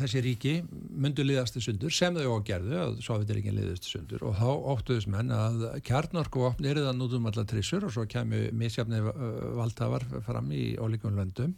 þessi 0.01 0.25
ríki 0.27 0.57
myndu 0.91 1.23
liðast 1.23 1.55
í 1.59 1.63
sundur 1.63 1.95
sem 1.95 2.19
þau 2.19 2.35
og 2.35 2.45
gerðu, 2.51 2.75
að 2.81 2.99
Sovjetiríkin 3.07 3.55
liðast 3.55 3.87
í 3.87 3.95
sundur. 3.95 4.27
Og 4.27 4.35
þá 4.35 4.49
óttuðist 4.75 5.11
menn 5.13 5.31
að 5.31 5.63
kjartnorku 5.87 6.43
yrðan 6.73 7.05
út 7.05 7.17
um 7.17 7.29
alla 7.29 7.45
trissur 7.47 7.87
og 7.87 7.93
svo 7.95 8.07
kemur 8.09 8.49
misjafni 8.57 9.01
valdhafar 9.03 10.05
fram 10.25 10.51
í 10.53 10.73
ólíkum 10.81 11.15
löndum 11.17 11.55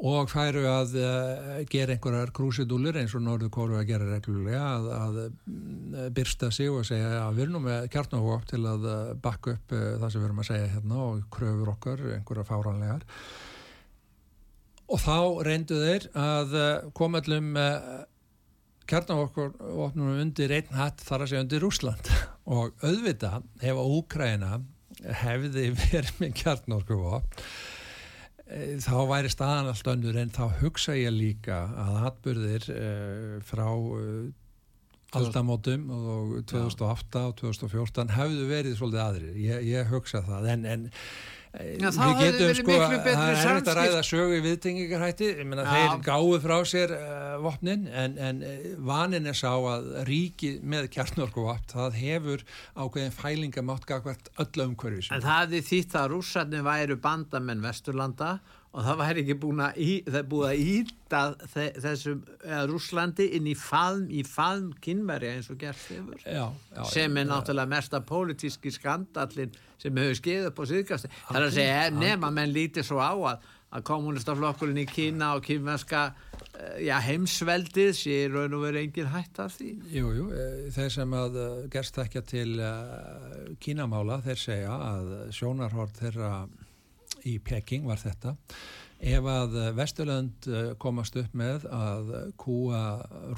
og 0.00 0.30
færu 0.32 0.62
að 0.64 0.94
uh, 0.96 1.58
gera 1.68 1.92
einhverjar 1.92 2.32
krúsidúlur 2.36 2.96
eins 2.96 3.12
og 3.16 3.24
Norður 3.26 3.50
Kóru 3.52 3.76
að 3.76 3.90
gera 3.90 4.08
reglulega 4.08 4.62
að, 4.78 4.88
að 4.96 5.18
byrsta 6.16 6.48
sig 6.54 6.70
og 6.72 6.86
segja 6.88 7.26
að 7.26 7.36
við 7.36 7.44
erum 7.44 7.66
með 7.68 7.88
kjartnáhóp 7.92 8.46
til 8.48 8.62
að 8.70 8.86
bakka 9.20 9.56
upp 9.58 9.74
uh, 9.76 9.84
það 10.00 10.14
sem 10.14 10.22
við 10.22 10.28
erum 10.30 10.42
að 10.42 10.50
segja 10.50 10.70
hérna 10.74 11.02
og 11.04 11.26
kröfur 11.36 11.72
okkar 11.74 12.04
einhverja 12.16 12.48
fáranlegar 12.48 13.04
og 14.90 15.02
þá 15.04 15.18
reyndu 15.46 15.82
þeir 15.84 16.08
að 16.18 16.56
koma 16.96 17.20
allum 17.20 17.52
uh, 17.60 18.00
kjarnavopnum 18.90 20.16
undir 20.16 20.56
einn 20.56 20.72
hatt 20.74 21.04
þar 21.04 21.26
að 21.26 21.32
segja 21.34 21.44
undir 21.44 21.62
Rúsland 21.62 22.08
og 22.50 22.82
auðvita 22.82 23.40
ef 23.60 23.76
að 23.76 23.92
Úkræna 23.98 24.58
hefði 25.22 25.70
verið 25.78 26.16
með 26.20 26.34
kjarnavopn 26.40 27.46
eh, 28.50 28.76
þá 28.82 28.96
væri 29.10 29.32
staðan 29.32 29.70
allt 29.72 29.90
önnur 29.94 30.20
en 30.20 30.34
þá 30.34 30.44
hugsa 30.60 30.98
ég 30.98 31.14
líka 31.14 31.62
að 31.78 31.98
atbyrðir 32.10 32.68
uh, 32.74 33.34
frá 33.46 33.66
uh, 33.70 34.28
aldamótum 35.16 35.88
og 35.90 36.34
2008 36.50 37.24
og 37.26 37.36
2014 37.40 38.14
hefðu 38.14 38.46
verið 38.50 38.76
svolítið 38.78 39.04
aðrir, 39.04 39.38
ég, 39.42 39.68
ég 39.72 39.90
hugsa 39.90 40.22
það 40.26 40.50
en, 40.52 40.66
en 40.70 40.84
Já, 41.50 41.88
við 41.90 42.20
getum 42.20 42.52
sko 42.54 42.74
að 42.78 42.92
það 43.02 43.24
er 43.26 43.40
hægt 43.42 43.68
að 43.72 43.78
ræða 43.80 44.02
sögu 44.06 44.36
í 44.36 44.42
viðtengingarhætti. 44.44 45.30
Þeir 45.42 45.96
gáðu 46.06 46.36
frá 46.44 46.54
sér 46.70 46.92
uh, 46.94 47.32
vopnin 47.42 47.88
en, 47.90 48.14
en 48.22 48.44
uh, 48.46 48.68
vanin 48.86 49.26
er 49.26 49.34
sá 49.34 49.50
að 49.50 49.88
ríki 50.06 50.52
með 50.62 50.86
kjarnorkuvopn 50.94 51.66
það 51.72 51.98
hefur 51.98 52.44
ákveðin 52.78 53.16
fælingamátt 53.16 53.88
gagvert 53.90 54.30
öll 54.38 54.64
umhverfis 54.68 55.10
en 55.10 55.26
það 55.26 55.58
er 55.58 55.66
þýtt 55.72 55.98
að 55.98 56.08
rússarnir 56.14 56.64
væru 56.66 56.98
bandamenn 57.02 57.66
Vesturlanda 57.66 58.36
og 58.70 58.84
það 58.86 59.00
væri 59.00 59.22
ekki 59.24 59.36
búin 59.42 59.62
að, 59.64 59.78
í, 59.82 59.92
að 60.06 60.60
íta 60.62 61.22
þessum 61.82 62.20
Rúslandi 62.70 63.26
inn 63.38 63.48
í 63.50 63.56
faðm 63.58 64.10
í 64.14 64.22
faðm 64.26 64.70
kynveri 64.84 65.32
eins 65.34 65.50
og 65.50 65.58
gert 65.58 65.90
yfir 65.90 66.22
sem 66.92 67.18
er 67.18 67.26
náttúrulega 67.26 67.72
mesta 67.72 68.02
pólitíski 68.06 68.70
skandallin 68.74 69.50
sem 69.80 69.96
hefur 69.98 70.20
skeið 70.20 70.50
upp 70.52 70.62
á 70.62 70.64
síðkast 70.70 71.10
það 71.10 71.40
er 71.40 71.48
að 71.48 71.56
segja 71.58 71.88
nema 71.96 72.30
menn 72.34 72.54
lítið 72.54 72.86
svo 72.86 73.02
á 73.02 73.10
að, 73.10 73.50
að 73.74 73.86
kommunistaflokkurinn 73.90 74.84
í 74.84 74.86
Kína 74.90 75.32
og 75.38 75.44
kynverska 75.46 76.06
eh, 76.06 76.86
já, 76.86 76.94
heimsveldið 77.08 77.92
sé 77.98 78.22
raun 78.30 78.54
og 78.54 78.66
verið 78.68 78.86
engin 78.86 79.10
hætt 79.10 79.42
af 79.42 79.54
því. 79.58 79.70
Jújú, 79.94 80.14
jú, 80.18 80.24
eh, 80.34 80.64
þeir 80.74 80.90
sem 80.94 81.14
að 81.20 81.38
eh, 81.42 81.60
gerst 81.74 82.00
ekki 82.02 82.24
til 82.26 82.56
Kínamála 83.62 84.18
þeir 84.26 84.42
segja 84.42 84.74
að 84.90 85.14
sjónarhort 85.34 86.02
þeirra 86.02 86.34
í 87.28 87.38
Peking 87.44 87.88
var 87.88 88.00
þetta. 88.00 88.36
Ef 89.00 89.28
að 89.32 89.56
Vesturland 89.78 90.48
eh, 90.48 90.72
komast 90.80 91.16
upp 91.16 91.36
með 91.36 91.64
að 91.72 92.10
kúa 92.40 92.82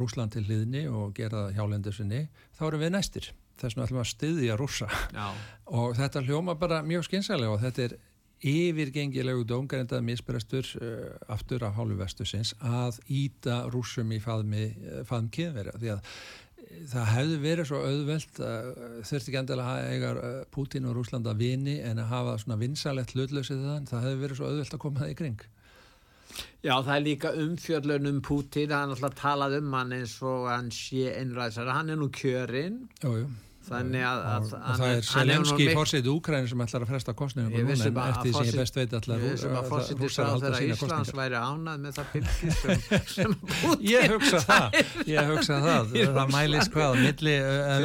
Rúsland 0.01 0.35
til 0.35 0.45
hliðni 0.49 0.89
og 0.91 1.15
gera 1.17 1.49
hjálendur 1.55 1.95
sinni, 1.95 2.25
þá 2.59 2.67
erum 2.69 2.83
við 2.83 2.95
næstir. 2.97 3.29
Þess 3.61 3.77
vegna 3.77 3.87
ætlum 3.87 4.01
við 4.01 4.05
að 4.05 4.13
styðja 4.13 4.55
rúsa 4.59 4.89
og 5.79 5.93
þetta 5.99 6.25
hljóma 6.27 6.57
bara 6.59 6.81
mjög 6.83 7.05
skynsælega 7.07 7.53
og 7.53 7.63
þetta 7.63 7.85
er 7.85 7.99
yfirgengilegu 8.43 9.45
dóngarendað 9.47 10.03
misbrestur 10.07 10.67
uh, 10.83 11.11
aftur 11.31 11.63
af 11.67 11.77
hálfu 11.77 11.99
vestusins 12.01 12.55
að 12.59 12.99
íta 13.07 13.63
rúsum 13.71 14.11
í 14.15 14.19
faðmi, 14.23 14.65
eh, 14.67 15.03
faðm 15.07 15.31
kynverja 15.33 15.77
því 15.79 15.93
að 15.95 16.17
það 16.93 17.09
hefði 17.13 17.39
verið 17.43 17.69
svo 17.71 17.81
auðvelt 17.87 18.39
þurfti 18.41 19.31
ekki 19.31 19.41
endilega 19.41 19.75
að 19.79 19.89
eiga 19.93 20.13
uh, 20.19 20.37
Pútín 20.55 20.89
og 20.89 20.97
Rúsland 20.99 21.29
að 21.31 21.43
vini 21.45 21.79
en 21.85 22.01
að 22.03 22.13
hafa 22.13 22.37
svona 22.43 22.61
vinsalett 22.61 23.15
hlutlösið 23.17 23.67
þann, 23.67 23.91
það 23.91 24.07
hefði 24.07 24.23
verið 24.27 24.41
svo 24.41 24.51
auðvelt 24.51 24.77
að 24.79 24.83
koma 24.87 25.05
það 25.05 25.13
í 25.15 25.19
kring 25.23 25.45
Já, 26.63 26.77
það 26.79 26.95
er 26.95 27.03
líka 27.05 27.33
umfjöllun 27.43 28.09
um 28.09 28.21
Putin, 28.25 28.73
hann 28.73 28.93
er 28.93 28.97
alltaf 28.97 29.17
talað 29.19 29.59
um 29.59 29.75
hann 29.77 29.95
eins 29.97 30.15
og 30.25 30.47
hann 30.49 30.71
sé 30.73 31.11
einræðsara, 31.19 31.75
hann 31.77 31.93
er 31.93 31.99
nú 32.01 32.09
kjörinn. 32.15 32.79
Jú, 33.03 33.17
jú. 33.21 33.27
Þannig 33.63 34.03
að, 34.03 34.21
að 34.27 34.47
og, 34.47 34.55
og 34.59 34.81
það 34.81 34.93
er 34.93 35.05
Selenski 35.07 35.67
fórsett 35.77 36.09
Úkræn 36.11 36.49
sem 36.51 36.63
ætlar 36.65 36.83
að 36.83 36.91
fresta 36.91 37.15
kostningum 37.15 37.53
núna, 37.55 37.73
en 37.73 38.01
eftir 38.03 38.27
því 38.27 38.33
sem 38.35 38.49
ég 38.49 38.57
best 38.59 38.79
veit 38.81 38.97
ætlar 38.99 39.21
vissum 39.23 39.55
að 39.59 39.69
með 41.83 41.93
sem, 41.99 42.57
sem 43.15 43.37
Putin 43.39 43.87
Ég 43.87 44.11
hugsa 44.17 44.43
það, 44.49 44.81
ég 45.09 45.31
hugsa 45.31 45.61
það. 45.63 45.95
Það 46.19 46.35
mælist 46.35 46.75
hvað, 46.75 46.99
milli 47.07 47.37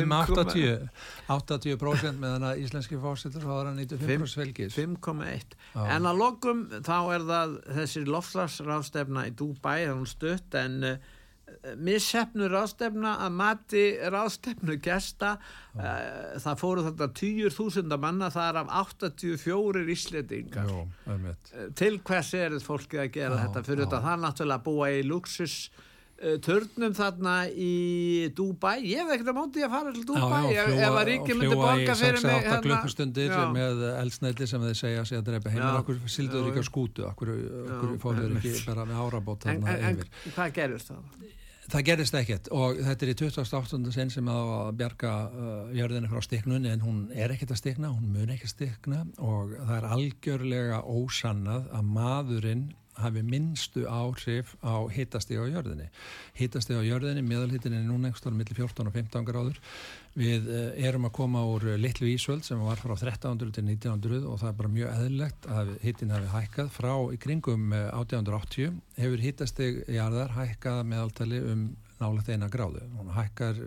um 0.02 0.18
80 0.18 0.90
80% 1.28 2.22
meðan 2.22 2.46
að 2.48 2.62
íslenski 2.64 2.98
fórsettur 3.02 3.44
þá 3.44 3.54
er 3.58 3.70
hann 3.70 3.82
95% 3.84 4.40
fylgis. 4.40 4.78
5,1 4.78 5.58
En 5.84 6.08
að 6.08 6.22
lokum 6.22 6.66
þá 6.72 6.98
er 7.18 7.26
það 7.28 7.56
þessi 7.82 8.04
lofslagsrástefna 8.08 9.28
í 9.28 9.34
Dubai, 9.36 9.84
það 9.84 9.92
er 9.92 9.96
hún 9.98 10.10
stutt 10.10 10.58
en 10.58 10.80
missefnu 11.76 12.48
ráðstefna 12.52 13.16
að 13.26 13.34
mati 13.38 13.84
ráðstefnu 14.14 14.78
gesta 14.84 15.36
uh, 15.38 16.38
það 16.44 16.62
fóru 16.62 16.86
þetta 16.88 17.10
10.000 17.20 18.00
manna 18.02 18.30
það 18.34 18.52
er 18.52 18.62
af 18.62 18.72
84 18.84 19.84
íslendingar. 19.96 20.72
Jó, 20.72 20.86
til 21.78 21.98
hvers 22.00 22.32
er 22.38 22.56
þetta 22.56 22.70
fólkið 22.70 23.04
að 23.04 23.12
gera 23.20 23.36
já, 23.36 23.44
þetta? 23.46 23.68
Fyrir 23.68 23.86
þetta 23.86 24.02
það 24.08 24.26
náttúrulega 24.26 24.60
að 24.60 24.66
búa 24.68 24.90
í 24.94 25.04
luxus 25.08 25.56
uh, 25.68 26.36
törnum 26.44 26.98
þarna 26.98 27.36
í 27.52 27.72
Dubai, 28.38 28.78
ég 28.88 29.04
hef 29.04 29.16
ekkert 29.16 29.32
að 29.34 29.40
móti 29.40 29.66
að 29.66 29.74
fara 29.78 29.96
til 29.96 30.06
Dubai 30.10 30.44
já, 30.46 30.60
já, 30.60 30.66
fljúa, 30.68 30.84
ef 30.90 31.00
að 31.02 31.08
ríkið 31.12 31.42
myndi 31.42 31.62
borga 31.62 31.98
fyrir 32.02 32.22
mig 32.28 32.38
hérna, 32.38 32.60
klukkustundir 32.68 33.40
með 33.56 33.88
eldsneiti 33.96 34.50
sem 34.50 34.70
þeir 34.70 34.80
segja 34.84 35.08
sig 35.10 35.22
að 35.22 35.32
drepa 35.32 35.56
heimur, 35.56 35.82
okkur 35.82 36.06
sildur 36.12 36.52
ekki 36.52 36.64
á 36.64 36.68
skútu. 36.68 37.10
Okkur, 37.12 37.34
fóður 38.04 38.38
ekki 38.40 38.56
bara 38.70 38.88
með 38.88 39.04
árabót 39.08 39.50
en, 39.52 39.66
en, 39.66 40.06
en 40.06 40.38
hvað 40.38 40.56
gerist 40.62 40.94
það? 40.94 41.36
Það 41.68 41.84
gerist 41.90 42.16
ekkert 42.16 42.48
og 42.56 42.78
þetta 42.80 43.04
er 43.04 43.10
í 43.12 43.16
28. 43.18 43.78
sinn 43.92 44.12
sem 44.14 44.28
að 44.32 44.52
bjarga 44.80 45.14
uh, 45.28 45.72
jörðinu 45.76 46.08
frá 46.12 46.24
stiknun 46.24 46.68
en 46.70 46.84
hún 46.86 47.02
er 47.12 47.34
ekkert 47.34 47.52
að 47.52 47.60
stikna, 47.60 47.92
hún 47.92 48.14
mun 48.14 48.32
ekki 48.32 48.48
að 48.48 48.54
stikna 48.54 49.02
og 49.20 49.52
það 49.58 49.74
er 49.76 49.88
algjörlega 49.98 50.80
ósannað 50.88 51.68
að 51.76 51.90
maðurinn 51.98 52.64
hafi 53.02 53.24
minnstu 53.26 53.86
áhrif 53.90 54.56
á 54.66 54.76
hittasteg 54.94 55.40
á 55.40 55.46
jörðinni. 55.48 55.88
Hittasteg 56.38 56.80
á 56.80 56.84
jörðinni, 56.86 57.24
meðalhittin 57.26 57.78
er 57.78 57.86
núna 57.86 58.10
einhverstað 58.10 58.38
millir 58.38 58.60
14 58.60 58.90
og 58.90 58.98
15 58.98 59.28
gráður. 59.28 59.62
Við 60.18 60.48
erum 60.82 61.06
að 61.06 61.16
koma 61.20 61.44
úr 61.46 61.68
litlu 61.78 62.10
ísöld 62.10 62.46
sem 62.48 62.62
var 62.66 62.80
frá 62.82 62.96
1300 62.96 63.54
til 63.54 63.66
1900 63.68 64.24
og 64.26 64.40
það 64.42 64.50
er 64.50 64.60
bara 64.62 64.76
mjög 64.78 64.94
eðlilegt 64.96 65.50
að 65.54 65.74
hittin 65.84 66.14
hafi 66.16 66.32
hækkað 66.34 66.72
frá 66.74 66.94
í 67.14 67.20
kringum 67.22 67.68
1880 67.78 68.80
hefur 68.98 69.28
hittasteg 69.28 69.84
jarðar 69.94 70.34
hækkað 70.40 70.88
meðaltali 70.90 71.44
um 71.54 71.68
nálega 72.02 72.28
þeina 72.32 72.50
gráðu. 72.54 72.84
Hún 72.98 73.14
hækkar 73.16 73.60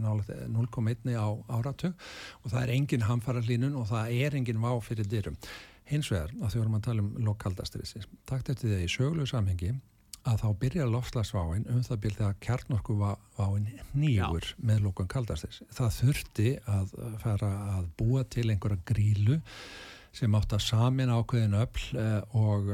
nálega 0.00 0.48
0,1 0.48 1.16
á 1.20 1.28
áratug 1.52 1.92
og 2.42 2.50
það 2.50 2.60
er 2.62 2.74
engin 2.78 3.06
hamfara 3.08 3.44
hlínun 3.44 3.76
og 3.80 3.88
það 3.90 4.18
er 4.24 4.36
engin 4.40 4.62
vá 4.62 4.72
fyrir 4.84 5.08
dyrum. 5.08 5.36
Hins 5.90 6.08
vegar, 6.12 6.30
að 6.40 6.54
þau 6.54 6.60
vorum 6.60 6.78
að 6.78 6.86
tala 6.86 7.04
um 7.04 7.10
lokaldastriðsins, 7.26 8.08
takt 8.28 8.48
eftir 8.52 8.70
því 8.70 8.78
að 8.78 8.86
í 8.86 8.92
söglu 8.94 9.26
samhengi 9.28 9.74
að 10.24 10.38
þá 10.40 10.46
byrja 10.62 10.84
lofslagsváin 10.88 11.66
um 11.68 11.82
það 11.84 12.00
byrja 12.04 12.20
þegar 12.20 12.38
kjarnorkuváin 12.46 13.66
nýjur 13.92 14.46
Já. 14.46 14.54
með 14.70 14.86
lókun 14.86 15.10
kaldastriðs. 15.12 15.60
Það 15.76 15.98
þurfti 15.98 16.52
að 16.72 16.94
fara 17.20 17.50
að 17.74 17.90
búa 17.98 18.24
til 18.32 18.46
einhverja 18.48 18.80
grílu 18.88 19.40
sem 20.14 20.34
átt 20.38 20.54
að 20.54 20.62
samin 20.62 21.12
ákveðin 21.12 21.56
öll 21.58 22.00
og 22.38 22.68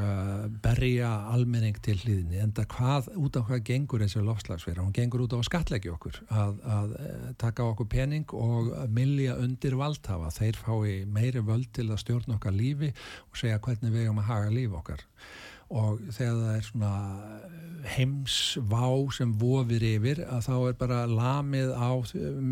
berja 0.64 1.10
almenning 1.32 1.78
til 1.84 1.96
hlýðinni 2.02 2.40
en 2.42 2.52
hvað, 2.52 3.10
út 3.16 3.38
á 3.38 3.42
hvað 3.48 3.62
gengur 3.70 4.04
þessi 4.04 4.24
lofslagsverð, 4.24 4.82
hún 4.84 4.96
gengur 4.96 5.24
út 5.24 5.36
á 5.36 5.40
að 5.40 5.46
skatleggja 5.48 5.94
okkur 5.96 6.20
að, 6.28 6.58
að 6.76 6.94
taka 7.40 7.68
okkur 7.72 7.88
pening 7.90 8.34
og 8.36 8.72
millja 8.92 9.38
undir 9.40 9.78
valdhafa. 9.80 10.32
Þeir 10.36 10.60
fái 10.60 11.06
meiri 11.08 11.44
völd 11.44 11.70
til 11.76 11.88
að 11.88 12.02
stjórna 12.04 12.36
okkar 12.36 12.56
lífi 12.56 12.92
og 12.92 13.40
segja 13.40 13.60
hvernig 13.64 13.94
við 13.94 14.06
erum 14.06 14.20
að 14.20 14.30
haga 14.34 14.52
líf 14.54 14.76
okkar 14.82 15.06
og 15.70 16.00
þegar 16.10 16.38
það 16.40 16.54
er 16.56 16.66
svona 16.66 16.94
heimsvá 17.94 18.88
sem 19.16 19.32
vofir 19.40 19.84
yfir 19.86 20.20
að 20.26 20.42
þá 20.48 20.54
er 20.56 20.76
bara 20.80 20.98
lamið 21.08 21.72
á, 21.72 21.90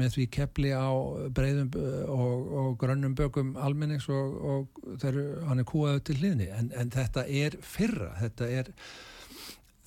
með 0.00 0.14
því 0.14 0.26
kepli 0.38 0.72
á 0.72 0.88
breyðum 1.36 1.70
og, 2.08 2.48
og 2.62 2.70
grönnum 2.80 3.16
bökum 3.18 3.52
almennings 3.60 4.08
og, 4.08 4.38
og 4.38 4.96
þeir, 5.02 5.20
hann 5.50 5.60
er 5.60 5.68
kúaðu 5.68 6.04
til 6.08 6.18
hliðni 6.22 6.48
en, 6.54 6.72
en 6.72 6.92
þetta 6.94 7.26
er 7.28 7.58
fyrra 7.60 8.14
þetta 8.22 8.50
er 8.60 8.72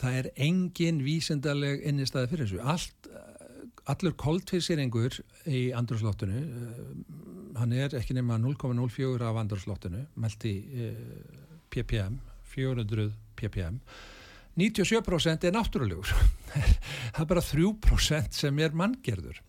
það 0.02 0.18
er 0.20 0.32
engin 0.48 1.04
vísendaleg 1.06 1.84
innistæði 1.86 2.32
fyrir 2.32 2.50
þessu. 2.50 2.62
Allt 2.66 3.12
allur 3.90 4.16
koltvísýringur 4.18 5.20
í 5.50 5.70
andrúrslóttinu 5.78 6.42
hann 7.58 7.74
er 7.74 7.94
ekki 7.98 8.16
nema 8.18 8.38
0,04 8.42 9.26
af 9.26 9.40
andrúrslóttinu 9.42 10.06
meld 10.22 10.46
í 10.48 10.56
ppm 11.74 12.20
400 12.52 13.12
ppm. 13.40 13.80
97% 14.60 15.48
er 15.48 15.56
náttúrulegur. 15.56 16.12
Það 17.16 17.24
er 17.24 17.30
bara 17.30 17.46
3% 17.48 18.36
sem 18.36 18.60
er 18.60 18.76
manngerður 18.76 19.40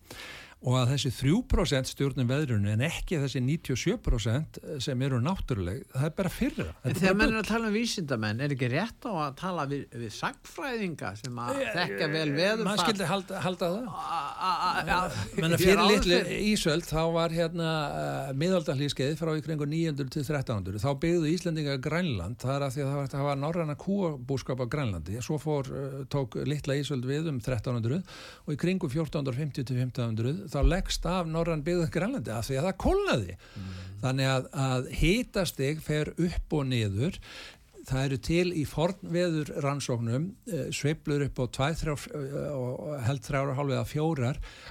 og 0.63 0.77
að 0.79 0.93
þessi 0.93 1.09
3% 1.17 1.89
stjórnum 1.91 2.29
veðrunu 2.29 2.69
en 2.71 2.83
ekki 2.87 3.17
þessi 3.19 3.41
97% 3.43 4.59
sem 4.83 5.01
eru 5.03 5.19
náttúruleg, 5.23 5.81
það 5.91 6.05
er 6.07 6.13
bara 6.15 6.31
fyrra. 6.31 6.67
En 6.87 6.95
þegar 6.95 7.17
menn 7.19 7.33
er 7.33 7.39
að 7.41 7.49
tala 7.49 7.67
um 7.67 7.75
vísindamenn 7.75 8.43
er 8.45 8.53
ekki 8.55 8.69
rétt 8.71 9.07
á 9.07 9.11
að 9.11 9.33
tala 9.41 9.65
við, 9.67 9.83
við 9.99 10.13
sagfræðinga 10.15 11.11
sem 11.19 11.41
að 11.43 11.59
þekka 11.75 12.07
vel 12.13 12.29
veður 12.37 12.63
mann 12.69 12.79
skildi 12.79 13.09
halda, 13.09 13.41
halda 13.43 13.69
það. 13.73 15.17
Menn 15.41 15.57
að 15.57 15.65
fyrir 15.65 15.83
litli 15.91 16.21
Ísöld 16.53 16.87
þá 16.87 17.01
var 17.17 17.35
hérna 17.35 17.73
uh, 17.89 18.31
miðaldalískeið 18.39 19.17
frá 19.19 19.33
í 19.35 19.43
kringu 19.43 19.67
900 19.67 20.15
til 20.15 20.23
1300 20.23 20.79
þá 20.83 20.89
byggðu 21.03 21.33
Íslandinga 21.33 21.75
Grænland 21.83 22.39
það 22.43 22.55
er 22.55 22.67
að 22.69 22.77
því 22.77 22.85
að 22.85 22.89
það 22.93 23.01
var, 23.01 23.11
það 23.17 23.27
var 23.27 23.43
norræna 23.43 23.77
kúabúskap 23.83 24.63
á 24.63 24.65
Grænlandi, 24.71 25.19
svo 25.25 25.41
fór 25.43 25.67
tók 26.13 26.39
litla 26.47 26.79
Ísöld 26.79 27.03
við 27.09 27.27
um 27.33 27.43
1300 27.43 27.99
og 28.45 28.55
í 28.55 28.59
kringu 28.59 28.87
1450 28.87 29.67
til 29.67 29.79
1500 29.81 30.52
þá 30.53 30.61
leggst 30.75 31.09
af 31.09 31.31
norrann 31.31 31.65
byggðu 31.65 31.89
Grænlandi 31.93 32.33
af 32.33 32.47
því 32.47 32.59
að 32.59 32.69
það 32.69 32.79
kólnaði. 32.85 33.39
Mm. 33.57 33.73
þannig 34.03 34.29
að, 34.29 34.47
að 34.59 34.87
hitastig 34.99 35.83
fer 35.83 36.15
upp 36.19 36.55
og 36.57 36.65
niður. 36.67 37.19
Það 37.83 38.05
eru 38.05 38.17
til 38.23 38.51
í 38.55 38.61
fornveður 38.67 39.49
rannsóknum 39.63 40.29
uh, 40.47 40.67
sveiblur 40.71 41.25
upp 41.25 41.41
á 41.43 41.45
2, 41.57 41.65
3 41.81 41.95
og 42.55 42.93
held 43.03 43.25
3,5 43.25 43.73
eða 43.75 43.87
4 43.89 44.29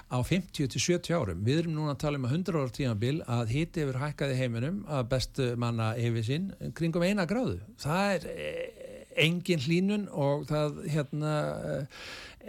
á 0.09 0.19
50-70 0.31 1.13
árum. 1.19 1.43
Við 1.45 1.61
erum 1.63 1.75
núna 1.77 1.93
að 1.93 2.01
tala 2.07 2.21
um 2.21 2.25
að 2.29 2.39
100 2.39 2.61
ára 2.63 2.77
tímabil 2.79 3.19
að 3.37 3.53
hiti 3.53 3.85
yfir 3.85 4.01
hækkaði 4.01 4.39
heiminum 4.41 4.81
að 4.89 5.11
bestu 5.13 5.51
manna 5.61 5.91
yfir 6.01 6.25
sín 6.29 6.49
kringum 6.79 7.05
eina 7.05 7.29
gráðu. 7.29 7.61
Það 7.85 8.15
er 8.15 8.29
eh, 8.33 8.89
engin 9.27 9.61
hlínun 9.61 10.09
og 10.09 10.47
það 10.49 10.81
hérna 10.95 11.35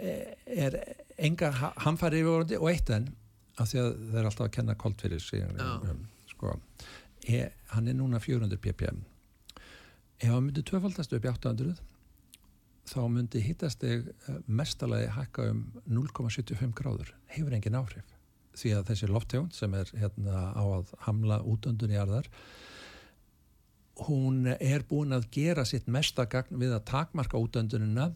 eh, 0.00 0.32
er 0.48 0.80
enga 1.20 1.52
hamfari 1.84 2.22
yfirvorandi 2.22 2.58
og 2.60 2.72
eitt 2.72 2.90
enn 2.94 3.12
af 3.60 3.70
því 3.70 3.80
að 3.80 3.90
það 4.10 4.20
er 4.20 4.28
alltaf 4.28 4.46
að 4.46 4.54
kenna 4.56 4.76
kolt 4.78 5.02
fyrir 5.04 5.22
sig 5.22 5.44
um, 5.46 6.04
sko, 6.30 6.54
e, 7.28 7.44
hann 7.74 7.90
er 7.90 7.98
núna 7.98 8.20
400 8.22 8.60
ppm. 8.62 9.02
Ef 10.18 10.30
hann 10.30 10.46
myndi 10.46 10.64
tvöfaldast 10.66 11.14
upp 11.14 11.26
í 11.26 11.30
800 11.30 11.74
þá 12.84 12.98
myndi 13.08 13.40
hittasteg 13.40 14.10
eh, 14.10 14.42
mestalagi 14.46 15.08
hækka 15.14 15.48
um 15.52 15.62
0,75 15.88 16.74
gráður. 16.76 17.14
Hefur 17.32 17.56
engin 17.56 17.78
áhrif 17.78 18.10
því 18.54 18.74
að 18.76 18.90
þessi 18.90 19.08
lofttegund 19.10 19.56
sem 19.56 19.72
er 19.74 19.88
hérna 19.98 20.50
á 20.54 20.62
að 20.62 20.92
hamla 21.06 21.40
útöndun 21.42 21.94
í 21.94 21.98
arðar 21.98 22.28
hún 24.08 24.46
er 24.58 24.84
búin 24.88 25.14
að 25.14 25.28
gera 25.34 25.64
sitt 25.66 25.86
mestagagn 25.90 26.58
við 26.58 26.74
að 26.74 26.86
takmarka 26.90 27.38
útöndunina 27.38 28.10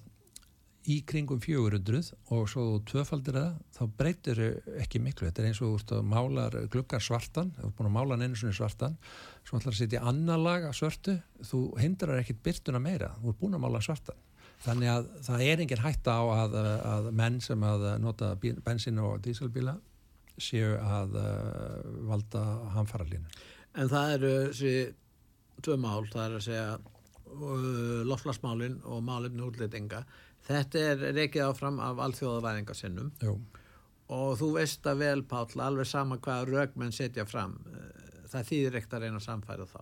í 0.89 1.01
kringum 1.09 1.41
400 1.43 2.13
og 2.35 2.47
svo 2.49 2.65
þú 2.65 2.77
tvöfaldir 2.89 3.37
það, 3.37 3.57
þá 3.77 3.83
breytir 3.99 4.41
ekki 4.79 5.01
miklu. 5.03 5.27
Þetta 5.29 5.43
er 5.43 5.49
eins 5.51 5.61
og 5.61 5.73
þú 5.73 5.81
ert 5.81 5.97
að 5.97 6.07
mála 6.13 6.47
glukkar 6.73 7.05
svartan, 7.05 7.51
þú 7.59 7.67
ert 7.67 7.77
búin 7.79 7.91
að 7.91 7.97
mála 7.99 8.17
hann 8.17 8.25
einu 8.29 8.39
svona 8.39 8.57
svartan, 8.57 8.97
svo 9.43 9.59
ætlar 9.59 9.75
að 9.75 9.81
setja 9.83 10.05
annar 10.09 10.41
lag 10.41 10.69
af 10.69 10.79
svörtu, 10.79 11.19
þú 11.51 11.61
hindrar 11.83 12.23
ekkit 12.23 12.41
byrtuna 12.47 12.81
meira, 12.83 13.13
þú 13.19 13.33
ert 13.33 13.43
búin 13.43 13.59
að 13.59 13.65
mála 13.67 13.83
svartan. 13.85 14.25
Þannig 14.65 14.91
að 14.91 15.11
það 15.27 15.45
er 15.47 15.61
engin 15.63 15.85
hætta 15.85 16.17
á 16.19 16.23
að, 16.35 16.57
að 16.95 17.11
menn 17.21 17.39
sem 17.45 17.63
að 17.63 17.85
nota 18.03 18.33
bensin 18.41 18.99
og 19.03 19.21
díselbíla 19.23 19.77
séu 20.39 20.75
að 20.79 21.19
uh, 21.19 21.91
valda 22.09 22.45
hamfaralínu. 22.75 23.29
En 23.79 23.91
það 23.91 24.15
eru 24.17 24.33
þessi 24.49 24.73
tvö 25.63 25.77
mál, 25.83 26.07
það 26.11 26.25
er 26.25 26.37
að 26.39 26.47
segja 26.47 26.69
uh, 26.79 28.03
loflasmálinn 28.09 28.81
og 28.87 29.03
málinn 29.07 29.45
útlétinga 29.47 30.05
Þetta 30.49 30.83
er 30.93 31.03
reykið 31.19 31.45
áfram 31.45 31.79
af 31.85 31.99
alþjóðavæðingarsinnum 32.07 33.11
og 34.17 34.31
þú 34.41 34.47
veist 34.57 34.87
að 34.89 35.03
vel 35.03 35.23
Páll 35.29 35.61
alveg 35.61 35.87
sama 35.91 36.17
hvaða 36.25 36.49
raugmenn 36.49 36.95
setja 36.97 37.27
fram 37.29 37.59
eh, 37.69 38.25
það 38.33 38.47
þýðir 38.53 38.79
ekkert 38.81 38.97
að 38.99 39.05
reyna 39.07 39.21
að 39.21 39.27
samfæra 39.29 39.67
þá 39.69 39.81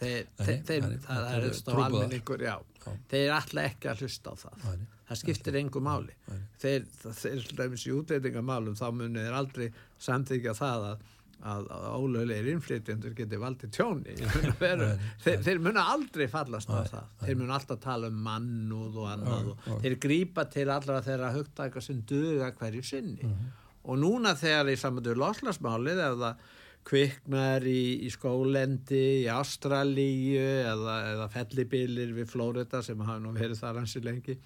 þeir, 0.00 0.28
Nei, 0.40 0.46
þeir, 0.68 0.84
nei, 0.86 0.98
það 1.04 1.24
þetta 1.28 1.48
er 1.50 1.58
trúboðar. 1.64 1.86
almenningur, 1.86 2.44
já. 2.44 2.54
Já. 2.80 2.92
Þeir 3.12 3.32
ætla 3.36 3.64
ekki 3.68 3.90
að 3.90 4.02
hlusta 4.04 4.32
á 4.32 4.34
það. 4.40 4.54
Nei, 4.64 4.76
nei. 4.80 4.86
Það 5.10 5.18
skiptir 5.20 5.56
engu 5.60 5.80
máli. 5.84 6.14
Þeir, 6.62 6.84
þeir, 7.02 7.40
þeir 7.58 7.74
í 7.80 7.94
útlendingamálum, 7.98 8.76
þá 8.78 8.86
munir 8.94 9.26
þeir 9.26 9.36
aldrei 9.40 9.66
samþykja 10.06 10.54
það 10.56 10.86
að, 10.92 11.02
að, 11.42 11.66
ólöglegir 11.96 12.50
innflytjendur 12.52 13.14
geti 13.16 13.40
valdið 13.40 13.72
tjóni. 13.76 14.16
Veru, 14.60 14.90
þeir, 15.24 15.42
þeir 15.46 15.62
muna 15.64 15.86
aldrei 15.94 16.26
fallast 16.30 16.70
á 16.70 16.84
það. 16.84 17.10
Þeir 17.24 17.40
muna 17.40 17.58
alltaf 17.58 17.82
tala 17.84 18.10
um 18.12 18.22
mannúð 18.26 19.00
og 19.02 19.10
annað. 19.14 19.50
Og 19.56 19.82
Þeir 19.84 19.98
grípa 20.06 20.46
til 20.52 20.68
allra 20.70 21.00
þeirra 21.06 21.32
hugtæka 21.36 21.82
sem 21.84 22.00
duga 22.06 22.52
hverju 22.58 22.86
sinni. 22.86 23.24
Mhm. 23.26 23.52
Og 23.90 23.96
núna 23.96 24.34
þegar 24.36 24.68
í 24.68 24.76
samandur 24.76 25.16
loslasmálið, 25.16 26.02
það 26.20 26.42
kviknar 26.86 27.64
í, 27.68 28.06
í 28.06 28.10
skólendi, 28.12 29.24
í 29.24 29.28
Ástralíu 29.32 30.40
eða, 30.40 30.96
eða 31.12 31.26
fellibilir 31.32 32.14
við 32.16 32.28
Flórida 32.32 32.80
sem 32.84 33.00
hafa 33.04 33.20
nú 33.20 33.32
verið 33.36 33.60
þar 33.60 33.80
hansi 33.82 34.00
lengi, 34.04 34.36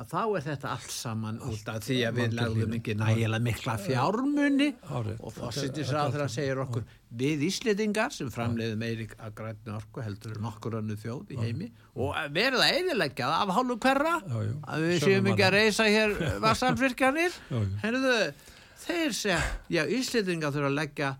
að 0.00 0.08
þá 0.10 0.20
er 0.24 0.44
þetta 0.46 0.70
allt 0.74 0.92
saman 0.94 1.40
út 1.44 1.68
af 1.68 1.82
því 1.84 1.96
að 2.08 2.20
við 2.20 2.36
lagðum 2.38 2.76
ekki 2.78 2.94
nægilega 2.96 3.44
mikla 3.44 3.74
fjármunni 3.84 4.68
Hárrétt. 4.88 5.20
og 5.20 5.34
fósittisráður 5.36 6.24
að 6.24 6.32
segja 6.34 6.58
okkur 6.64 6.86
við 7.20 7.42
Íslendingar 7.48 8.14
sem 8.14 8.30
framleiðum 8.32 8.80
meiri 8.80 9.08
að 9.18 9.34
grænni 9.40 9.74
orku 9.76 10.04
heldur 10.06 10.38
en 10.38 10.48
okkur 10.52 10.78
annu 10.80 10.96
þjóð 11.00 11.34
í 11.34 11.40
heimi 11.42 11.68
og 12.00 12.14
verða 12.32 12.70
einilegja 12.70 13.28
af 13.40 13.52
hálfu 13.56 13.76
hverra 13.82 14.14
að 14.24 14.86
við 14.86 15.04
séum 15.04 15.28
ekki 15.32 15.46
að 15.48 15.56
reysa 15.58 15.88
hér 15.90 16.16
vassanfyrkjanir 16.46 17.36
þeir 18.80 19.12
segja, 19.16 19.40
já, 19.70 19.82
Íslendingar 19.98 20.54
þurfa 20.54 20.70
að 20.70 20.78
leggja, 20.78 21.10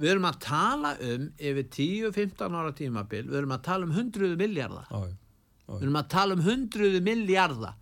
við 0.00 0.10
erum 0.14 0.26
að 0.28 0.40
tala 0.44 0.90
um 1.06 1.28
yfir 1.38 1.68
10-15 1.76 2.58
ára 2.58 2.72
tímabil, 2.76 3.22
við 3.30 3.38
erum 3.40 3.54
að 3.56 3.62
tala 3.68 3.86
um 3.86 3.94
hundruðu 3.96 4.36
miljardar. 4.40 4.88
Við 5.66 5.82
erum 5.82 5.96
að 5.98 6.08
tala 6.08 6.34
um 6.36 6.42
hundruðu 6.46 7.00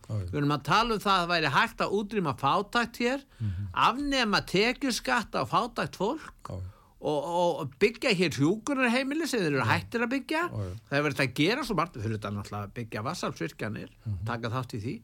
já. 0.08 0.14
Við 0.30 0.38
erum 0.40 0.54
að 0.56 0.62
tala 0.64 0.94
um 0.94 1.00
það 1.04 1.16
að 1.18 1.24
það 1.24 1.32
væri 1.34 1.50
hægt 1.52 1.82
að 1.84 1.96
útrýma 1.98 2.32
fátækt 2.40 2.96
hér, 3.04 3.24
Mhm. 3.40 3.66
afnema 3.74 4.40
tekjuskatt 4.48 5.34
á 5.36 5.42
fátækt 5.44 5.96
fólk 6.00 6.48
já. 6.48 6.54
og, 7.04 7.24
og 7.60 7.70
byggja 7.78 8.14
hér 8.16 8.32
hjúkurarheimili 8.40 9.26
sem 9.28 9.40
þeir 9.40 9.52
eru 9.58 9.66
hættir 9.68 10.00
að 10.06 10.12
byggja. 10.16 10.42
Já. 10.48 10.70
Það 10.88 10.96
er 10.98 11.02
verið 11.04 11.20
að 11.26 11.34
gera 11.34 11.62
svo 11.68 11.74
margt, 11.76 11.98
fyrir 12.00 12.16
þetta 12.16 12.32
náttúrulega 12.32 12.64
að 12.70 12.72
byggja 12.78 13.02
vassalsvirkjanir, 13.04 13.90
Mhm. 14.06 14.24
taka 14.24 14.48
þátt 14.48 14.74
í 14.74 14.80
því. 14.80 14.96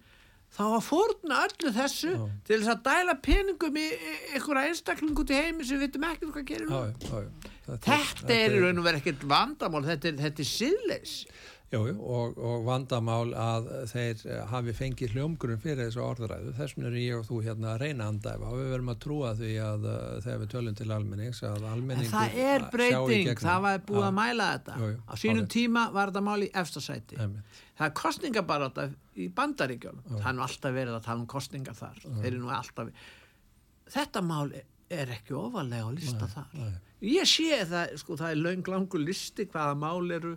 Þá 0.51 0.65
að 0.67 0.83
fórna 0.83 1.37
öllu 1.47 1.71
þessu 1.77 2.13
til 2.45 2.59
þess 2.59 2.73
að 2.75 2.83
dæla 2.83 3.15
peningum 3.23 3.77
í 3.77 3.87
einhverja 4.35 4.67
einstaklingu 4.73 5.21
út 5.23 5.31
í 5.31 5.37
heimi 5.39 5.63
sem 5.65 5.79
við 5.79 5.85
vitum 5.93 6.03
ekki 6.09 6.27
hvað 6.33 6.45
gerir 6.49 6.67
nú. 6.67 6.81
já. 6.99 7.25
Þetta 7.71 8.31
er 8.35 8.51
í 8.51 8.59
raun 8.65 8.79
og 8.81 8.85
verið 8.85 8.99
ekkert 9.05 9.29
vandamál, 9.31 9.85
þetta 9.87 10.05
er, 10.11 10.17
þetta 10.19 10.41
er 10.43 10.49
síðleis. 10.51 11.27
Jú, 11.71 11.81
jú, 11.87 11.93
og, 12.03 12.39
og 12.43 12.65
vandamál 12.67 13.31
að 13.39 13.69
þeir 13.93 14.23
eh, 14.27 14.39
hafi 14.51 14.73
fengið 14.75 15.13
hljómgrunn 15.15 15.61
fyrir 15.63 15.85
þessu 15.85 16.01
orðræðu. 16.03 16.55
Þess 16.57 16.75
vegna 16.75 16.89
er 16.91 16.97
ég 16.99 17.19
og 17.21 17.29
þú 17.29 17.39
hérna 17.47 17.69
að 17.77 17.85
reyna 17.85 18.09
að 18.09 18.15
andæfa 18.17 18.49
og 18.49 18.57
við 18.59 18.73
verum 18.73 18.91
að 18.91 18.99
trúa 19.05 19.31
því 19.39 19.51
að 19.63 19.87
uh, 19.87 20.01
þegar 20.25 20.41
við 20.41 20.51
tölum 20.57 20.79
til 20.81 20.89
almennings 20.97 21.43
að 21.47 21.61
En 21.61 21.69
almenningur 21.71 22.11
það 22.17 22.41
er 22.47 22.65
í 22.65 22.73
breyting, 22.75 23.31
það 23.45 23.63
var 23.69 23.85
búið 23.87 24.09
að 24.09 24.19
mæla 24.19 24.49
þetta. 24.57 24.81
Jú, 24.83 24.91
Á 25.07 25.15
sínum 25.15 25.45
hárrétt. 25.45 25.53
tíma 25.55 25.87
var 25.95 26.11
þetta 26.11 26.25
mál 26.27 26.43
í. 26.43 26.51
Einmitt. 26.59 27.63
Það 27.79 27.87
er 27.87 27.97
kostningabaráta 28.03 28.91
í 29.15 29.31
bandaríkjónum. 29.39 30.05
Það 30.11 30.29
er 30.33 30.39
nú 30.41 30.47
alltaf 30.49 30.75
verið 30.75 30.99
að 30.99 31.07
tala 31.07 31.23
um 31.23 31.31
kostningar 31.31 31.79
þar. 31.79 32.03
Alltaf... 32.59 32.93
Þetta 33.95 34.27
mál 34.27 34.51
er 34.91 35.15
ekki 35.15 35.39
ofalega 35.39 35.87
á 35.87 35.91
lista 35.95 36.27
þar. 36.31 36.51
nei. 36.59 36.79
Ég 37.01 37.29
sé 37.31 37.63
það, 37.65 37.95
sko, 38.03 38.17
það 38.21 38.35
er 38.35 38.41
löng 38.45 38.67
langur 38.69 39.01
listi 39.01 39.47
hvaða 39.49 39.77
mál 39.79 40.11
eru, 40.13 40.35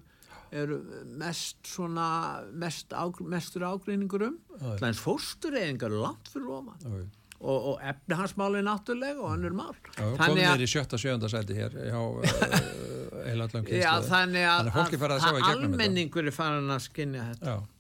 eru 0.54 0.80
mest 1.20 1.60
svona, 1.68 2.08
mest 2.54 2.93
á, 2.93 3.04
mestur 3.26 3.66
ágreiningur 3.68 4.28
um. 4.30 4.39
Þannig 4.62 5.01
fóstureyðingar 5.01 5.91
eru 5.91 6.01
langt 6.06 6.32
fyrir 6.32 6.56
ofan. 6.60 6.80
Já. 6.86 7.04
Og, 7.43 7.66
og 7.74 7.82
efnihansmáli 7.84 8.62
náttúrulega 8.64 9.20
og 9.20 9.34
önnur 9.34 9.56
mál. 9.58 9.74
Komið 9.97 10.45
þér 10.45 10.62
í 10.64 10.68
sjötta 10.72 10.99
sjöunda 11.01 11.28
sæti 11.28 11.58
hér 11.58 11.74
hjá 11.76 11.99
uh, 11.99 13.26
eilandlum 13.28 13.68
Já, 13.68 13.97
þannig 14.08 14.45
að, 14.47 14.70
að 14.72 15.04
að 15.10 15.16
að 15.18 15.49
almenningur 15.49 16.30
er 16.30 16.36
farin 16.36 16.72
að 16.72 16.86
skinja 16.86 17.26
þetta. 17.34 17.58
Já. 17.58 17.74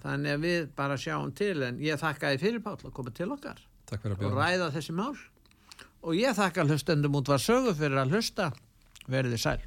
Þannig 0.00 0.32
að 0.32 0.46
við 0.46 0.70
bara 0.76 0.96
sjáum 1.00 1.34
til 1.36 1.58
en 1.66 1.82
ég 1.82 2.00
þakka 2.00 2.32
þið 2.32 2.46
fyrir 2.46 2.64
Páll 2.64 2.80
að 2.80 2.94
koma 2.96 3.12
til 3.14 3.28
okkar 3.34 3.60
að 3.90 4.24
og 4.26 4.34
ræða 4.36 4.70
þessi 4.74 4.94
mál 4.96 5.14
og 6.00 6.16
ég 6.16 6.34
þakka 6.36 6.66
hlustendum 6.66 7.16
út 7.18 7.30
var 7.30 7.42
sögu 7.42 7.74
fyrir 7.76 8.00
að 8.00 8.16
hlusta 8.16 8.50
verði 9.10 9.38
sæl. 9.40 9.60